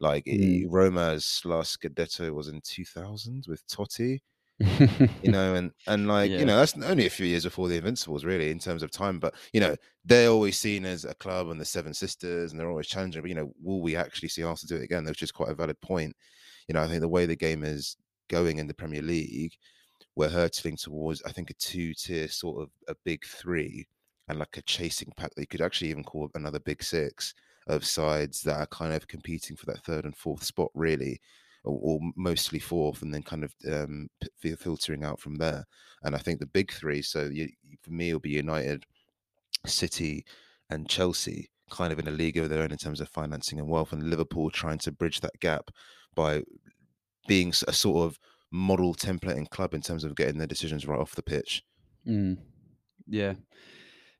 Like 0.00 0.26
mm. 0.26 0.66
Roma's 0.68 1.40
last 1.44 1.78
Scudetto 1.80 2.32
was 2.32 2.48
in 2.48 2.60
2000 2.62 3.46
with 3.48 3.66
Totti. 3.66 4.20
you 4.58 5.30
know, 5.30 5.54
and 5.54 5.70
and 5.86 6.08
like 6.08 6.30
yeah. 6.30 6.38
you 6.38 6.46
know, 6.46 6.56
that's 6.56 6.76
only 6.78 7.06
a 7.06 7.10
few 7.10 7.26
years 7.26 7.44
before 7.44 7.68
the 7.68 7.76
Invincibles, 7.76 8.24
really, 8.24 8.50
in 8.50 8.58
terms 8.58 8.82
of 8.82 8.90
time. 8.90 9.18
But 9.18 9.34
you 9.52 9.60
know, 9.60 9.76
they're 10.04 10.30
always 10.30 10.58
seen 10.58 10.86
as 10.86 11.04
a 11.04 11.14
club 11.14 11.48
and 11.48 11.60
the 11.60 11.64
Seven 11.64 11.92
Sisters, 11.92 12.52
and 12.52 12.60
they're 12.60 12.70
always 12.70 12.86
challenging. 12.86 13.20
But 13.20 13.28
you 13.28 13.34
know, 13.34 13.52
will 13.62 13.82
we 13.82 13.96
actually 13.96 14.30
see 14.30 14.42
Arsenal 14.42 14.78
do 14.78 14.82
it 14.82 14.84
again? 14.84 15.04
That's 15.04 15.18
just 15.18 15.34
quite 15.34 15.50
a 15.50 15.54
valid 15.54 15.78
point 15.82 16.16
you 16.68 16.74
know, 16.74 16.82
I 16.82 16.88
think 16.88 17.00
the 17.00 17.08
way 17.08 17.26
the 17.26 17.36
game 17.36 17.64
is 17.64 17.96
going 18.28 18.58
in 18.58 18.66
the 18.66 18.74
Premier 18.74 19.02
League, 19.02 19.54
we're 20.16 20.30
hurtling 20.30 20.76
towards, 20.76 21.22
I 21.24 21.30
think, 21.30 21.50
a 21.50 21.54
two 21.54 21.92
tier 21.94 22.26
sort 22.28 22.62
of 22.62 22.70
a 22.88 22.96
big 23.04 23.24
three 23.24 23.86
and 24.28 24.38
like 24.38 24.56
a 24.56 24.62
chasing 24.62 25.12
pack 25.16 25.34
that 25.34 25.42
you 25.42 25.46
could 25.46 25.60
actually 25.60 25.90
even 25.90 26.02
call 26.02 26.30
another 26.34 26.58
big 26.58 26.82
six 26.82 27.34
of 27.68 27.84
sides 27.84 28.42
that 28.42 28.56
are 28.56 28.66
kind 28.66 28.94
of 28.94 29.06
competing 29.06 29.56
for 29.56 29.66
that 29.66 29.84
third 29.84 30.04
and 30.04 30.16
fourth 30.16 30.42
spot, 30.42 30.70
really, 30.74 31.20
or, 31.64 31.78
or 31.82 32.00
mostly 32.16 32.58
fourth, 32.58 33.02
and 33.02 33.12
then 33.12 33.22
kind 33.22 33.44
of 33.44 33.54
um, 33.70 34.08
filtering 34.58 35.04
out 35.04 35.20
from 35.20 35.36
there. 35.36 35.64
And 36.02 36.14
I 36.14 36.18
think 36.18 36.40
the 36.40 36.46
big 36.46 36.72
three, 36.72 37.02
so 37.02 37.24
you, 37.24 37.48
for 37.82 37.92
me, 37.92 38.08
it'll 38.08 38.20
be 38.20 38.30
United, 38.30 38.84
City, 39.66 40.24
and 40.70 40.88
Chelsea, 40.88 41.50
kind 41.70 41.92
of 41.92 41.98
in 41.98 42.08
a 42.08 42.12
league 42.12 42.38
of 42.38 42.48
their 42.48 42.62
own 42.62 42.72
in 42.72 42.78
terms 42.78 43.00
of 43.00 43.08
financing 43.08 43.58
and 43.58 43.68
wealth, 43.68 43.92
and 43.92 44.10
Liverpool 44.10 44.50
trying 44.50 44.78
to 44.78 44.92
bridge 44.92 45.20
that 45.20 45.38
gap 45.40 45.70
by 46.14 46.42
being 47.28 47.52
a 47.68 47.72
sort 47.72 48.06
of 48.06 48.18
model 48.56 48.94
templating 48.94 49.48
club 49.48 49.74
in 49.74 49.80
terms 49.80 50.04
of 50.04 50.16
getting 50.16 50.38
their 50.38 50.46
decisions 50.46 50.86
right 50.86 50.98
off 50.98 51.14
the 51.14 51.22
pitch. 51.22 51.64
Mm. 52.06 52.38
Yeah. 53.06 53.34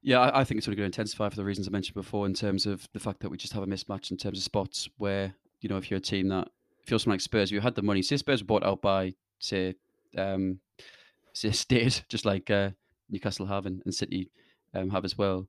Yeah, 0.03 0.21
I, 0.21 0.41
I, 0.41 0.45
think 0.45 0.59
it's 0.59 0.69
only 0.69 0.77
going 0.77 0.91
to 0.91 0.95
intensify 0.97 1.29
for 1.29 1.37
the 1.37 1.45
reasons 1.45 1.67
I 1.67 1.71
mentioned 1.73 1.95
before 1.95 2.27
in 2.27 2.35
terms 2.35 2.67
of 2.67 2.89
the 2.93 3.01
fact 3.01 3.21
that 3.21 3.31
we 3.31 3.37
just 3.37 3.53
have 3.55 3.63
a 3.63 3.67
mismatch 3.67 4.11
in 4.11 4.17
terms 4.17 4.39
of 4.39 4.45
spots 4.45 4.89
where, 4.99 5.35
you 5.61 5.69
know, 5.69 5.79
if 5.79 5.91
you're 5.91 5.99
a 5.99 6.01
team 6.01 6.29
that 6.29 6.49
feels 6.85 7.03
something 7.03 7.15
like 7.15 7.21
Spurs, 7.21 7.51
you 7.51 7.61
had 7.61 7.75
the 7.75 7.83
money. 7.83 8.03
Say 8.03 8.17
Spurs 8.17 8.43
were 8.43 8.47
bought 8.47 8.65
out 8.65 8.81
by, 8.81 9.15
say, 9.41 9.75
um, 10.17 10.61
say 11.33 11.51
State, 11.51 12.05
just 12.09 12.25
like 12.25 12.51
uh, 12.51 12.71
Newcastle 13.11 13.47
have 13.47 13.67
and, 13.67 13.83
and 13.85 13.95
City 13.95 14.31
um, 14.75 14.91
have 14.91 15.05
as 15.05 15.19
well 15.19 15.49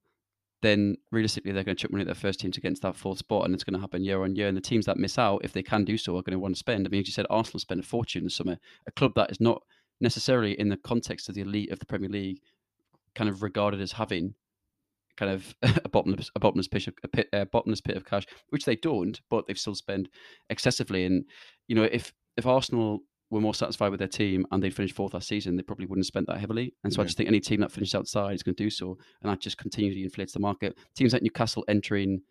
then 0.61 0.97
realistically 1.11 1.51
they're 1.51 1.63
going 1.63 1.77
to 1.77 1.81
chuck 1.81 1.91
money 1.91 2.01
at 2.01 2.07
their 2.07 2.15
first 2.15 2.39
teams 2.39 2.57
against 2.57 2.81
that 2.81 2.95
fourth 2.95 3.19
spot, 3.19 3.45
and 3.45 3.53
it's 3.53 3.63
going 3.63 3.75
to 3.75 3.79
happen 3.79 4.03
year 4.03 4.23
on 4.23 4.35
year. 4.35 4.47
And 4.47 4.57
the 4.57 4.61
teams 4.61 4.85
that 4.85 4.97
miss 4.97 5.17
out, 5.17 5.41
if 5.43 5.53
they 5.53 5.63
can 5.63 5.85
do 5.85 5.97
so, 5.97 6.17
are 6.17 6.23
going 6.23 6.33
to 6.33 6.39
want 6.39 6.55
to 6.55 6.59
spend. 6.59 6.85
I 6.85 6.89
mean, 6.89 7.01
as 7.01 7.07
you 7.07 7.13
said, 7.13 7.27
Arsenal 7.29 7.59
spent 7.59 7.79
a 7.79 7.83
fortune 7.83 8.23
in 8.23 8.29
summer. 8.29 8.57
A 8.87 8.91
club 8.91 9.13
that 9.15 9.31
is 9.31 9.39
not 9.39 9.61
necessarily 9.99 10.59
in 10.59 10.69
the 10.69 10.77
context 10.77 11.29
of 11.29 11.35
the 11.35 11.41
elite 11.41 11.71
of 11.71 11.79
the 11.79 11.85
Premier 11.85 12.09
League, 12.09 12.41
kind 13.15 13.29
of 13.29 13.43
regarded 13.43 13.81
as 13.81 13.93
having 13.93 14.33
kind 15.15 15.31
of 15.31 15.55
a 15.85 15.89
bottomless, 15.89 16.31
a 16.35 16.39
bottomless 16.39 16.67
pit, 16.67 16.87
of, 16.87 16.93
a, 17.03 17.07
pit, 17.07 17.29
a 17.33 17.45
bottomless 17.45 17.81
pit 17.81 17.97
of 17.97 18.05
cash, 18.05 18.25
which 18.49 18.65
they 18.65 18.75
don't, 18.75 19.21
but 19.29 19.45
they've 19.47 19.59
still 19.59 19.75
spent 19.75 20.07
excessively. 20.49 21.05
And 21.05 21.25
you 21.67 21.75
know, 21.75 21.83
if 21.83 22.13
if 22.37 22.45
Arsenal 22.45 23.01
were 23.29 23.41
more 23.41 23.53
satisfied 23.53 23.89
with 23.89 23.99
their 23.99 24.07
team 24.07 24.45
and 24.51 24.63
they'd 24.63 24.73
finished 24.73 24.95
fourth 24.95 25.13
last 25.13 25.27
season, 25.27 25.57
they 25.57 25.63
probably 25.63 25.85
wouldn't 25.85 26.05
have 26.05 26.07
spent 26.07 26.27
that 26.27 26.39
heavily. 26.39 26.73
And 26.83 26.93
so 26.93 27.01
yeah. 27.01 27.03
I 27.03 27.05
just 27.05 27.17
think 27.17 27.27
any 27.27 27.39
team 27.39 27.59
that 27.61 27.71
finishes 27.71 27.95
outside 27.95 28.33
is 28.33 28.43
going 28.43 28.55
to 28.55 28.63
do 28.63 28.69
so, 28.69 28.97
and 29.21 29.31
that 29.31 29.41
just 29.41 29.57
continually 29.57 30.03
inflates 30.03 30.33
the 30.33 30.39
market. 30.39 30.77
Teams 30.95 31.13
like 31.13 31.23
Newcastle 31.23 31.65
entering 31.67 32.21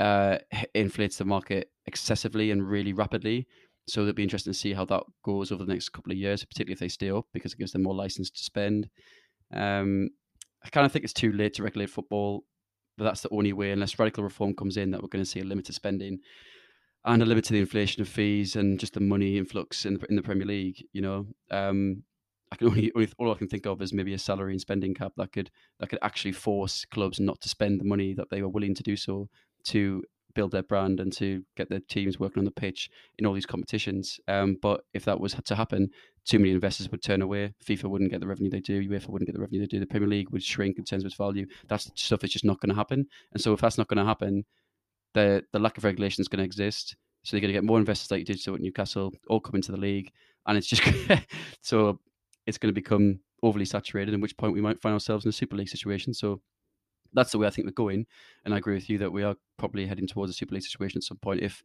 uh, 0.00 0.38
inflates 0.74 1.18
the 1.18 1.24
market 1.24 1.70
excessively 1.86 2.50
and 2.50 2.68
really 2.68 2.92
rapidly. 2.92 3.46
So 3.86 4.00
it'll 4.00 4.14
be 4.14 4.22
interesting 4.22 4.52
to 4.52 4.58
see 4.58 4.72
how 4.72 4.86
that 4.86 5.02
goes 5.22 5.52
over 5.52 5.64
the 5.64 5.72
next 5.72 5.90
couple 5.90 6.10
of 6.10 6.18
years, 6.18 6.44
particularly 6.44 6.72
if 6.72 6.80
they 6.80 6.88
stay 6.88 7.10
up, 7.10 7.26
because 7.32 7.52
it 7.52 7.58
gives 7.58 7.72
them 7.72 7.82
more 7.82 7.94
license 7.94 8.30
to 8.30 8.42
spend. 8.42 8.88
Um, 9.52 10.08
I 10.64 10.70
kind 10.70 10.86
of 10.86 10.92
think 10.92 11.04
it's 11.04 11.12
too 11.12 11.32
late 11.32 11.54
to 11.54 11.62
regulate 11.62 11.90
football, 11.90 12.44
but 12.96 13.04
that's 13.04 13.20
the 13.20 13.28
only 13.30 13.52
way, 13.52 13.70
unless 13.72 13.98
radical 13.98 14.24
reform 14.24 14.54
comes 14.54 14.78
in, 14.78 14.90
that 14.90 15.02
we're 15.02 15.08
going 15.08 15.24
to 15.24 15.30
see 15.30 15.40
a 15.40 15.44
limit 15.44 15.66
to 15.66 15.74
spending 15.74 16.18
and 17.04 17.22
a 17.22 17.26
limit 17.26 17.44
to 17.44 17.52
the 17.52 17.60
inflation 17.60 18.02
of 18.02 18.08
fees 18.08 18.56
and 18.56 18.78
just 18.80 18.94
the 18.94 19.00
money 19.00 19.36
influx 19.36 19.84
in 19.84 19.94
the, 19.94 20.06
in 20.08 20.16
the 20.16 20.22
Premier 20.22 20.46
League. 20.46 20.84
You 20.92 21.02
know, 21.02 21.26
um, 21.50 22.02
I 22.50 22.56
can 22.56 22.66
only, 22.68 22.92
only 22.94 23.08
all 23.18 23.32
I 23.32 23.38
can 23.38 23.48
think 23.48 23.66
of 23.66 23.82
is 23.82 23.92
maybe 23.92 24.14
a 24.14 24.18
salary 24.18 24.52
and 24.52 24.60
spending 24.60 24.94
cap 24.94 25.12
that 25.16 25.32
could 25.32 25.50
that 25.80 25.88
could 25.88 25.98
actually 26.02 26.32
force 26.32 26.84
clubs 26.84 27.20
not 27.20 27.40
to 27.42 27.48
spend 27.48 27.80
the 27.80 27.84
money 27.84 28.14
that 28.14 28.30
they 28.30 28.42
were 28.42 28.48
willing 28.48 28.74
to 28.74 28.82
do 28.82 28.96
so 28.96 29.28
to 29.64 30.02
build 30.34 30.50
their 30.50 30.62
brand 30.62 31.00
and 31.00 31.12
to 31.12 31.42
get 31.56 31.70
their 31.70 31.80
teams 31.88 32.18
working 32.18 32.40
on 32.40 32.44
the 32.44 32.50
pitch 32.50 32.90
in 33.18 33.26
all 33.26 33.34
these 33.34 33.46
competitions. 33.46 34.18
Um, 34.26 34.56
but 34.60 34.82
if 34.92 35.04
that 35.04 35.20
was 35.20 35.34
to 35.34 35.54
happen, 35.54 35.90
too 36.24 36.38
many 36.38 36.50
investors 36.50 36.90
would 36.90 37.02
turn 37.02 37.22
away. 37.22 37.54
FIFA 37.64 37.84
wouldn't 37.84 38.10
get 38.10 38.20
the 38.20 38.26
revenue 38.26 38.50
they 38.50 38.60
do. 38.60 38.82
UEFA 38.82 39.08
wouldn't 39.08 39.28
get 39.28 39.34
the 39.34 39.40
revenue 39.40 39.60
they 39.60 39.66
do. 39.66 39.78
The 39.78 39.86
Premier 39.86 40.08
League 40.08 40.30
would 40.30 40.42
shrink 40.42 40.78
in 40.78 40.84
terms 40.84 41.04
of 41.04 41.06
its 41.06 41.16
value. 41.16 41.46
That's 41.68 41.90
stuff 41.94 42.20
that's 42.20 42.32
just 42.32 42.44
not 42.44 42.60
going 42.60 42.70
to 42.70 42.76
happen. 42.76 43.06
And 43.32 43.40
so 43.40 43.52
if 43.52 43.60
that's 43.60 43.78
not 43.78 43.88
going 43.88 43.98
to 43.98 44.04
happen, 44.04 44.44
the 45.14 45.44
the 45.52 45.58
lack 45.58 45.78
of 45.78 45.84
regulation 45.84 46.20
is 46.20 46.28
going 46.28 46.38
to 46.38 46.44
exist. 46.44 46.96
So 47.22 47.36
you're 47.36 47.40
going 47.40 47.54
to 47.54 47.58
get 47.58 47.64
more 47.64 47.78
investors 47.78 48.10
like 48.10 48.18
you 48.18 48.26
did 48.26 48.40
so 48.40 48.54
at 48.54 48.60
Newcastle, 48.60 49.12
all 49.28 49.40
come 49.40 49.54
into 49.54 49.72
the 49.72 49.78
league, 49.78 50.12
and 50.46 50.58
it's 50.58 50.66
just 50.66 50.82
so 51.62 51.98
it's 52.46 52.58
going 52.58 52.72
to 52.72 52.78
become 52.78 53.20
overly 53.42 53.64
saturated. 53.64 54.12
At 54.12 54.20
which 54.20 54.36
point 54.36 54.52
we 54.52 54.60
might 54.60 54.80
find 54.82 54.92
ourselves 54.92 55.24
in 55.24 55.30
a 55.30 55.32
Super 55.32 55.56
League 55.56 55.68
situation. 55.68 56.12
So 56.12 56.42
that's 57.14 57.32
the 57.32 57.38
way 57.38 57.46
I 57.46 57.50
think 57.50 57.66
we're 57.66 57.72
going, 57.72 58.06
and 58.44 58.52
I 58.52 58.58
agree 58.58 58.74
with 58.74 58.90
you 58.90 58.98
that 58.98 59.12
we 59.12 59.22
are 59.22 59.36
probably 59.56 59.86
heading 59.86 60.06
towards 60.06 60.30
a 60.30 60.34
Super 60.34 60.54
League 60.54 60.64
situation 60.64 60.98
at 60.98 61.04
some 61.04 61.18
point 61.18 61.40
if 61.40 61.62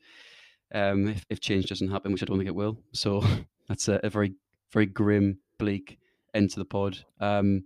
um, 0.74 1.10
if, 1.10 1.26
if 1.30 1.40
change 1.42 1.66
doesn't 1.66 1.92
happen, 1.92 2.12
which 2.14 2.24
I 2.24 2.26
don't 2.26 2.38
think 2.38 2.48
it 2.48 2.56
will. 2.56 2.78
So 2.94 3.24
that's 3.68 3.88
a, 3.90 4.00
a 4.04 4.10
very 4.10 4.36
very 4.72 4.86
grim, 4.86 5.40
bleak 5.58 6.00
end 6.34 6.52
to 6.52 6.60
the 6.60 6.66
pod. 6.66 7.00
Um, 7.20 7.64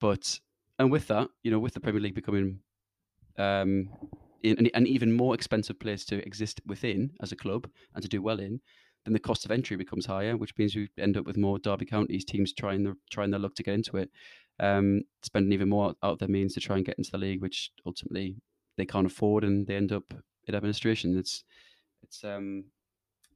but 0.00 0.40
and 0.78 0.90
with 0.90 1.06
that, 1.08 1.28
you 1.42 1.50
know, 1.50 1.58
with 1.58 1.74
the 1.74 1.80
Premier 1.80 2.00
League 2.00 2.14
becoming 2.14 2.60
um, 3.38 3.88
in, 4.42 4.70
an 4.74 4.86
even 4.86 5.12
more 5.12 5.34
expensive 5.34 5.78
place 5.78 6.04
to 6.06 6.24
exist 6.26 6.60
within 6.66 7.12
as 7.20 7.32
a 7.32 7.36
club 7.36 7.68
and 7.94 8.02
to 8.02 8.08
do 8.08 8.22
well 8.22 8.40
in, 8.40 8.60
then 9.04 9.12
the 9.12 9.18
cost 9.18 9.44
of 9.44 9.50
entry 9.50 9.76
becomes 9.76 10.06
higher, 10.06 10.36
which 10.36 10.56
means 10.58 10.74
we 10.74 10.88
end 10.98 11.16
up 11.16 11.26
with 11.26 11.36
more 11.36 11.58
Derby 11.58 11.86
counties 11.86 12.24
teams 12.24 12.52
trying 12.52 12.84
their 12.84 12.94
trying 13.10 13.30
their 13.30 13.40
luck 13.40 13.54
to 13.56 13.62
get 13.62 13.74
into 13.74 13.96
it, 13.96 14.10
um, 14.58 15.02
spending 15.22 15.52
even 15.52 15.68
more 15.68 15.94
out 16.02 16.12
of 16.12 16.18
their 16.18 16.28
means 16.28 16.54
to 16.54 16.60
try 16.60 16.76
and 16.76 16.84
get 16.84 16.98
into 16.98 17.10
the 17.10 17.18
league, 17.18 17.40
which 17.40 17.70
ultimately 17.86 18.36
they 18.76 18.86
can't 18.86 19.06
afford, 19.06 19.44
and 19.44 19.66
they 19.66 19.76
end 19.76 19.92
up 19.92 20.12
in 20.46 20.54
administration. 20.54 21.18
It's 21.18 21.44
it's 22.02 22.24
um, 22.24 22.64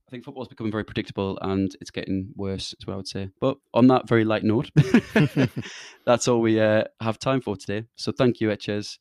I 0.07 0.11
think 0.11 0.25
football's 0.25 0.49
becoming 0.49 0.73
very 0.73 0.85
predictable 0.85 1.39
and 1.41 1.75
it's 1.81 1.91
getting 1.91 2.33
worse, 2.37 2.75
is 2.79 2.87
what 2.87 2.95
I 2.95 2.97
would 2.97 3.09
say. 3.09 3.31
But 3.41 3.57
on 3.73 3.87
that 3.87 4.07
very 4.07 4.25
light 4.25 4.45
note, 4.45 4.71
that's 6.07 6.29
all 6.29 6.41
we 6.41 6.61
uh, 6.61 6.85
have 7.01 7.19
time 7.19 7.41
for 7.41 7.57
today. 7.57 7.87
So 7.97 8.13
thank 8.13 8.41
you, 8.41 8.51
Etches, 8.51 8.99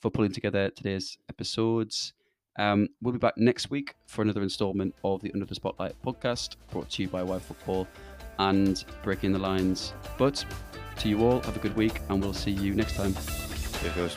for 0.00 0.10
pulling 0.10 0.32
together 0.32 0.70
today's 0.70 1.18
episodes. 1.28 2.12
Um, 2.58 2.88
we'll 3.02 3.12
be 3.12 3.18
back 3.18 3.36
next 3.36 3.70
week 3.70 3.94
for 4.06 4.22
another 4.22 4.42
installment 4.42 4.94
of 5.04 5.20
the 5.20 5.30
Under 5.32 5.46
the 5.46 5.54
Spotlight 5.54 5.94
podcast 6.02 6.56
brought 6.70 6.88
to 6.90 7.02
you 7.02 7.08
by 7.08 7.22
Y 7.22 7.38
Football 7.38 7.86
and 8.38 8.84
Breaking 9.02 9.32
the 9.32 9.38
Lines. 9.38 9.92
But 10.18 10.44
to 10.98 11.08
you 11.08 11.24
all, 11.24 11.40
have 11.40 11.56
a 11.56 11.60
good 11.60 11.76
week 11.76 12.00
and 12.08 12.22
we'll 12.22 12.32
see 12.32 12.50
you 12.50 12.74
next 12.74 12.96
time. 12.96 13.14
Goes. 13.94 14.16